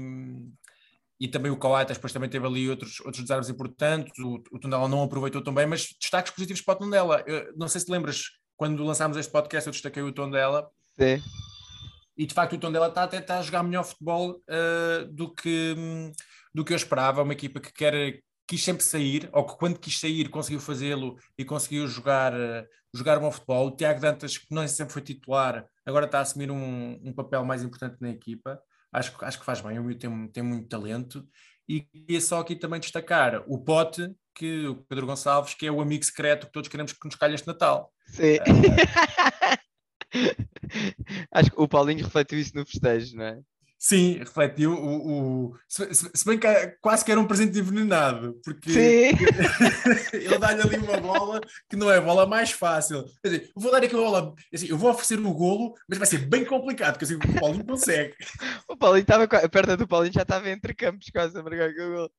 e 1.20 1.28
também 1.28 1.50
o 1.50 1.56
Coates 1.56 1.96
depois 1.96 2.12
também 2.12 2.30
teve 2.30 2.46
ali 2.46 2.70
outros, 2.70 3.00
outros 3.00 3.22
desarmes 3.22 3.50
importantes. 3.50 4.18
O, 4.18 4.42
o 4.52 4.58
Tondela 4.58 4.88
não 4.88 5.02
aproveitou 5.02 5.42
tão 5.42 5.52
bem, 5.52 5.66
mas 5.66 5.94
destaques 6.00 6.32
positivos 6.32 6.62
para 6.62 6.74
o 6.74 6.78
Tondela. 6.78 7.22
Eu 7.26 7.52
não 7.56 7.68
sei 7.68 7.80
se 7.80 7.90
lembras, 7.90 8.22
quando 8.56 8.84
lançámos 8.84 9.16
este 9.16 9.30
podcast, 9.30 9.66
eu 9.66 9.72
destaquei 9.72 10.02
o 10.02 10.12
Tondela 10.12 10.70
Sim. 10.98 11.22
e 12.16 12.24
de 12.24 12.32
facto 12.32 12.54
o 12.54 12.58
Tondela 12.58 12.88
está 12.88 13.02
até 13.02 13.18
está 13.18 13.38
a 13.38 13.42
jogar 13.42 13.62
melhor 13.62 13.84
futebol 13.84 14.30
uh, 14.30 15.04
do, 15.12 15.34
que, 15.34 15.74
hum, 15.76 16.12
do 16.54 16.64
que 16.64 16.72
eu 16.72 16.76
esperava. 16.76 17.22
Uma 17.22 17.32
equipa 17.32 17.60
que 17.60 17.72
quer, 17.72 18.20
quis 18.46 18.62
sempre 18.62 18.84
sair, 18.84 19.28
ou 19.32 19.44
que 19.46 19.56
quando 19.56 19.78
quis 19.78 19.98
sair 19.98 20.28
conseguiu 20.28 20.60
fazê-lo 20.60 21.16
e 21.36 21.44
conseguiu 21.44 21.86
jogar, 21.88 22.32
uh, 22.32 22.64
jogar 22.94 23.18
bom 23.18 23.30
futebol. 23.30 23.68
O 23.68 23.76
Tiago 23.76 24.00
Dantas, 24.00 24.38
que 24.38 24.46
não 24.50 24.66
sempre 24.68 24.92
foi 24.92 25.02
titular, 25.02 25.66
agora 25.84 26.06
está 26.06 26.18
a 26.18 26.22
assumir 26.22 26.50
um, 26.50 27.00
um 27.02 27.12
papel 27.12 27.44
mais 27.44 27.62
importante 27.62 27.96
na 28.00 28.10
equipa. 28.10 28.60
Acho, 28.92 29.16
que- 29.18 29.24
acho 29.24 29.38
que 29.40 29.44
faz 29.44 29.60
bem, 29.60 29.78
o 29.78 29.82
Miúdo 29.82 29.98
tem, 29.98 30.28
tem 30.28 30.42
muito 30.42 30.68
talento. 30.68 31.26
E 31.68 31.80
queria 31.80 32.20
só 32.20 32.40
aqui 32.40 32.54
também 32.54 32.78
destacar 32.78 33.42
o 33.46 33.58
Pote, 33.58 34.08
que 34.34 34.66
o 34.66 34.76
Pedro 34.88 35.06
Gonçalves, 35.06 35.54
que 35.54 35.66
é 35.66 35.72
o 35.72 35.80
amigo 35.80 36.04
secreto 36.04 36.46
que 36.46 36.52
todos 36.52 36.68
queremos 36.68 36.92
que 36.92 37.04
nos 37.04 37.16
calhe 37.16 37.34
este 37.34 37.46
Natal. 37.46 37.92
Sim. 38.06 38.38
Acho 41.32 41.50
que 41.50 41.60
o 41.60 41.68
Paulinho 41.68 42.04
refletiu 42.04 42.38
isso 42.38 42.52
no 42.54 42.66
festejo, 42.66 43.16
não 43.16 43.24
é? 43.24 43.40
Sim, 43.78 44.18
refletiu. 44.18 44.72
O, 44.72 45.48
o- 45.50 45.58
se, 45.68 45.92
se- 45.94 46.24
bem 46.24 46.38
que 46.38 46.46
é- 46.46 46.74
quase 46.80 47.04
que 47.04 47.10
era 47.12 47.20
um 47.20 47.26
presente 47.26 47.58
envenenado, 47.58 48.40
porque 48.42 48.70
ele 50.12 50.38
dá-lhe 50.38 50.62
ali 50.62 50.76
uma 50.78 50.96
bola 50.98 51.40
que 51.68 51.76
não 51.76 51.90
é 51.90 51.98
a 51.98 52.00
bola 52.00 52.26
mais 52.26 52.50
fácil. 52.50 53.04
Quer 53.22 53.28
dizer, 53.30 53.50
eu 53.54 53.60
vou 53.62 53.70
dar 53.70 53.82
aqui 53.84 53.94
uma 53.94 54.04
bola, 54.10 54.34
assim, 54.52 54.66
eu 54.68 54.78
vou 54.78 54.90
oferecer 54.90 55.18
o 55.18 55.34
golo, 55.34 55.74
mas 55.88 55.98
vai 55.98 56.06
ser 56.06 56.18
bem 56.18 56.44
complicado, 56.44 56.92
porque 56.94 57.04
assim, 57.04 57.16
o 57.16 57.40
Paulinho 57.40 57.64
consegue. 57.66 58.14
O 58.68 58.76
Paulinho 58.76 59.02
estava 59.02 59.24
a 59.24 59.48
perna 59.48 59.76
do 59.76 59.86
Paulinho 59.86 60.14
já 60.14 60.22
estava 60.22 60.48
entre 60.48 60.72
campos 60.74 61.08
quase 61.12 61.38
a 61.38 61.42
marcar 61.42 61.68
aquele 61.68 61.94
gol. 61.94 62.10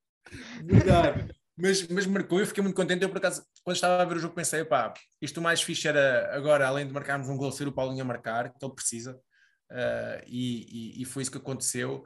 Verdade. 0.64 1.34
Mas, 1.58 1.88
mas 1.88 2.06
marcou, 2.06 2.38
eu 2.42 2.46
fiquei 2.46 2.62
muito 2.62 2.76
contente. 2.76 3.02
Eu, 3.04 3.08
por 3.08 3.18
acaso, 3.18 3.42
quando 3.64 3.76
estava 3.78 4.02
a 4.04 4.06
ver 4.06 4.18
o 4.18 4.20
jogo, 4.20 4.36
pensei: 4.36 4.66
pá, 4.66 4.94
isto 5.22 5.38
o 5.40 5.42
mais 5.42 5.62
fixe 5.62 5.88
era 5.88 6.30
agora, 6.36 6.68
além 6.68 6.86
de 6.86 6.92
marcarmos 6.92 7.30
um 7.30 7.38
gol, 7.38 7.50
ser 7.50 7.66
o 7.66 7.72
Paulinho 7.72 8.02
a 8.02 8.06
marcar, 8.06 8.50
que 8.52 8.66
ele 8.66 8.76
precisa. 8.76 9.18
Ah, 9.72 10.22
e, 10.28 10.96
e- 11.00 11.02
e 11.02 11.06
foi 11.06 11.24
isso 11.24 11.32
que 11.32 11.38
aconteceu. 11.38 12.04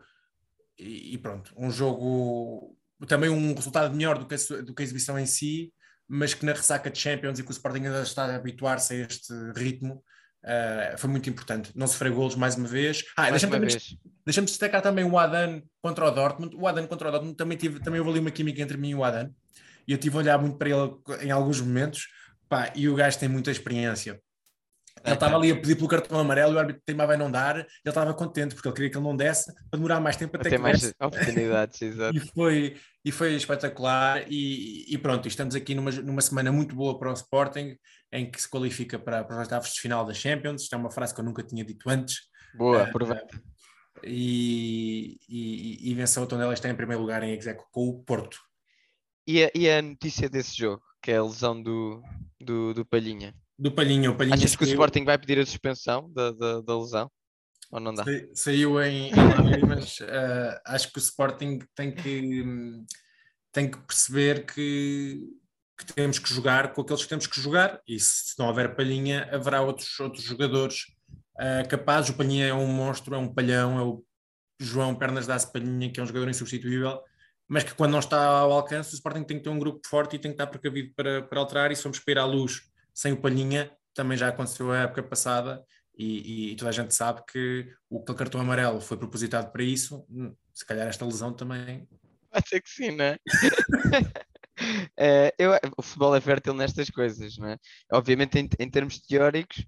E, 0.77 1.13
e 1.13 1.17
pronto, 1.17 1.53
um 1.57 1.69
jogo, 1.69 2.77
também 3.07 3.29
um 3.29 3.53
resultado 3.53 3.93
melhor 3.95 4.17
do 4.17 4.25
que, 4.25 4.35
a, 4.35 4.61
do 4.61 4.73
que 4.73 4.81
a 4.81 4.85
exibição 4.85 5.19
em 5.19 5.25
si, 5.25 5.73
mas 6.07 6.33
que 6.33 6.45
na 6.45 6.53
ressaca 6.53 6.89
de 6.89 6.97
Champions 6.97 7.37
e 7.39 7.43
que 7.43 7.49
o 7.49 7.51
Sporting 7.51 7.85
ainda 7.85 8.01
está 8.01 8.25
a 8.25 8.35
habituar-se 8.35 8.93
a 8.93 8.97
este 9.07 9.33
ritmo. 9.55 10.03
ah, 10.43 10.95
foi 10.97 11.09
muito 11.09 11.29
importante. 11.29 11.71
Não 11.75 11.85
sofrer 11.87 12.11
golos 12.11 12.35
mais 12.35 12.55
uma 12.55 12.67
vez. 12.67 13.03
Ah, 13.17 13.29
deixa-me. 13.31 13.51
Deixa-me 14.25 14.45
destacar 14.47 14.81
também 14.81 15.03
o 15.03 15.17
Adan 15.17 15.61
contra 15.81 16.05
o 16.05 16.11
Dortmund. 16.11 16.55
O 16.55 16.67
Adan 16.67 16.87
contra 16.87 17.09
o 17.09 17.11
Dortmund 17.11 17.35
também, 17.35 17.57
tive, 17.57 17.79
também 17.81 17.99
houve 17.99 18.11
ali 18.11 18.19
uma 18.19 18.31
química 18.31 18.61
entre 18.61 18.77
mim 18.77 18.89
e 18.91 18.95
o 18.95 19.03
Adan. 19.03 19.31
E 19.87 19.91
eu 19.91 19.97
tive 19.97 20.15
a 20.15 20.19
olhar 20.19 20.37
muito 20.39 20.55
para 20.57 20.69
ele 20.69 20.95
em 21.25 21.31
alguns 21.31 21.59
momentos. 21.59 22.07
Pá, 22.47 22.71
e 22.75 22.87
o 22.87 22.95
gajo 22.95 23.17
tem 23.19 23.27
muita 23.27 23.49
experiência. 23.51 24.21
Ele 25.03 25.13
estava 25.13 25.35
ali 25.35 25.51
a 25.51 25.55
pedir 25.55 25.75
pelo 25.75 25.87
cartão 25.87 26.19
amarelo 26.19 26.53
e 26.53 26.55
o 26.55 26.59
árbitro 26.59 26.81
teimava 26.85 27.15
em 27.15 27.17
não 27.17 27.31
dar. 27.31 27.57
Ele 27.57 27.67
estava 27.85 28.13
contente 28.13 28.53
porque 28.55 28.67
ele 28.67 28.75
queria 28.75 28.89
que 28.91 28.97
ele 28.97 29.03
não 29.05 29.15
desse 29.15 29.53
para 29.53 29.77
demorar 29.77 29.99
mais 29.99 30.15
tempo 30.15 30.31
Para 30.31 30.41
até 30.41 30.49
ter 30.51 30.55
que 30.57 30.61
mais 30.61 30.81
desse. 30.81 30.93
oportunidades, 31.01 31.81
exato. 31.81 32.15
E 32.17 32.19
foi, 32.19 32.77
e 33.05 33.11
foi 33.11 33.35
espetacular. 33.35 34.23
E, 34.29 34.85
e 34.93 34.97
pronto, 34.97 35.27
estamos 35.27 35.55
aqui 35.55 35.73
numa, 35.75 35.91
numa 35.91 36.21
semana 36.21 36.51
muito 36.51 36.75
boa 36.75 36.97
para 36.99 37.09
o 37.09 37.13
Sporting, 37.13 37.75
em 38.11 38.29
que 38.29 38.41
se 38.41 38.49
qualifica 38.49 38.97
para, 38.99 39.23
para 39.23 39.35
os 39.35 39.41
oitavos 39.41 39.73
de 39.73 39.79
final 39.79 40.05
da 40.05 40.13
Champions. 40.13 40.63
Isto 40.63 40.75
é 40.75 40.77
uma 40.77 40.91
frase 40.91 41.13
que 41.13 41.21
eu 41.21 41.25
nunca 41.25 41.43
tinha 41.43 41.63
dito 41.63 41.89
antes 41.89 42.17
Boa, 42.55 42.79
Eh, 42.79 42.83
aproveita. 42.83 43.41
e, 44.03 45.17
e, 45.29 45.91
e 45.91 45.93
venceu 45.93 46.23
o 46.23 46.27
Tondela 46.27 46.53
está 46.53 46.69
em 46.69 46.75
primeiro 46.75 47.01
lugar 47.01 47.21
em 47.23 47.33
execo 47.35 47.67
com 47.71 47.87
o 47.89 48.03
Porto. 48.03 48.39
E 49.27 49.43
a, 49.43 49.51
e 49.53 49.69
a 49.69 49.81
notícia 49.81 50.27
desse 50.29 50.57
jogo, 50.57 50.81
que 51.01 51.11
é 51.11 51.17
a 51.17 51.23
lesão 51.23 51.61
do, 51.61 52.01
do, 52.39 52.73
do 52.73 52.85
Palhinha. 52.85 53.33
Do 53.59 53.71
Palhinha, 53.73 54.09
o 54.09 54.15
Palhinha 54.15 54.35
Achas 54.35 54.55
que 54.55 54.63
o 54.63 54.67
Sporting 54.67 55.03
vai 55.03 55.17
pedir 55.17 55.37
a 55.37 55.45
suspensão 55.45 56.09
da, 56.13 56.31
da, 56.31 56.61
da 56.61 56.79
lesão? 56.79 57.11
Ou 57.69 57.79
não 57.79 57.93
dá? 57.93 58.05
sa- 58.05 58.11
saiu 58.33 58.81
em, 58.81 59.09
em 59.09 59.15
lágrimas. 59.15 59.99
Eh, 60.07 60.61
acho 60.65 60.91
que 60.93 60.97
o 60.97 61.01
Sporting 61.01 61.59
tem 61.75 61.93
que, 61.93 62.43
tem 63.51 63.69
que 63.69 63.77
perceber 63.79 64.45
que, 64.45 65.27
que 65.77 65.93
temos 65.93 66.19
que 66.19 66.33
jogar 66.33 66.71
com 66.71 66.81
aqueles 66.81 67.03
que 67.03 67.09
temos 67.09 67.27
que 67.27 67.39
jogar 67.41 67.81
e 67.85 67.99
se 67.99 68.33
não 68.39 68.47
houver 68.47 68.75
Palhinha 68.75 69.27
haverá 69.31 69.61
outros, 69.61 69.99
outros 69.99 70.23
jogadores 70.23 70.85
eh, 71.37 71.63
capazes. 71.63 72.11
O 72.11 72.13
Palhinha 72.13 72.47
é 72.47 72.53
um 72.53 72.65
monstro, 72.67 73.13
é 73.13 73.17
um 73.17 73.31
palhão, 73.33 73.77
é 73.77 73.83
o 73.83 74.03
João 74.57 74.95
Pernas 74.95 75.27
da 75.27 75.37
Palhinha, 75.37 75.91
que 75.91 75.99
é 75.99 76.03
um 76.03 76.05
jogador 76.07 76.29
insubstituível, 76.29 77.01
mas 77.47 77.63
que 77.63 77.73
quando 77.73 77.91
não 77.91 77.99
está 77.99 78.25
ao 78.25 78.53
alcance, 78.53 78.93
o 78.93 78.95
Sporting 78.95 79.23
tem 79.23 79.37
que 79.37 79.43
ter 79.43 79.49
um 79.49 79.59
grupo 79.59 79.81
forte 79.85 80.15
e 80.15 80.19
tem 80.19 80.31
que 80.31 80.35
estar 80.35 80.47
precavido 80.47 80.93
para, 80.95 81.23
para 81.23 81.39
alterar. 81.41 81.71
E 81.71 81.75
se 81.75 81.83
vamos 81.83 81.99
para 81.99 82.11
ir 82.13 82.17
à 82.19 82.25
luz 82.25 82.68
sem 82.99 83.13
o 83.13 83.21
Palhinha, 83.21 83.71
também 83.93 84.17
já 84.17 84.27
aconteceu 84.27 84.73
a 84.73 84.79
época 84.79 85.01
passada. 85.01 85.63
E, 85.97 86.51
e 86.51 86.55
toda 86.57 86.69
a 86.69 86.73
gente 86.73 86.93
sabe 86.93 87.23
que 87.25 87.73
o 87.89 88.03
cartão 88.03 88.41
amarelo 88.41 88.81
foi 88.81 88.97
propositado 88.97 89.53
para 89.53 89.63
isso. 89.63 90.05
Hum, 90.09 90.35
Se 90.53 90.65
calhar 90.65 90.85
esta 90.85 91.05
lesão 91.05 91.33
também. 91.33 91.87
Vai 92.29 92.41
ter 92.41 92.61
que 92.61 92.69
sim, 92.69 92.91
não 92.91 93.05
é? 94.97 95.33
Eu, 95.37 95.51
o 95.77 95.81
futebol 95.81 96.13
é 96.13 96.19
fértil 96.19 96.53
nestas 96.53 96.89
coisas, 96.89 97.37
não 97.37 97.47
é? 97.47 97.57
Obviamente, 97.93 98.37
em, 98.37 98.49
em 98.59 98.69
termos 98.69 98.99
teóricos, 98.99 99.65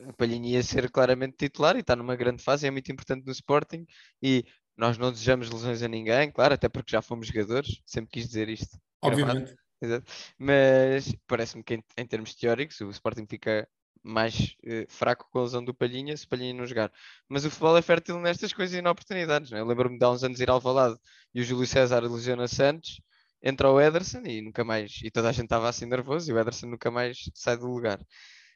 o 0.00 0.12
Palhinha 0.14 0.50
ia 0.50 0.62
ser 0.64 0.90
claramente 0.90 1.36
titular 1.36 1.76
e 1.76 1.80
está 1.80 1.94
numa 1.94 2.16
grande 2.16 2.42
fase, 2.42 2.66
é 2.66 2.70
muito 2.70 2.90
importante 2.90 3.24
no 3.24 3.32
Sporting 3.32 3.86
e 4.20 4.44
nós 4.76 4.98
não 4.98 5.12
desejamos 5.12 5.50
lesões 5.50 5.82
a 5.82 5.88
ninguém, 5.88 6.32
claro, 6.32 6.54
até 6.54 6.68
porque 6.68 6.90
já 6.90 7.00
fomos 7.00 7.28
jogadores, 7.28 7.80
sempre 7.86 8.10
quis 8.10 8.26
dizer 8.26 8.48
isto. 8.48 8.76
gravado. 9.02 9.54
Exato. 9.82 10.06
Mas 10.38 11.14
parece-me 11.26 11.62
que 11.64 11.74
em, 11.74 11.84
em 11.98 12.06
termos 12.06 12.34
teóricos 12.34 12.80
o 12.80 12.90
Sporting 12.90 13.26
fica 13.28 13.68
mais 14.02 14.56
eh, 14.64 14.86
fraco 14.88 15.28
com 15.30 15.40
a 15.40 15.42
lesão 15.42 15.64
do 15.64 15.74
Palhinha 15.74 16.16
se 16.16 16.24
o 16.24 16.28
Palhinha 16.28 16.54
não 16.54 16.66
jogar. 16.66 16.92
Mas 17.28 17.44
o 17.44 17.50
futebol 17.50 17.76
é 17.76 17.82
fértil 17.82 18.18
nestas 18.20 18.52
coisas 18.52 18.76
e 18.76 18.82
não 18.82 18.92
oportunidades. 18.92 19.50
Não 19.50 19.58
é? 19.58 19.60
Eu 19.60 19.66
lembro-me 19.66 19.98
de 19.98 20.04
há 20.04 20.10
uns 20.10 20.22
anos 20.24 20.40
ir 20.40 20.48
ao 20.50 20.60
Valado 20.60 20.98
e 21.34 21.40
o 21.40 21.44
Júlio 21.44 21.66
César 21.66 22.00
lesiona 22.00 22.46
Santos, 22.48 23.00
entra 23.42 23.70
o 23.70 23.80
Ederson 23.80 24.22
e 24.24 24.40
nunca 24.40 24.64
mais. 24.64 25.00
E 25.02 25.10
toda 25.10 25.28
a 25.28 25.32
gente 25.32 25.44
estava 25.44 25.68
assim 25.68 25.86
nervoso 25.86 26.30
e 26.30 26.34
o 26.34 26.38
Ederson 26.38 26.66
nunca 26.68 26.90
mais 26.90 27.28
sai 27.34 27.56
do 27.56 27.66
lugar. 27.66 28.00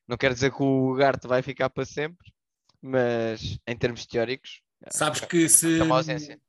Não 0.06 0.16
quer 0.16 0.32
dizer 0.32 0.52
que 0.52 0.62
o 0.62 0.94
Garte 0.94 1.26
vai 1.26 1.42
ficar 1.42 1.68
para 1.70 1.84
sempre, 1.84 2.32
mas 2.80 3.58
em 3.66 3.76
termos 3.76 4.06
teóricos, 4.06 4.62
Sabes 4.90 5.20
que 5.20 5.48
se. 5.48 5.80
é 5.80 5.82
uma 5.82 5.96
ausência. 5.96 6.40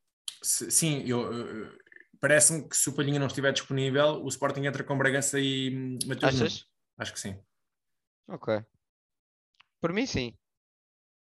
se- 0.41 0.69
sim, 0.69 1.03
eu- 1.07 1.71
parece-me 2.19 2.67
que 2.67 2.75
se 2.75 2.89
o 2.89 2.93
Palhinha 2.93 3.19
não 3.19 3.27
estiver 3.27 3.51
disponível, 3.51 4.23
o 4.23 4.27
Sporting 4.27 4.65
entra 4.65 4.83
com 4.83 4.97
Bragança 4.97 5.39
e 5.39 5.69
Nunes. 5.69 6.23
Achas? 6.23 6.65
Acho 6.97 7.13
que 7.13 7.19
sim. 7.19 7.39
Ok. 8.27 8.63
Por 9.79 9.93
mim, 9.93 10.05
sim. 10.05 10.33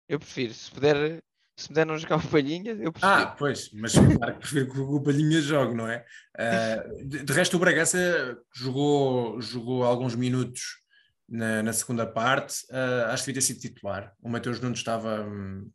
Eu 0.09 0.19
prefiro. 0.19 0.53
Se 0.53 0.71
puder, 0.71 1.23
se 1.55 1.67
puder 1.67 1.85
não 1.85 1.97
jogar 1.97 2.17
o 2.17 2.27
Palhinha, 2.27 2.71
eu 2.71 2.91
prefiro. 2.91 3.11
Ah, 3.13 3.27
pois, 3.27 3.71
mas 3.71 3.93
claro 3.93 4.33
que 4.35 4.39
prefiro 4.39 4.71
que 4.71 4.79
o 4.79 5.01
Palhinha 5.01 5.41
jogue, 5.41 5.75
não 5.75 5.87
é? 5.87 6.05
Ah, 6.37 6.83
de, 7.05 7.23
de 7.23 7.33
resto, 7.33 7.57
o 7.57 7.59
Bragança 7.59 8.37
jogou, 8.53 9.39
jogou 9.41 9.83
alguns 9.83 10.15
minutos 10.15 10.81
na, 11.27 11.61
na 11.61 11.73
segunda 11.73 12.05
parte. 12.05 12.65
Ah, 12.71 13.13
acho 13.13 13.23
que 13.23 13.31
devia 13.31 13.41
ter 13.41 13.47
sido 13.47 13.59
titular. 13.59 14.15
O 14.21 14.29
Mateus 14.29 14.59
Nunes 14.59 14.79
estava. 14.79 15.21
hum, 15.21 15.69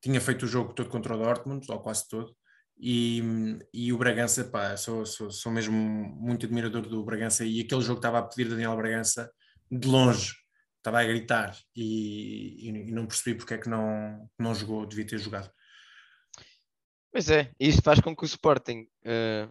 tinha 0.00 0.20
feito 0.20 0.42
o 0.42 0.48
jogo 0.48 0.74
todo 0.74 0.88
contra 0.88 1.14
o 1.14 1.18
Dortmund, 1.18 1.64
ou 1.70 1.80
quase 1.80 2.08
todo. 2.08 2.36
E, 2.78 3.22
e 3.72 3.92
o 3.92 3.98
Bragança, 3.98 4.44
pá, 4.44 4.76
sou, 4.76 5.06
sou, 5.06 5.30
sou 5.30 5.52
mesmo 5.52 5.74
muito 5.76 6.46
admirador 6.46 6.82
do 6.82 7.04
Bragança. 7.04 7.44
E 7.44 7.60
aquele 7.60 7.80
jogo 7.80 8.00
que 8.00 8.06
estava 8.06 8.18
a 8.18 8.22
pedir 8.22 8.48
Daniel 8.48 8.76
Bragança, 8.76 9.30
de 9.70 9.86
longe, 9.88 10.34
estava 10.78 11.00
a 11.00 11.04
gritar. 11.04 11.56
E, 11.76 12.68
e- 12.68 12.88
e 12.88 12.92
não 12.92 13.06
percebi 13.06 13.36
porque 13.36 13.54
é 13.54 13.58
que 13.58 13.68
não, 13.68 14.28
não 14.38 14.54
jogou, 14.54 14.84
devia 14.86 15.06
ter 15.06 15.18
jogado. 15.18 15.50
Pois 17.12 17.28
é, 17.30 17.50
isto 17.60 17.82
faz 17.82 18.00
com 18.00 18.16
que 18.16 18.24
o 18.24 18.26
Sporting 18.26 18.86
eh, 19.04 19.46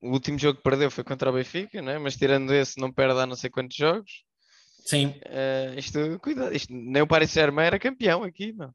o 0.00 0.10
último 0.10 0.38
jogo 0.38 0.58
que 0.58 0.62
perdeu 0.64 0.90
foi 0.90 1.02
contra 1.04 1.30
o 1.30 1.32
Benfica, 1.32 1.80
né? 1.80 1.98
mas 1.98 2.16
tirando 2.16 2.52
esse, 2.52 2.78
não 2.80 2.92
perde 2.92 3.18
há 3.20 3.26
não 3.26 3.36
sei 3.36 3.48
quantos 3.50 3.76
jogos. 3.76 4.24
Sim, 4.84 5.14
Eh, 5.24 5.74
isto, 5.78 6.18
cuidado, 6.20 6.54
isto, 6.54 6.72
nem 6.72 7.02
o 7.02 7.06
Paris 7.06 7.30
Saint-Germain 7.30 7.66
era 7.66 7.78
campeão 7.78 8.24
aqui, 8.24 8.52
não. 8.52 8.74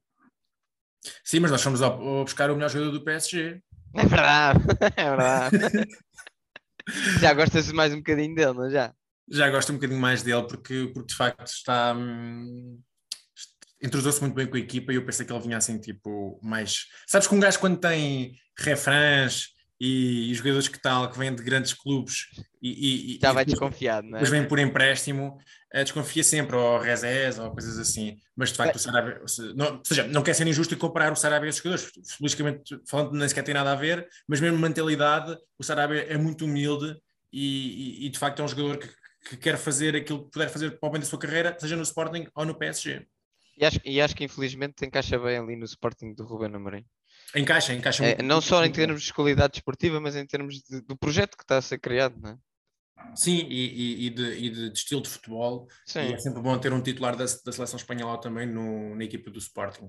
sim, 1.24 1.40
mas 1.40 1.52
nós 1.52 1.62
fomos 1.62 1.82
ao 1.82 2.24
buscar 2.24 2.50
o 2.50 2.56
melhor 2.56 2.70
jogador 2.70 2.92
do 2.92 3.04
PSG. 3.04 3.62
É 3.98 4.06
verdade, 4.06 4.60
é 4.96 5.04
verdade. 5.10 5.90
já 7.20 7.34
gostas 7.34 7.72
mais 7.72 7.94
um 7.94 7.98
bocadinho 7.98 8.36
dele, 8.36 8.54
não 8.54 8.66
é 8.66 8.70
já? 8.70 8.94
Já 9.30 9.50
gosto 9.50 9.72
um 9.72 9.76
bocadinho 9.76 10.00
mais 10.00 10.24
dele 10.24 10.44
porque, 10.48 10.90
porque 10.94 11.08
de 11.08 11.16
facto 11.16 11.48
está. 11.48 11.94
hum, 11.94 12.80
Entrosou-se 13.82 14.20
muito 14.22 14.34
bem 14.34 14.48
com 14.48 14.56
a 14.56 14.60
equipa 14.60 14.92
e 14.92 14.96
eu 14.96 15.06
pensei 15.06 15.24
que 15.26 15.32
ele 15.32 15.42
vinha 15.44 15.58
assim, 15.58 15.80
tipo, 15.80 16.40
mais. 16.42 16.86
Sabes 17.06 17.28
que 17.28 17.36
um 17.36 17.40
gajo 17.40 17.60
quando 17.60 17.78
tem 17.80 18.36
refrãs 18.58 19.50
e, 19.80 20.32
e 20.32 20.34
jogadores 20.34 20.68
que 20.68 20.82
tal, 20.82 21.12
que 21.12 21.18
vêm 21.20 21.36
de 21.36 21.44
grandes 21.44 21.74
clubes 21.74 22.26
e, 22.60 22.70
e- 22.72 23.16
e- 23.18 23.20
Já 23.22 23.40
e 23.42 23.46
desconfiado, 23.46 24.08
não 24.08 24.18
é? 24.18 24.22
depois 24.22 24.30
vem 24.32 24.48
por 24.48 24.58
empréstimo, 24.58 25.38
desconfia 25.74 26.24
sempre, 26.24 26.56
ou 26.56 26.80
Rezés, 26.80 27.38
ou 27.40 27.52
coisas 27.52 27.78
assim. 27.78 28.18
Mas 28.36 28.50
de 28.50 28.56
facto, 28.56 28.76
o 28.76 28.80
Sarabia, 28.80 29.20
ou 29.22 29.28
se- 29.28 29.54
não, 29.54 29.76
ou 29.78 29.82
seja, 29.86 30.08
não 30.08 30.24
quer 30.24 30.34
ser 30.34 30.48
injusto 30.48 30.74
e 30.74 30.78
comparar 30.78 31.12
o 31.12 31.16
Sarabia 31.16 31.48
a 31.48 31.50
esses 31.50 31.62
jogadores. 31.62 31.92
Felizmente, 32.18 32.80
falando, 32.88 33.12
nem 33.14 33.28
sequer 33.28 33.44
tem 33.44 33.54
nada 33.54 33.72
a 33.72 33.76
ver, 33.76 34.08
mas 34.28 34.40
mesmo 34.40 34.58
mentalidade, 34.58 35.38
o 35.60 35.64
Sarabia 35.64 36.04
é 36.04 36.18
muito 36.18 36.46
humilde 36.46 36.96
e, 37.32 38.04
e- 38.04 38.06
e, 38.06 38.10
de 38.10 38.18
facto 38.18 38.42
é 38.42 38.46
um 38.46 38.48
jogador 38.48 38.78
que, 38.78 38.88
que 39.30 39.38
quer 39.38 39.58
fazer 39.58 39.96
aquilo 39.96 40.26
que 40.26 40.32
puder 40.32 40.50
fazer 40.50 40.80
para 40.80 40.88
o 40.88 40.92
bem 40.92 41.02
da 41.02 41.06
sua 41.08 41.20
carreira, 41.20 41.58
seja 41.60 41.76
no 41.76 41.84
Sporting 41.84 42.28
ou 42.34 42.46
no 42.46 42.56
PSG. 42.58 43.06
E 43.58 43.66
acho, 43.66 43.80
e 43.84 44.00
acho 44.00 44.16
que 44.16 44.24
infelizmente 44.24 44.86
encaixa 44.86 45.18
bem 45.20 45.38
ali 45.38 45.56
no 45.56 45.66
Sporting 45.66 46.14
do 46.14 46.24
Ruben 46.24 46.56
Amorim. 46.56 46.86
Encaixa, 47.36 47.74
encaixa 47.74 48.04
É, 48.06 48.10
muito. 48.10 48.24
não 48.24 48.40
só 48.40 48.60
em 48.64 48.68
bem. 48.68 48.72
termos 48.72 49.04
de 49.04 49.14
qualidade 49.14 49.54
desportiva, 49.54 50.00
mas 50.00 50.16
em 50.16 50.26
termos 50.26 50.62
de- 50.62 50.82
do 50.82 50.96
projeto 50.96 51.36
que 51.36 51.44
está 51.44 51.58
a 51.58 51.62
ser 51.62 51.78
criado, 51.80 52.16
não 52.22 52.30
é? 52.30 52.38
Sim, 53.16 53.48
e, 53.50 54.08
e- 54.08 54.10
de, 54.12 54.24
e 54.38 54.50
de- 54.50 54.72
estilo 54.74 55.02
de 55.02 55.10
futebol. 55.10 55.68
É 56.14 56.18
sempre 56.20 56.42
bom 56.42 56.58
ter 56.60 56.72
um 56.72 56.82
titular 56.82 57.16
da, 57.16 57.24
da 57.26 57.52
seleção 57.52 57.78
espanhola 57.78 58.20
também 58.22 58.46
no- 58.46 58.96
na 58.96 59.04
equipa 59.04 59.32
do 59.32 59.40
Sporting. 59.40 59.88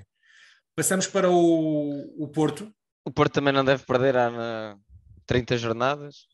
Passamos 0.75 1.07
para 1.07 1.31
o, 1.31 2.23
o 2.23 2.29
Porto. 2.29 2.73
O 3.05 3.11
Porto 3.11 3.33
também 3.35 3.53
não 3.53 3.65
deve 3.65 3.85
perder 3.85 4.17
há 4.17 4.31
na 4.31 4.79
30 5.27 5.57
jornadas 5.59 6.27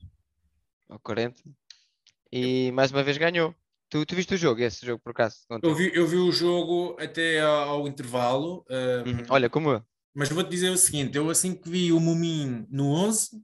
ou 0.89 0.99
40 1.01 1.43
e 2.31 2.71
mais 2.73 2.91
uma 2.93 3.03
vez 3.03 3.17
ganhou. 3.17 3.55
Tu, 3.89 4.05
tu 4.07 4.15
viste 4.15 4.35
o 4.35 4.37
jogo, 4.39 4.61
esse 4.61 4.85
jogo 4.85 5.01
por 5.03 5.11
acaso? 5.11 5.37
Eu 5.63 5.75
vi, 5.75 5.91
eu 5.95 6.07
vi 6.07 6.17
o 6.17 6.33
jogo 6.33 6.97
até 7.01 7.41
ao, 7.41 7.87
intervalo, 7.89 8.65
uh, 8.71 9.09
Uhum. 9.09 9.25
Olha, 9.31 9.49
como 9.51 9.71
eu. 9.71 9.83
mas 10.15 10.29
vou-te 10.31 10.51
dizer 10.51 10.71
o 10.71 10.77
seguinte: 10.77 11.17
eu 11.17 11.29
assim 11.31 11.55
que 11.55 11.69
vi 11.69 11.93
o 11.93 12.01
Mumin 12.01 12.67
no 12.71 12.91
11, 12.93 13.43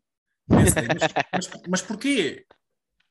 pensei, 0.49 0.89
mas, 0.89 1.03
mas, 1.35 1.51
mas 1.69 1.83
porquê? 1.83 2.47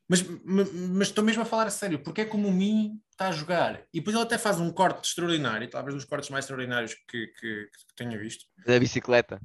Mas, 0.09 0.23
mas, 0.43 1.07
estou 1.09 1.23
mesmo 1.23 1.43
a 1.43 1.45
falar 1.45 1.67
a 1.67 1.69
sério, 1.69 1.99
porque 2.01 2.21
é 2.21 2.25
que 2.25 2.35
o 2.35 2.39
Mumin 2.39 2.99
está 3.11 3.27
a 3.27 3.31
jogar? 3.31 3.83
E 3.93 3.99
depois 3.99 4.15
ele 4.15 4.23
até 4.23 4.39
faz 4.39 4.59
um 4.59 4.71
corte 4.71 5.07
extraordinário, 5.07 5.69
talvez 5.69 5.93
um 5.93 5.97
dos 5.99 6.05
cortes 6.07 6.31
mais 6.31 6.45
extraordinários 6.45 6.95
que, 7.07 7.27
que, 7.27 7.65
que 7.87 7.95
tenha 7.95 8.17
visto. 8.17 8.45
Da 8.65 8.79
bicicleta. 8.79 9.39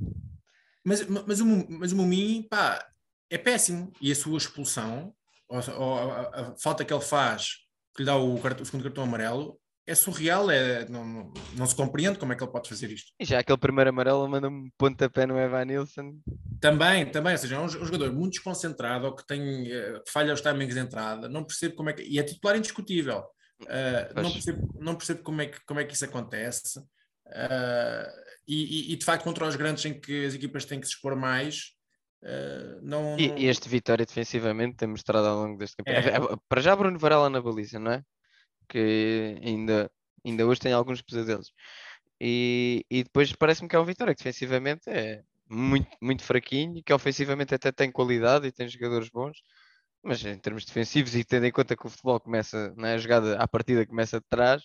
Mas, 0.82 1.06
mas, 1.06 1.40
o, 1.40 1.46
mas 1.68 1.92
o 1.92 1.96
Mumin, 1.96 2.46
pá, 2.48 2.82
é 3.28 3.36
péssimo. 3.36 3.92
E 4.00 4.10
a 4.10 4.14
sua 4.14 4.38
expulsão, 4.38 5.14
ou, 5.46 5.60
ou 5.76 5.98
a, 5.98 6.20
a- 6.22 6.56
falta 6.56 6.82
que 6.82 6.94
ele 6.94 7.02
faz, 7.02 7.56
que 7.94 8.02
lhe 8.02 8.06
dá 8.06 8.16
o, 8.16 8.34
o 8.34 8.64
segundo 8.64 8.84
cartão 8.84 9.04
amarelo, 9.04 9.60
é 9.86 9.94
surreal. 9.94 10.50
É, 10.50 10.88
não, 10.88 11.32
não, 11.56 11.66
se 11.66 11.74
compreende 11.74 12.18
como 12.18 12.32
é 12.32 12.36
que 12.36 12.42
ele 12.42 12.52
pode 12.52 12.68
fazer 12.68 12.90
isto. 12.90 13.12
E 13.20 13.24
já 13.24 13.38
aquele 13.38 13.58
primeiro 13.58 13.90
amarelo 13.90 14.28
manda-me 14.28 14.56
um 14.56 14.70
pontapé 14.78 15.26
no 15.26 15.38
Evan 15.38 15.64
Nilsson. 15.64 16.18
Também, 16.60 17.10
também, 17.10 17.32
ou 17.32 17.38
seja, 17.38 17.56
é 17.56 17.58
um, 17.58 17.64
um 17.64 17.68
jogador 17.68 18.12
muito 18.12 18.32
desconcentrado, 18.34 19.06
ou 19.06 19.14
que 19.14 19.26
tem, 19.26 19.64
que 19.64 20.10
falha 20.10 20.32
os 20.32 20.40
timings 20.40 20.74
de 20.74 20.80
entrada, 20.80 21.28
não 21.28 21.44
percebo 21.44 21.74
como 21.74 21.90
é 21.90 21.92
que. 21.92 22.02
E 22.02 22.18
é 22.18 22.22
titular 22.22 22.56
indiscutível. 22.56 23.24
Uh, 23.62 24.20
não, 24.20 24.32
percebo, 24.32 24.74
não 24.80 24.94
percebo 24.96 25.22
como 25.22 25.40
é 25.42 25.46
que, 25.46 25.64
como 25.64 25.80
é 25.80 25.84
que 25.84 25.94
isso 25.94 26.04
acontece. 26.04 26.78
Uh, 27.26 28.10
e, 28.46 28.92
e- 28.92 28.96
de 28.96 29.04
facto, 29.04 29.24
contra 29.24 29.46
os 29.46 29.56
grandes 29.56 29.84
em 29.84 29.98
que 29.98 30.26
as 30.26 30.34
equipas 30.34 30.64
têm 30.64 30.80
que 30.80 30.86
se 30.86 30.92
expor 30.94 31.16
mais, 31.16 31.70
uh, 32.22 32.80
não. 32.82 33.18
E, 33.18 33.28
não- 33.28 33.38
este 33.38 33.68
Vitória 33.68 34.04
defensivamente 34.04 34.76
tem 34.76 34.88
mostrado 34.88 35.26
ao 35.26 35.38
longo 35.38 35.56
deste 35.56 35.76
campeonato. 35.76 36.08
É. 36.08 36.34
É, 36.34 36.36
Para 36.48 36.60
já 36.60 36.74
Bruno 36.76 36.98
Varela 36.98 37.30
na 37.30 37.40
baliza, 37.40 37.78
não 37.78 37.92
é? 37.92 38.02
Que 38.68 39.38
ainda, 39.42 39.90
ainda 40.24 40.46
hoje 40.46 40.60
tem 40.60 40.72
alguns 40.72 41.02
pesadelos. 41.02 41.52
E, 42.20 42.84
e 42.90 43.04
depois 43.04 43.32
parece-me 43.32 43.68
que 43.68 43.76
é 43.76 43.78
um 43.78 43.84
Vitória 43.84 44.14
que 44.14 44.18
defensivamente 44.22 44.88
é 44.88 45.22
muito, 45.48 45.88
muito 46.00 46.22
fraquinho, 46.22 46.82
que 46.82 46.92
ofensivamente 46.92 47.54
até 47.54 47.70
tem 47.72 47.90
qualidade 47.92 48.46
e 48.46 48.52
tem 48.52 48.68
jogadores 48.68 49.08
bons, 49.10 49.42
mas 50.02 50.24
em 50.24 50.38
termos 50.38 50.64
defensivos 50.64 51.14
e 51.14 51.24
tendo 51.24 51.46
em 51.46 51.52
conta 51.52 51.76
que 51.76 51.86
o 51.86 51.90
futebol 51.90 52.20
começa, 52.20 52.72
não 52.76 52.86
é? 52.86 52.94
a 52.94 52.98
jogada 52.98 53.36
à 53.38 53.46
partida 53.48 53.86
começa 53.86 54.20
de 54.20 54.26
trás, 54.28 54.62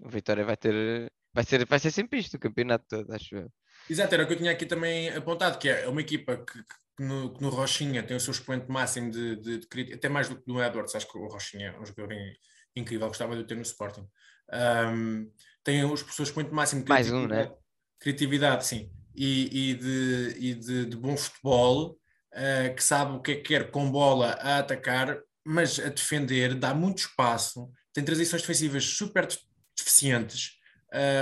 o 0.00 0.08
Vitória 0.08 0.44
vai 0.44 0.56
ter, 0.56 1.10
vai 1.32 1.44
ser, 1.44 1.66
vai 1.66 1.78
ser 1.78 1.90
sempre 1.90 2.18
isto 2.18 2.34
o 2.34 2.40
campeonato 2.40 2.84
todo, 2.88 3.12
acho 3.12 3.36
eu. 3.36 3.52
Exato, 3.88 4.14
era 4.14 4.24
o 4.24 4.26
que 4.26 4.32
eu 4.34 4.38
tinha 4.38 4.50
aqui 4.52 4.66
também 4.66 5.10
apontado, 5.10 5.58
que 5.58 5.68
é 5.68 5.88
uma 5.88 6.00
equipa 6.00 6.36
que, 6.38 6.62
que 6.62 7.02
no, 7.02 7.32
que 7.32 7.42
no 7.42 7.50
Rochinha 7.50 8.02
tem 8.02 8.16
o 8.16 8.20
seu 8.20 8.32
expoente 8.32 8.70
máximo 8.70 9.10
de, 9.10 9.36
de, 9.36 9.58
de 9.58 9.94
até 9.94 10.08
mais 10.08 10.28
do 10.28 10.36
que 10.36 10.48
no 10.48 10.62
Edwards, 10.62 10.94
acho 10.94 11.10
que 11.10 11.18
o 11.18 11.26
Rochinha 11.28 11.68
é 11.68 11.80
um 11.80 11.86
jogador 11.86 12.12
in- 12.12 12.34
incrível, 12.76 13.08
gostava 13.08 13.34
de 13.34 13.42
o 13.42 13.46
ter 13.46 13.54
no 13.56 13.62
Sporting. 13.62 14.06
Um, 14.52 15.30
tem 15.64 15.84
os 15.84 16.02
o 16.02 16.12
seu 16.12 16.22
expoente 16.24 16.52
máximo 16.52 16.82
de 16.84 16.88
Mais 16.88 17.10
um, 17.10 17.26
criatividade, 17.26 17.54
criatividade, 17.98 18.66
sim, 18.66 18.90
e, 19.14 19.70
e, 19.70 19.74
de, 19.74 20.36
e 20.38 20.54
de, 20.54 20.86
de 20.86 20.96
bom 20.96 21.16
futebol, 21.16 21.98
uh, 22.32 22.74
que 22.74 22.82
sabe 22.84 23.16
o 23.16 23.20
que 23.20 23.32
é 23.32 23.34
que 23.36 23.42
quer 23.42 23.70
com 23.70 23.90
bola 23.90 24.32
a 24.40 24.58
atacar, 24.58 25.18
mas 25.44 25.78
a 25.80 25.88
defender, 25.88 26.54
dá 26.54 26.74
muito 26.74 26.98
espaço, 26.98 27.70
tem 27.92 28.04
transições 28.04 28.42
defensivas 28.42 28.84
super 28.84 29.26
de- 29.26 29.38
deficientes, 29.76 30.52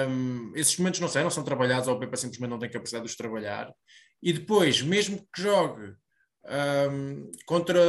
um, 0.09 0.53
esses 0.55 0.77
momentos 0.79 1.01
não 1.01 1.09
sei, 1.09 1.23
não 1.23 1.31
são 1.31 1.43
trabalhados, 1.45 1.89
ou 1.89 1.95
o 1.97 1.99
Pepa 1.99 2.17
simplesmente 2.17 2.51
não 2.51 2.59
tem 2.59 2.71
capacidade 2.71 3.05
de 3.07 3.11
os 3.11 3.17
trabalhar. 3.17 3.73
E 4.23 4.33
depois, 4.33 4.83
mesmo 4.83 5.19
que 5.33 5.43
jogue 5.43 5.95
um, 6.91 7.31
contra, 7.47 7.81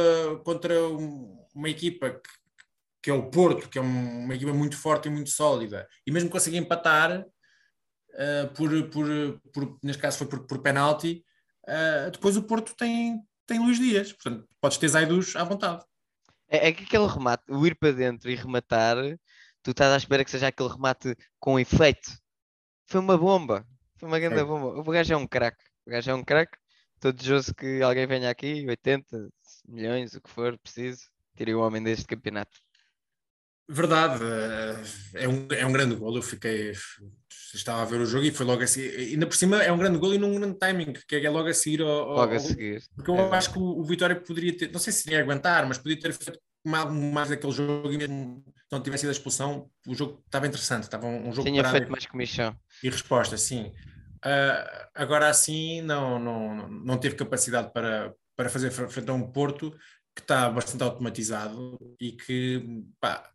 contra 0.44 0.88
um- 0.88 1.36
uma 1.54 1.68
equipa 1.68 2.10
que, 2.10 2.30
que 3.06 3.10
é 3.10 3.14
o 3.14 3.30
Porto, 3.30 3.68
que 3.68 3.78
é 3.78 3.80
um- 3.80 4.24
uma 4.24 4.34
equipa 4.34 4.52
muito 4.52 4.76
forte 4.76 5.06
e 5.06 5.10
muito 5.12 5.30
sólida, 5.30 5.88
e 6.04 6.10
mesmo 6.10 6.28
consiga 6.28 6.56
empatar 6.56 7.20
uh, 7.20 8.52
por, 8.56 8.68
por, 8.90 9.06
por, 9.52 9.78
neste 9.80 10.02
caso 10.02 10.18
foi 10.18 10.26
por, 10.26 10.44
por 10.44 10.60
penalti, 10.60 11.24
uh, 11.68 12.10
depois 12.10 12.36
o 12.36 12.42
Porto 12.42 12.74
tem, 12.74 13.22
tem 13.46 13.60
Luís 13.60 13.78
Dias, 13.78 14.12
portanto 14.12 14.48
podes 14.60 14.76
ter 14.78 14.88
Zaidus 14.88 15.36
à 15.36 15.44
vontade. 15.44 15.84
É, 16.48 16.66
é 16.66 16.72
que 16.72 16.82
aquele 16.82 17.06
remate, 17.06 17.44
o 17.48 17.64
ir 17.64 17.76
para 17.76 17.92
dentro 17.92 18.28
e 18.28 18.34
rematar, 18.34 18.96
tu 19.62 19.70
estás 19.70 19.92
à 19.92 19.96
espera 19.98 20.24
que 20.24 20.30
seja 20.32 20.48
aquele 20.48 20.70
remate 20.70 21.14
com 21.38 21.60
efeito. 21.60 22.10
Foi 22.86 22.98
uma 22.98 23.16
bomba. 23.16 23.64
Foi 23.98 24.08
uma 24.08 24.18
grande 24.18 24.34
Foi. 24.34 24.44
bomba. 24.46 24.80
O 24.80 24.82
gajo 24.82 25.12
é 25.14 25.16
um 25.16 25.28
craque. 25.28 25.62
O 25.86 25.90
gajo 25.90 26.10
é 26.10 26.14
um 26.14 26.24
craque. 26.24 26.58
Estou 26.96 27.12
desejoso 27.12 27.54
que 27.54 27.82
alguém 27.82 28.04
venha 28.04 28.30
aqui, 28.30 28.66
80 28.68 29.28
milhões, 29.68 30.14
o 30.14 30.20
que 30.20 30.28
for 30.28 30.58
preciso, 30.58 31.08
tire 31.36 31.54
o 31.54 31.60
homem 31.60 31.80
deste 31.80 32.04
campeonato. 32.04 32.65
Verdade, 33.68 34.22
eh, 34.24 35.24
é 35.24 35.28
um, 35.28 35.48
é 35.50 35.66
um 35.66 35.72
grande 35.72 35.96
gol. 35.96 36.14
Eu 36.16 36.22
fiquei, 36.22 36.72
estava 37.54 37.82
a 37.82 37.84
ver 37.84 38.00
o 38.00 38.06
jogo 38.06 38.24
e 38.24 38.30
foi 38.30 38.46
logo 38.46 38.62
assim. 38.62 38.82
Ainda 38.82 39.26
por 39.26 39.34
cima 39.36 39.62
é 39.62 39.72
um 39.72 39.78
grande 39.78 39.98
gol 39.98 40.14
e 40.14 40.18
num 40.18 40.38
grande 40.38 40.58
timing, 40.58 40.92
que 41.08 41.16
é 41.16 41.30
logo 41.30 41.48
a 41.48 41.54
seguir. 41.54 41.82
Ao, 41.82 41.88
ao- 41.88 42.16
Logo 42.20 42.34
a 42.34 42.38
seguir. 42.38 42.82
Porque 42.96 43.10
eu 43.10 43.18
É 43.18 43.36
acho 43.36 43.52
que 43.52 43.58
o, 43.58 43.62
o 43.62 43.84
Vitória 43.84 44.16
poderia 44.18 44.56
ter, 44.56 44.72
não 44.72 44.80
sei 44.80 44.92
se 44.92 45.06
iria 45.08 45.20
aguentar, 45.20 45.66
mas 45.66 45.78
podia 45.78 45.98
ter 46.00 46.12
feito 46.12 46.40
mais, 46.64 46.90
mais 46.90 47.28
daquele 47.28 47.52
jogo 47.52 47.92
e 47.92 47.98
mesmo 47.98 48.42
se 48.46 48.72
não 48.72 48.82
tivesse 48.82 49.02
sido 49.02 49.10
a 49.10 49.12
expulsão, 49.12 49.70
o 49.86 49.94
jogo 49.94 50.22
estava 50.24 50.46
interessante, 50.46 50.84
estava 50.84 51.06
um, 51.06 51.28
um 51.28 51.32
jogo 51.32 51.48
Tinha 51.48 51.62
feito 51.64 51.90
mais 51.90 52.06
comissão. 52.06 52.56
e 52.82 52.90
resposta, 52.90 53.36
sim. 53.36 53.72
Ah, 54.22 54.88
agora 54.94 55.28
assim, 55.28 55.80
não, 55.82 56.18
não, 56.18 56.68
não 56.68 56.98
teve 56.98 57.14
capacidade 57.16 57.72
para, 57.72 58.14
para 58.34 58.48
fazer 58.48 58.70
fre- 58.70 58.88
frente 58.88 59.10
a 59.10 59.14
um 59.14 59.30
Porto 59.30 59.70
que 60.14 60.22
está 60.22 60.48
bastante 60.50 60.82
automatizado 60.82 61.78
e 62.00 62.12
que, 62.12 62.62
pá, 63.00 63.30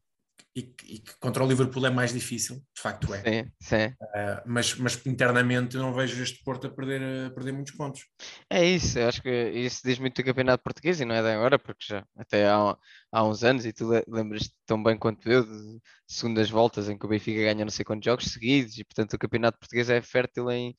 e, 0.55 0.63
que- 0.63 0.85
e 0.95 0.99
que 0.99 1.17
contra 1.19 1.43
o 1.43 1.47
Liverpool 1.47 1.85
é 1.85 1.89
mais 1.89 2.13
difícil, 2.13 2.55
de 2.75 2.81
facto 2.81 3.13
é. 3.13 3.21
Sim, 3.23 3.51
sim. 3.59 3.95
Ah, 4.13 4.43
mas, 4.45 4.75
mas 4.75 5.05
internamente 5.05 5.75
eu 5.75 5.81
não 5.81 5.93
vejo 5.93 6.21
este 6.21 6.43
Porto 6.43 6.67
a 6.67 6.69
perder, 6.69 7.27
a 7.27 7.31
perder 7.31 7.53
muitos 7.53 7.73
pontos. 7.73 8.01
É 8.49 8.65
isso, 8.65 8.99
eu 8.99 9.07
acho 9.07 9.21
que 9.21 9.29
isso 9.51 9.81
diz 9.83 9.97
muito 9.99 10.15
do 10.21 10.25
campeonato 10.25 10.63
português 10.63 10.99
e 10.99 11.05
não 11.05 11.15
é 11.15 11.21
de 11.21 11.29
agora, 11.29 11.57
porque 11.57 11.85
já 11.87 12.05
até 12.17 12.47
há, 12.49 12.75
há 13.11 13.23
uns 13.23 13.43
anos, 13.43 13.65
e 13.65 13.71
tu 13.71 13.89
le- 13.89 14.03
lembras-te 14.07 14.53
tão 14.65 14.81
bem 14.81 14.97
quanto 14.97 15.29
eu, 15.31 15.43
de 15.45 15.79
segundas 16.07 16.49
voltas 16.49 16.89
em 16.89 16.97
que 16.97 17.05
o 17.05 17.09
Benfica 17.09 17.41
ganha 17.41 17.63
não 17.63 17.71
sei 17.71 17.85
quantos 17.85 18.05
jogos 18.05 18.25
seguidos, 18.25 18.77
e 18.77 18.83
portanto 18.83 19.13
o 19.13 19.19
campeonato 19.19 19.57
português 19.59 19.89
é 19.89 20.01
fértil 20.01 20.49
em, 20.51 20.75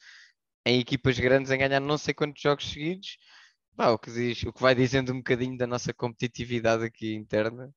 em 0.66 0.80
equipas 0.80 1.18
grandes 1.18 1.50
em 1.50 1.58
ganhar 1.58 1.80
não 1.80 1.98
sei 1.98 2.14
quantos 2.14 2.42
jogos 2.42 2.66
seguidos. 2.70 3.16
Pá, 3.76 3.90
o 3.90 3.98
que 3.98 4.10
diz, 4.12 4.42
o 4.44 4.52
que 4.52 4.62
vai 4.62 4.74
dizendo 4.74 5.12
um 5.12 5.18
bocadinho 5.18 5.56
da 5.56 5.66
nossa 5.66 5.94
competitividade 5.94 6.84
aqui 6.84 7.14
interna. 7.14 7.70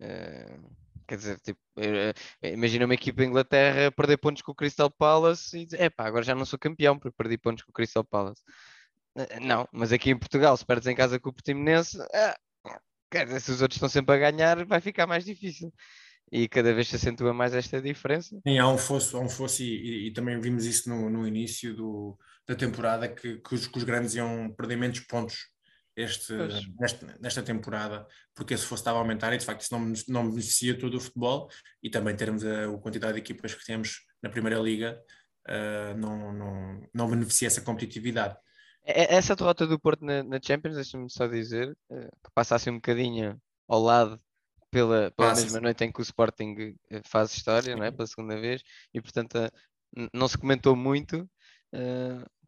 Eh, 0.00 0.58
quer 1.06 1.16
dizer, 1.16 1.40
tipo, 1.40 1.60
eh, 1.78 2.12
eh, 2.42 2.52
imagina 2.52 2.84
uma 2.84 2.94
equipa 2.94 3.18
da 3.22 3.26
Inglaterra 3.26 3.92
perder 3.92 4.16
pontos 4.18 4.42
com 4.42 4.52
o 4.52 4.54
Crystal 4.54 4.90
Palace 4.90 5.58
e 5.58 5.64
dizer, 5.66 5.82
epá, 5.82 6.06
agora 6.06 6.24
já 6.24 6.34
não 6.34 6.44
sou 6.44 6.58
campeão 6.58 6.98
porque 6.98 7.16
perdi 7.16 7.38
pontos 7.38 7.64
com 7.64 7.70
o 7.70 7.74
Crystal 7.74 8.04
Palace. 8.04 8.42
Eh, 9.16 9.40
Não, 9.40 9.68
mas 9.72 9.92
aqui 9.92 10.10
em 10.10 10.18
Portugal, 10.18 10.56
se 10.56 10.66
perdes 10.66 10.88
em 10.88 10.94
casa 10.96 11.20
com 11.20 11.30
o 11.30 11.32
Portimonense, 11.32 11.98
quer 13.10 13.26
dizer, 13.26 13.40
se 13.40 13.50
os 13.52 13.62
outros 13.62 13.76
estão 13.76 13.88
sempre 13.88 14.14
a 14.14 14.18
ganhar, 14.30 14.64
vai 14.66 14.80
ficar 14.80 15.06
mais 15.06 15.24
difícil. 15.24 15.72
E 16.32 16.48
cada 16.48 16.72
vez 16.74 16.88
se 16.88 16.96
acentua 16.96 17.32
mais 17.32 17.54
esta 17.54 17.80
diferença. 17.80 18.40
Sim, 18.46 18.58
há 18.58 18.68
um 18.68 18.78
fosso, 18.78 19.16
há 19.16 19.20
um 19.20 19.28
fosso 19.28 19.62
e, 19.62 19.66
e- 19.66 20.06
e 20.08 20.12
também 20.12 20.40
vimos 20.40 20.64
isso 20.64 20.88
no, 20.88 21.08
no 21.10 21.26
início 21.26 21.74
do- 21.74 22.18
da 22.48 22.54
temporada, 22.56 23.08
que, 23.08 23.38
que 23.38 23.54
os, 23.54 23.66
que 23.66 23.78
os 23.78 23.84
grandes 23.84 24.14
iam 24.14 24.52
perder 24.56 24.76
menos 24.76 25.00
pontos 25.00 25.48
este, 25.96 26.32
nesta 27.20 27.42
temporada, 27.42 28.06
porque 28.34 28.54
esse 28.54 28.64
fosso 28.66 28.80
estava 28.80 28.98
a 28.98 29.00
aumentar 29.00 29.32
e 29.32 29.38
de 29.38 29.44
facto 29.44 29.60
isso 29.62 29.72
não, 29.78 29.92
não 30.08 30.30
beneficia 30.30 30.78
todo 30.78 30.96
o 30.96 31.00
futebol 31.00 31.48
e 31.82 31.88
também 31.90 32.16
termos 32.16 32.44
a, 32.44 32.64
a 32.64 32.78
quantidade 32.78 33.14
de 33.14 33.20
equipas 33.20 33.54
que 33.54 33.64
temos 33.64 34.00
na 34.22 34.28
Primeira 34.30 34.58
Liga 34.58 35.00
ah, 35.46 35.94
não, 35.96 36.32
não, 36.32 36.88
não 36.92 37.10
beneficia 37.10 37.48
essa 37.48 37.60
competitividade. 37.60 38.36
E- 38.86 39.14
Essa 39.14 39.36
derrota 39.36 39.66
do 39.66 39.78
Porto 39.78 40.04
na, 40.04 40.22
na 40.22 40.40
Champions, 40.42 40.74
deixa-me 40.76 41.10
só 41.10 41.26
dizer, 41.26 41.76
eh, 41.90 42.08
que 42.22 42.30
passa 42.34 42.54
assim 42.56 42.70
um 42.70 42.76
bocadinho 42.76 43.40
ao 43.68 43.80
lado 43.80 44.20
pela, 44.70 45.10
pela 45.12 45.30
Passa, 45.30 45.42
mesma 45.42 45.60
noite 45.60 45.84
em 45.84 45.92
que 45.92 46.00
o 46.00 46.02
Sporting 46.02 46.74
eh, 46.90 47.00
faz 47.06 47.32
história, 47.34 47.76
não 47.76 47.84
é? 47.84 47.90
Pela 47.90 48.06
segunda 48.06 48.40
vez, 48.40 48.62
e 48.92 49.00
portanto 49.00 49.36
eh, 49.36 49.50
não 50.12 50.26
se 50.28 50.36
comentou 50.36 50.74
muito, 50.74 51.28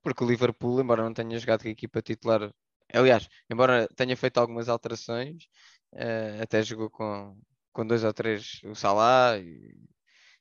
porque 0.02 0.22
o 0.22 0.26
Liverpool, 0.28 0.80
embora 0.80 1.02
não 1.02 1.12
tenha 1.12 1.38
jogado 1.38 1.62
com 1.62 1.68
a 1.68 1.72
equipa 1.72 2.00
titular, 2.02 2.50
aliás, 2.92 3.28
embora 3.50 3.88
tenha 3.96 4.16
feito 4.16 4.38
algumas 4.38 4.68
alterações, 4.68 5.48
eh, 5.94 6.38
até 6.42 6.62
jogou 6.62 6.90
com, 6.90 7.36
com 7.72 7.86
dois 7.86 8.04
ou 8.04 8.12
três 8.12 8.60
o 8.64 8.74
Salah, 8.74 9.38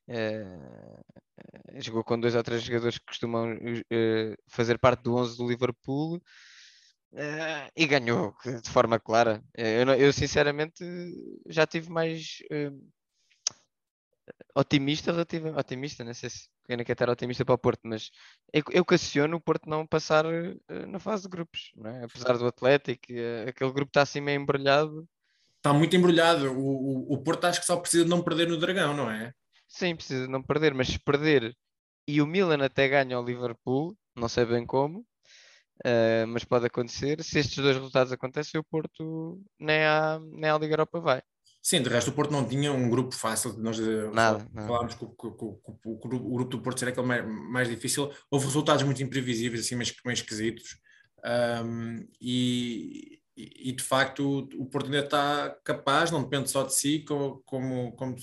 eh, 0.07 0.57
jogou 1.81 2.03
com 2.03 2.19
dois 2.19 2.35
ou 2.35 2.43
três 2.43 2.63
jogadores 2.63 2.97
que 2.97 3.05
costumam 3.05 3.57
eh, 3.91 4.35
fazer 4.47 4.77
parte 4.79 5.03
do 5.03 5.15
11 5.15 5.37
do 5.37 5.47
Liverpool 5.47 6.21
eh, 7.13 7.71
e 7.75 7.87
ganhou 7.87 8.35
de 8.63 8.69
forma 8.69 8.99
clara. 8.99 9.43
Eu, 9.55 9.87
eu, 9.95 10.13
sinceramente 10.13 10.83
já 11.47 11.65
tive 11.65 11.89
mais 11.89 12.39
eh, 12.51 12.71
otimista, 14.55 15.11
relativa, 15.11 15.57
otimista, 15.57 16.03
não 16.03 16.13
sei 16.13 16.29
se 16.29 16.49
ainda 16.69 16.83
quer 16.83 16.93
estar 16.93 17.09
otimista 17.09 17.45
para 17.45 17.55
o 17.55 17.57
Porto, 17.57 17.81
mas 17.83 18.11
eu, 18.53 18.63
eu 18.71 18.85
questiono 18.85 19.37
o 19.37 19.41
Porto 19.41 19.69
não 19.69 19.85
passar 19.85 20.25
eh, 20.25 20.85
na 20.87 20.99
fase 20.99 21.23
de 21.23 21.29
grupos, 21.29 21.71
não 21.75 21.89
é? 21.89 22.03
apesar 22.03 22.37
do 22.37 22.47
Atlético, 22.47 23.05
eh, 23.09 23.45
aquele 23.49 23.71
grupo 23.71 23.89
está 23.89 24.01
assim 24.01 24.21
meio 24.21 24.39
embrulhado. 24.41 25.07
Está 25.57 25.73
muito 25.73 25.95
embrulhado. 25.95 26.51
O, 26.51 27.11
o, 27.11 27.13
o 27.13 27.23
Porto 27.23 27.45
acho 27.45 27.59
que 27.59 27.65
só 27.65 27.77
precisa 27.77 28.03
de 28.03 28.09
não 28.09 28.21
perder 28.21 28.47
no 28.47 28.57
Dragão, 28.57 28.95
não 28.95 29.09
é? 29.09 29.33
Sim, 29.67 29.95
precisa 29.95 30.27
não 30.27 30.43
perder, 30.43 30.73
mas 30.73 30.87
se 30.87 30.99
perder 30.99 31.55
e 32.07 32.21
o 32.21 32.27
Milan 32.27 32.63
até 32.63 32.87
ganha 32.87 33.15
ao 33.15 33.25
Liverpool, 33.25 33.97
não 34.15 34.29
sei 34.29 34.45
bem 34.45 34.65
como, 34.65 35.05
eh, 35.83 36.25
mas 36.27 36.43
pode 36.45 36.65
acontecer. 36.65 37.23
Se 37.23 37.39
estes 37.39 37.57
dois 37.57 37.75
resultados 37.75 38.13
acontecem, 38.13 38.59
o 38.59 38.63
Porto 38.63 39.41
nem 39.59 39.83
à, 39.85 40.19
nem 40.19 40.49
à 40.49 40.57
Liga 40.57 40.73
Europa 40.73 40.99
vai. 40.99 41.21
Sim, 41.65 41.81
de 41.81 41.89
resto 41.89 42.11
o 42.11 42.13
Porto 42.13 42.29
não 42.29 42.47
tinha 42.47 42.71
um 42.71 42.87
grupo 42.87 43.15
fácil. 43.15 43.53
Nós 43.57 43.79
eh, 43.79 44.07
Nada, 44.13 44.37
fal- 44.37 44.47
nada. 44.53 44.67
falámos 44.67 44.93
que, 44.93 45.03
o- 45.03 45.09
que 45.09 45.25
o- 45.25 45.33
que 45.33 45.87
o- 45.89 45.93
o 45.93 45.97
grupo 45.97 46.35
o 46.35 46.45
do 46.45 46.61
Porto 46.61 46.77
seria 46.77 46.91
aquele 46.91 47.07
mais, 47.07 47.25
mais 47.25 47.67
difícil. 47.67 48.11
Houve 48.29 48.45
resultados 48.45 48.83
muito 48.83 49.01
imprevisíveis, 49.01 49.65
assim, 49.65 49.73
meio, 49.75 49.91
meio 50.05 50.13
esquisitos. 50.13 50.77
Ahm, 51.23 52.05
e, 52.21 53.19
e, 53.35 53.71
de 53.71 53.81
facto 53.81 54.19
o, 54.21 54.61
o 54.61 54.65
Porto 54.67 54.85
ainda 54.85 54.99
está 54.99 55.57
capaz, 55.63 56.11
não 56.11 56.21
depende 56.21 56.51
só 56.51 56.61
de 56.61 56.71
si, 56.75 56.99
como, 56.99 57.41
como, 57.47 57.95
como 57.95 58.15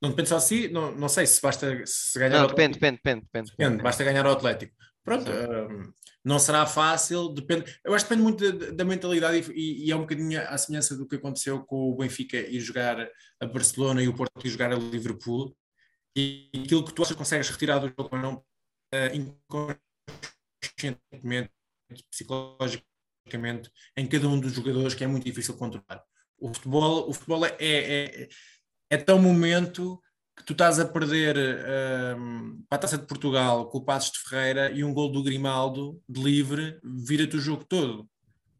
não 0.00 0.10
depende 0.10 0.28
só 0.28 0.36
de 0.36 0.44
si, 0.44 0.68
não, 0.68 0.94
não 0.94 1.08
sei 1.08 1.26
se 1.26 1.42
basta 1.42 1.82
se 1.84 2.16
ganhar 2.20 2.38
Não, 2.38 2.46
depende, 2.46 2.74
depende, 2.74 3.00
depende, 3.02 3.24
depende. 3.24 3.50
Depende, 3.50 3.82
basta 3.82 4.04
ganhar 4.04 4.24
ao 4.26 4.32
Atlético. 4.32 4.72
Pronto, 5.06 5.30
hum, 5.30 5.92
não 6.24 6.40
será 6.40 6.66
fácil, 6.66 7.28
depende. 7.28 7.78
Eu 7.84 7.94
acho 7.94 8.04
que 8.04 8.10
depende 8.10 8.24
muito 8.24 8.52
da, 8.52 8.72
da 8.72 8.84
mentalidade 8.84 9.52
e, 9.52 9.86
e 9.86 9.92
é 9.92 9.94
um 9.94 10.00
bocadinho 10.00 10.40
à 10.40 10.58
semelhança 10.58 10.96
do 10.96 11.06
que 11.06 11.14
aconteceu 11.14 11.64
com 11.64 11.92
o 11.92 11.96
Benfica 11.96 12.36
ir 12.36 12.58
jogar 12.58 13.08
a 13.38 13.46
Barcelona 13.46 14.02
e 14.02 14.08
o 14.08 14.14
Porto 14.14 14.44
ir 14.44 14.50
jogar 14.50 14.72
a 14.72 14.74
Liverpool. 14.74 15.56
E 16.16 16.50
aquilo 16.56 16.84
que 16.84 16.92
tu 16.92 17.02
achas 17.02 17.12
que 17.12 17.18
consegues 17.18 17.48
retirar 17.48 17.78
do 17.78 17.86
jogo 17.86 18.08
ou 18.10 18.18
não, 18.18 18.44
eh, 18.92 19.14
inconscientemente, 19.14 21.52
psicologicamente, 22.10 23.70
em 23.96 24.08
cada 24.08 24.28
um 24.28 24.40
dos 24.40 24.54
jogadores 24.54 24.94
que 24.94 25.04
é 25.04 25.06
muito 25.06 25.22
difícil 25.22 25.56
controlar. 25.56 26.02
O 26.36 26.52
futebol, 26.52 27.08
o 27.08 27.12
futebol 27.12 27.46
é, 27.46 27.54
é, 27.60 28.28
é 28.90 28.96
tão 28.96 29.22
momento 29.22 30.02
que 30.36 30.44
tu 30.44 30.52
estás 30.52 30.78
a 30.78 30.84
perder 30.86 31.36
um, 32.18 32.62
para 32.68 32.76
a 32.76 32.78
Taça 32.80 32.98
de 32.98 33.06
Portugal 33.06 33.68
com 33.68 33.78
o 33.78 33.84
Passos 33.84 34.12
de 34.12 34.18
Ferreira 34.28 34.70
e 34.70 34.84
um 34.84 34.92
gol 34.92 35.10
do 35.10 35.22
Grimaldo 35.22 36.00
de 36.08 36.22
livre 36.22 36.78
vira-te 36.84 37.36
o 37.36 37.40
jogo 37.40 37.64
todo. 37.64 38.08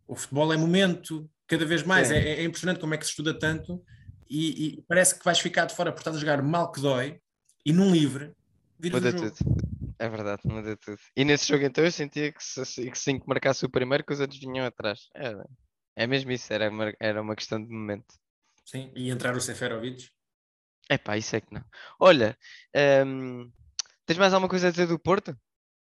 O 0.09 0.17
futebol 0.17 0.53
é 0.53 0.57
momento, 0.57 1.29
cada 1.47 1.65
vez 1.67 1.83
mais. 1.83 2.11
É, 2.11 2.41
é 2.41 2.45
impressionante 2.45 2.81
como 2.81 2.95
é 2.95 2.99
que 2.99 3.05
se 3.05 3.11
estuda 3.11 3.39
tanto 3.39 3.83
e, 4.29 4.67
e 4.79 4.83
parece 4.89 5.19
que 5.19 5.25
vais 5.25 5.39
ficar 5.39 5.67
de 5.67 5.75
fora 5.75 5.93
porque 5.93 6.01
estás 6.01 6.17
a 6.17 6.21
jogar 6.21 6.43
mal 6.43 6.73
que 6.73 6.81
dói 6.81 7.21
e 7.65 7.73
num 7.73 7.91
livre 7.93 8.33
vira 8.79 8.97
o 8.97 9.01
jogo. 9.01 9.31
tudo. 9.31 9.57
É 9.99 10.09
verdade, 10.09 10.43
muda 10.45 10.77
tudo. 10.77 10.99
E 11.17 11.25
nesse 11.25 11.49
jogo 11.49 11.65
então 11.65 11.85
eu 11.85 11.91
sentia 11.91 12.33
que 12.33 12.43
se, 12.43 12.91
que 12.91 12.99
sim 12.99 13.19
que 13.19 13.27
marcasse 13.29 13.65
o 13.65 13.71
primeiro 13.71 14.05
que 14.05 14.13
os 14.13 14.21
outros 14.21 14.39
vinham 14.41 14.65
atrás. 14.67 15.09
Era, 15.15 15.47
é 15.95 16.07
mesmo 16.07 16.31
isso, 16.33 16.53
era, 16.53 16.71
uma- 16.71 16.93
era 17.01 17.21
uma 17.23 17.35
questão 17.37 17.63
de 17.63 17.71
momento. 17.71 18.15
Sim, 18.65 18.91
e 18.95 19.11
entrar 19.11 19.37
o 19.37 19.41
Seferovic. 19.41 20.11
Epá, 20.91 21.17
isso 21.17 21.37
é 21.37 21.41
que 21.41 21.53
não. 21.53 21.65
Olha, 21.99 22.37
hum, 23.05 23.51
tens 24.05 24.19
mais 24.19 24.33
alguma 24.33 24.49
coisa 24.49 24.69
a 24.69 24.71
dizer 24.71 24.87
do 24.87 24.99
Porto? 24.99 25.37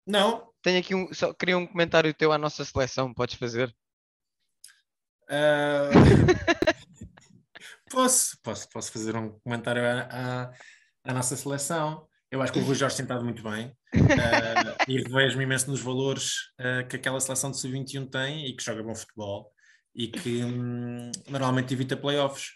Não, 0.05 0.49
Tenho 0.61 0.79
aqui 0.79 0.93
um, 0.93 1.13
só 1.13 1.33
queria 1.33 1.57
um 1.57 1.65
comentário 1.65 2.13
teu 2.13 2.31
à 2.31 2.37
nossa 2.37 2.65
seleção, 2.65 3.13
podes 3.13 3.35
fazer? 3.35 3.73
Ah, 5.29 5.89
posso, 7.89 8.37
posso, 8.43 8.69
posso 8.69 8.91
fazer 8.91 9.15
um 9.15 9.39
comentário 9.39 9.83
à, 9.85 10.07
à, 10.11 10.51
à 11.05 11.13
nossa 11.13 11.35
seleção. 11.37 12.07
Eu 12.29 12.41
acho 12.41 12.53
que 12.53 12.59
o 12.59 12.63
Rui 12.63 12.75
Jorge 12.75 12.97
tem 12.97 13.03
estado 13.03 13.23
muito 13.23 13.41
bem 13.41 13.75
ah, 13.95 14.75
e 14.87 15.01
revejo-me 15.01 15.45
imenso 15.45 15.71
nos 15.71 15.81
valores 15.81 16.51
ah, 16.59 16.83
que 16.83 16.97
aquela 16.97 17.19
seleção 17.19 17.51
de 17.51 17.59
sub-21 17.59 18.09
tem 18.09 18.45
e 18.45 18.55
que 18.55 18.63
joga 18.63 18.83
bom 18.83 18.93
futebol 18.93 19.51
e 19.95 20.07
que 20.07 20.43
hum, 20.43 21.11
normalmente 21.27 21.73
evita 21.73 21.95
playoffs. 21.95 22.51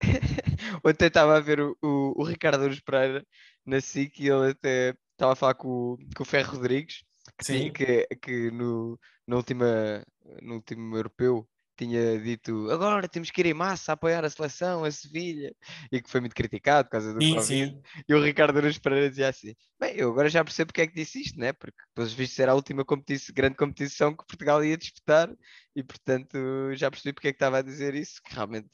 Ontem 0.84 1.06
estava 1.06 1.36
a 1.36 1.40
ver 1.40 1.60
o, 1.60 1.76
o, 1.82 2.22
o 2.22 2.24
Ricardo 2.24 2.64
Aruz 2.64 2.80
Pereira 2.80 3.26
na 3.64 3.80
SIC 3.80 4.20
e 4.24 4.28
ele 4.28 4.50
até 4.50 4.94
estava 5.12 5.32
a 5.32 5.36
falar 5.36 5.54
com, 5.54 5.68
o- 5.68 5.98
com 6.16 6.22
o 6.22 6.26
Ferro 6.26 6.52
Rodrigues, 6.56 7.02
que, 7.38 7.44
tinha- 7.46 7.72
que, 7.72 8.06
que 8.16 8.50
no, 8.50 8.98
na 9.26 9.36
última, 9.36 10.02
no 10.42 10.54
último 10.54 10.96
europeu 10.96 11.48
tinha 11.76 12.20
dito 12.20 12.70
agora 12.70 13.08
temos 13.08 13.30
que 13.30 13.40
ir 13.40 13.46
em 13.46 13.54
massa 13.54 13.92
a 13.92 13.94
apoiar 13.94 14.22
a 14.22 14.28
seleção, 14.28 14.84
a 14.84 14.90
Sevilha, 14.90 15.54
e 15.90 16.02
que 16.02 16.10
foi 16.10 16.20
muito 16.20 16.34
criticado 16.34 16.84
por 16.86 16.92
causa 16.92 17.14
do 17.14 17.22
Sim, 17.22 17.34
Covid. 17.36 17.70
sim. 17.70 17.82
E 18.06 18.14
o 18.14 18.22
Ricardo 18.22 18.58
Aruz 18.58 18.76
Pereira 18.78 19.08
dizia 19.08 19.28
assim: 19.28 19.54
Bem, 19.78 19.94
eu 19.96 20.10
agora 20.10 20.28
já 20.28 20.44
percebo 20.44 20.68
porque 20.68 20.82
é 20.82 20.86
que 20.86 20.94
disse 20.94 21.20
isto, 21.22 21.38
né? 21.38 21.52
Porque, 21.54 21.78
pelos 21.94 22.12
vistos, 22.12 22.38
era 22.38 22.52
a 22.52 22.54
última 22.54 22.84
competição, 22.84 23.34
grande 23.34 23.56
competição 23.56 24.10
que 24.14 24.26
Portugal 24.26 24.62
ia 24.62 24.76
disputar, 24.76 25.30
e 25.74 25.82
portanto 25.82 26.36
já 26.74 26.90
percebi 26.90 27.14
porque 27.14 27.28
é 27.28 27.32
que 27.32 27.36
estava 27.36 27.58
a 27.58 27.62
dizer 27.62 27.94
isso, 27.94 28.20
que 28.22 28.34
realmente 28.34 28.68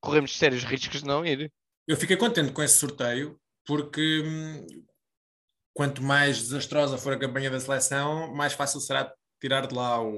corremos 0.00 0.36
sérios 0.36 0.64
riscos 0.64 1.00
de 1.02 1.06
não 1.06 1.24
ir. 1.24 1.52
Eu 1.86 1.96
fiquei 1.96 2.16
contente 2.16 2.52
com 2.52 2.62
esse 2.62 2.78
sorteio 2.78 3.40
porque 3.66 4.22
hum, 4.24 4.66
quanto 5.74 6.02
mais 6.02 6.38
desastrosa 6.38 6.98
for 6.98 7.12
a 7.12 7.18
campanha 7.18 7.50
da 7.50 7.60
seleção, 7.60 8.34
mais 8.34 8.52
fácil 8.52 8.80
será 8.80 9.12
tirar 9.40 9.66
de 9.66 9.74
lá 9.74 10.00
o, 10.02 10.10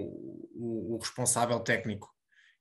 o- 0.55 0.95
o 0.95 0.99
responsável 0.99 1.61
técnico. 1.61 2.09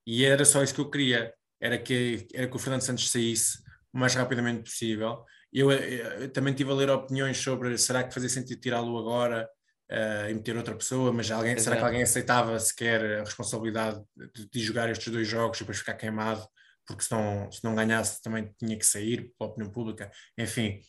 E 0.06 0.24
era 0.24 0.44
só 0.44 0.62
isso 0.62 0.74
que 0.74 0.80
eu 0.80 0.90
queria, 0.90 1.32
era 1.60 1.78
que, 1.78 2.26
era 2.34 2.48
que 2.48 2.56
o 2.56 2.58
Fernando 2.58 2.82
Santos 2.82 3.10
saísse 3.10 3.58
o 3.92 3.98
mais 3.98 4.14
rapidamente 4.14 4.62
possível. 4.64 5.24
Eu, 5.52 5.70
eh, 5.72 6.24
eu 6.24 6.32
também 6.32 6.54
tive 6.54 6.70
a 6.70 6.74
ler 6.74 6.90
opiniões 6.90 7.38
sobre 7.38 7.76
será 7.78 8.04
que 8.04 8.12
fazia 8.14 8.28
sentido 8.28 8.60
tirá-lo 8.60 8.96
agora 8.98 9.48
eh, 9.90 10.28
e 10.30 10.34
meter 10.34 10.56
outra 10.56 10.74
pessoa, 10.76 11.12
mas 11.12 11.30
alguém, 11.30 11.56
será 11.58 11.76
que 11.76 11.84
alguém 11.84 12.02
aceitava 12.02 12.58
sequer 12.58 13.20
a 13.20 13.24
responsabilidade 13.24 14.00
de, 14.34 14.48
de 14.48 14.60
jogar 14.60 14.88
estes 14.90 15.12
dois 15.12 15.26
jogos 15.26 15.58
e 15.58 15.60
depois 15.60 15.78
ficar 15.78 15.94
queimado? 15.94 16.46
Porque 16.90 17.04
se 17.04 17.10
não, 17.12 17.50
se 17.50 17.62
não 17.64 17.74
ganhasse 17.74 18.20
também 18.22 18.52
tinha 18.58 18.76
que 18.78 18.84
sair 18.86 19.32
pela 19.38 19.50
opinião 19.50 19.70
pública. 19.72 20.10
Enfim, 20.38 20.80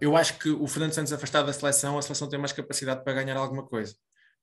eu 0.00 0.16
acho 0.16 0.38
que 0.38 0.50
o 0.50 0.66
Fernando 0.66 0.92
Santos 0.92 1.12
afastado 1.12 1.46
da 1.46 1.52
seleção, 1.52 1.98
a 1.98 2.02
seleção 2.02 2.28
tem 2.28 2.38
mais 2.38 2.52
capacidade 2.52 3.02
para 3.02 3.12
ganhar 3.14 3.36
alguma 3.36 3.66
coisa. 3.66 3.94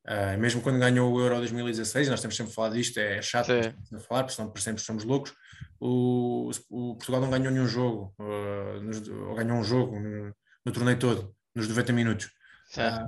Ah, 0.05 0.37
mesmo 0.37 0.61
quando 0.61 0.79
ganhou 0.79 1.11
o 1.13 1.19
Euro 1.19 1.35
2016, 1.37 2.07
nós 2.09 2.21
temos 2.21 2.35
sempre 2.37 2.53
falado 2.53 2.73
disto, 2.75 2.97
é 2.97 3.21
chato 3.21 3.47
temos 3.47 3.89
de 3.89 3.99
falar, 4.07 4.23
porque 4.23 4.35
senão 4.35 4.49
por 4.51 4.61
sempre 4.61 4.81
somos 4.81 5.03
loucos. 5.03 5.33
O, 5.79 6.49
o 6.69 6.95
Portugal 6.95 7.19
não 7.21 7.29
ganhou 7.29 7.51
nenhum 7.51 7.67
jogo, 7.67 8.15
ah, 8.19 8.79
nos- 8.81 9.07
ou 9.07 9.35
ganhou 9.35 9.57
um 9.57 9.63
jogo 9.63 9.99
no, 9.99 10.33
no 10.65 10.71
torneio 10.71 10.97
todo, 10.97 11.35
nos 11.53 11.67
90 11.67 11.91
minutos. 11.93 12.31
Ah, 12.77 13.07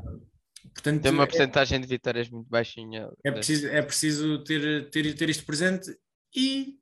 portanto, 0.74 1.02
Tem 1.02 1.12
uma 1.12 1.24
é- 1.24 1.28
porcentagem 1.28 1.80
de 1.80 1.88
vitórias 1.88 2.30
muito 2.30 2.50
baixinha. 2.50 3.10
é 3.24 3.32
preciso, 3.32 3.68
é 3.68 3.82
preciso 3.82 4.44
ter, 4.44 4.90
ter, 4.90 5.14
ter 5.16 5.30
isto 5.30 5.46
presente 5.46 5.96
e 6.36 6.79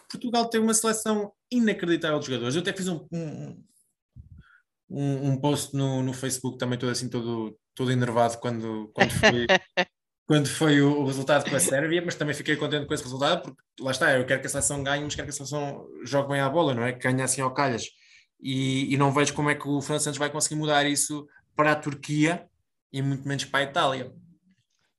que 0.00 0.08
Portugal 0.08 0.46
tem 0.48 0.60
uma 0.60 0.74
seleção 0.74 1.32
inacreditável 1.50 2.18
de 2.18 2.26
jogadores. 2.26 2.54
Eu 2.54 2.62
até 2.62 2.72
fiz 2.72 2.88
um, 2.88 3.06
um, 3.12 3.64
um, 4.90 5.30
um 5.30 5.40
post 5.40 5.74
no, 5.74 6.02
no 6.02 6.12
Facebook 6.12 6.58
também 6.58 6.78
todo 6.78 6.90
assim, 6.90 7.08
todo, 7.08 7.58
todo 7.74 7.90
enervado 7.90 8.38
quando, 8.38 8.90
quando, 8.94 9.10
foi, 9.10 9.46
quando 10.26 10.48
foi 10.48 10.80
o, 10.80 11.04
resultado 11.04 11.48
com 11.48 11.56
a 11.56 11.60
Sérvia, 11.60 12.02
mas 12.04 12.14
também 12.14 12.34
fiquei 12.34 12.56
contente 12.56 12.86
com 12.86 12.94
esse 12.94 13.02
resultado, 13.02 13.42
porque 13.42 13.62
lá 13.80 13.90
está, 13.90 14.16
eu 14.16 14.26
quero 14.26 14.40
que 14.40 14.46
a 14.46 14.50
seleção 14.50 14.82
ganhe, 14.82 15.04
mas 15.04 15.14
quero 15.14 15.26
que 15.26 15.30
a 15.30 15.36
seleção 15.36 15.86
jogue 16.04 16.30
bem 16.30 16.40
à 16.40 16.48
bola, 16.48 16.74
não 16.74 16.84
é? 16.84 16.92
Que 16.92 17.00
ganhe 17.00 17.22
assim 17.22 17.40
ao 17.40 17.54
calhas. 17.54 17.86
E, 18.40 18.92
e 18.92 18.96
não 18.96 19.12
vejo 19.12 19.34
como 19.34 19.50
é 19.50 19.54
que 19.54 19.66
o 19.66 19.80
Fernando 19.80 20.02
Santos 20.02 20.18
vai 20.18 20.30
conseguir 20.30 20.56
mudar 20.56 20.84
isso 20.84 21.26
para 21.54 21.72
a 21.72 21.76
Turquia 21.76 22.46
e 22.92 23.00
muito 23.00 23.26
menos 23.26 23.44
para 23.44 23.60
a 23.60 23.62
Itália. 23.62 24.12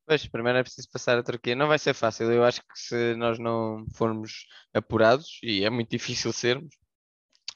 Pois, 0.08 0.26
primeiro 0.26 0.58
é 0.58 0.64
preciso 0.64 0.88
passar 0.90 1.18
a 1.18 1.24
Turquia. 1.24 1.54
Não 1.54 1.68
vai 1.68 1.78
ser 1.78 1.94
fácil. 1.94 2.32
Eu 2.32 2.46
acho 2.46 2.62
que 2.62 2.80
se 2.80 3.14
nós 3.16 3.38
não 3.38 3.86
formos 3.94 4.48
apurados, 4.74 5.38
e 5.44 5.66
é 5.66 5.70
muito 5.70 5.90
difícil 5.90 6.32
sermos, 6.32 6.74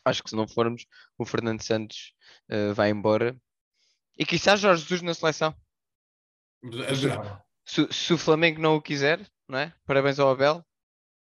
acho 0.03 0.21
que 0.21 0.29
se 0.29 0.35
não 0.35 0.45
formos, 0.45 0.85
o 1.17 1.23
Fernando 1.23 1.61
Santos 1.61 2.13
uh, 2.51 2.73
vai 2.73 2.89
embora. 2.89 3.37
E 4.19 4.25
quizás 4.25 4.59
Jorge 4.59 4.81
Jesus 4.81 5.01
na 5.01 5.13
seleção. 5.13 5.55
Adorava. 6.61 7.41
Se, 7.65 7.87
se, 7.89 8.13
o 8.13 8.17
Flamengo 8.17 8.59
não 8.59 8.75
o 8.75 8.81
quiser, 8.81 9.25
não 9.47 9.57
é? 9.57 9.73
Parabéns 9.85 10.19
ao 10.19 10.29
Abel. 10.29 10.61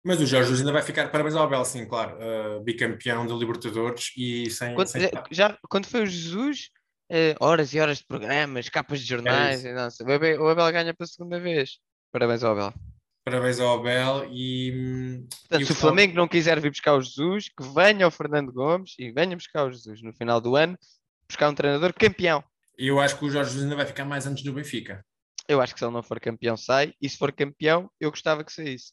Mas 0.04 0.20
o 0.20 0.26
Jorge 0.26 0.44
Jesus 0.44 0.60
ainda 0.60 0.72
vai 0.72 0.82
ficar, 0.82 1.10
parabéns 1.10 1.34
ao 1.34 1.42
Abel, 1.42 1.64
sim, 1.64 1.88
claro. 1.88 2.16
Uh, 2.20 2.62
bicampeão 2.62 3.26
da 3.26 3.34
Libertadores 3.34 4.12
e 4.16 4.48
sem. 4.48 4.76
Quando, 4.76 4.86
sem... 4.86 5.10
Já, 5.32 5.58
quando 5.68 5.86
foi 5.86 6.04
o 6.04 6.06
Jesus, 6.06 6.70
uh, 7.10 7.36
horas 7.40 7.72
e 7.72 7.80
horas 7.80 7.98
de 7.98 8.04
programas, 8.04 8.68
capas 8.68 9.00
de 9.00 9.06
jornais, 9.06 9.64
é 9.64 9.74
nossa, 9.74 10.04
o, 10.04 10.12
Abel, 10.12 10.42
o 10.42 10.48
Abel 10.48 10.72
ganha 10.72 10.94
pela 10.94 11.06
segunda 11.06 11.40
vez. 11.40 11.78
Parabéns 12.12 12.42
ao 12.42 12.52
Abel. 12.52 12.74
Parabéns 13.24 13.58
ao 13.58 13.80
Abel 13.80 14.28
e. 14.32 15.26
Portanto, 15.40 15.62
e 15.62 15.66
se 15.66 15.72
o 15.72 15.74
Flamengo 15.74 16.14
não 16.14 16.28
quiser 16.28 16.60
vir 16.60 16.70
buscar 16.70 16.94
o 16.94 17.02
Jesus, 17.02 17.48
que 17.48 17.66
venha 17.74 18.06
o 18.06 18.10
Fernando 18.10 18.52
Gomes 18.52 18.94
e 18.98 19.10
venha 19.10 19.36
buscar 19.36 19.64
o 19.64 19.72
Jesus 19.72 20.00
no 20.00 20.12
final 20.12 20.40
do 20.40 20.54
ano, 20.54 20.78
buscar 21.28 21.48
um 21.48 21.54
treinador 21.54 21.92
campeão. 21.92 22.44
E 22.78 22.86
eu 22.86 23.00
acho 23.00 23.18
que 23.18 23.24
o 23.24 23.30
Jorge 23.30 23.50
Jesus 23.50 23.64
ainda 23.64 23.76
vai 23.76 23.86
ficar 23.86 24.04
mais 24.04 24.26
antes 24.26 24.44
do 24.44 24.52
Benfica. 24.52 25.04
Eu 25.48 25.60
acho 25.60 25.72
que 25.72 25.80
se 25.80 25.84
ele 25.84 25.92
não 25.92 26.02
for 26.02 26.20
campeão, 26.20 26.56
sai. 26.56 26.92
E 27.00 27.08
se 27.08 27.16
for 27.16 27.32
campeão, 27.32 27.90
eu 28.00 28.10
gostava 28.10 28.44
que 28.44 28.52
saísse. 28.52 28.92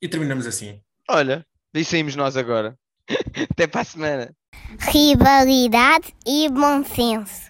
E 0.00 0.08
terminamos 0.08 0.46
assim. 0.46 0.80
Olha, 1.08 1.44
e 1.74 1.84
saímos 1.84 2.16
nós 2.16 2.36
agora. 2.36 2.78
Até 3.50 3.66
para 3.66 3.80
a 3.80 3.84
semana. 3.84 4.36
Rivalidade 4.78 6.14
e 6.26 6.48
bom 6.48 6.84
senso. 6.84 7.49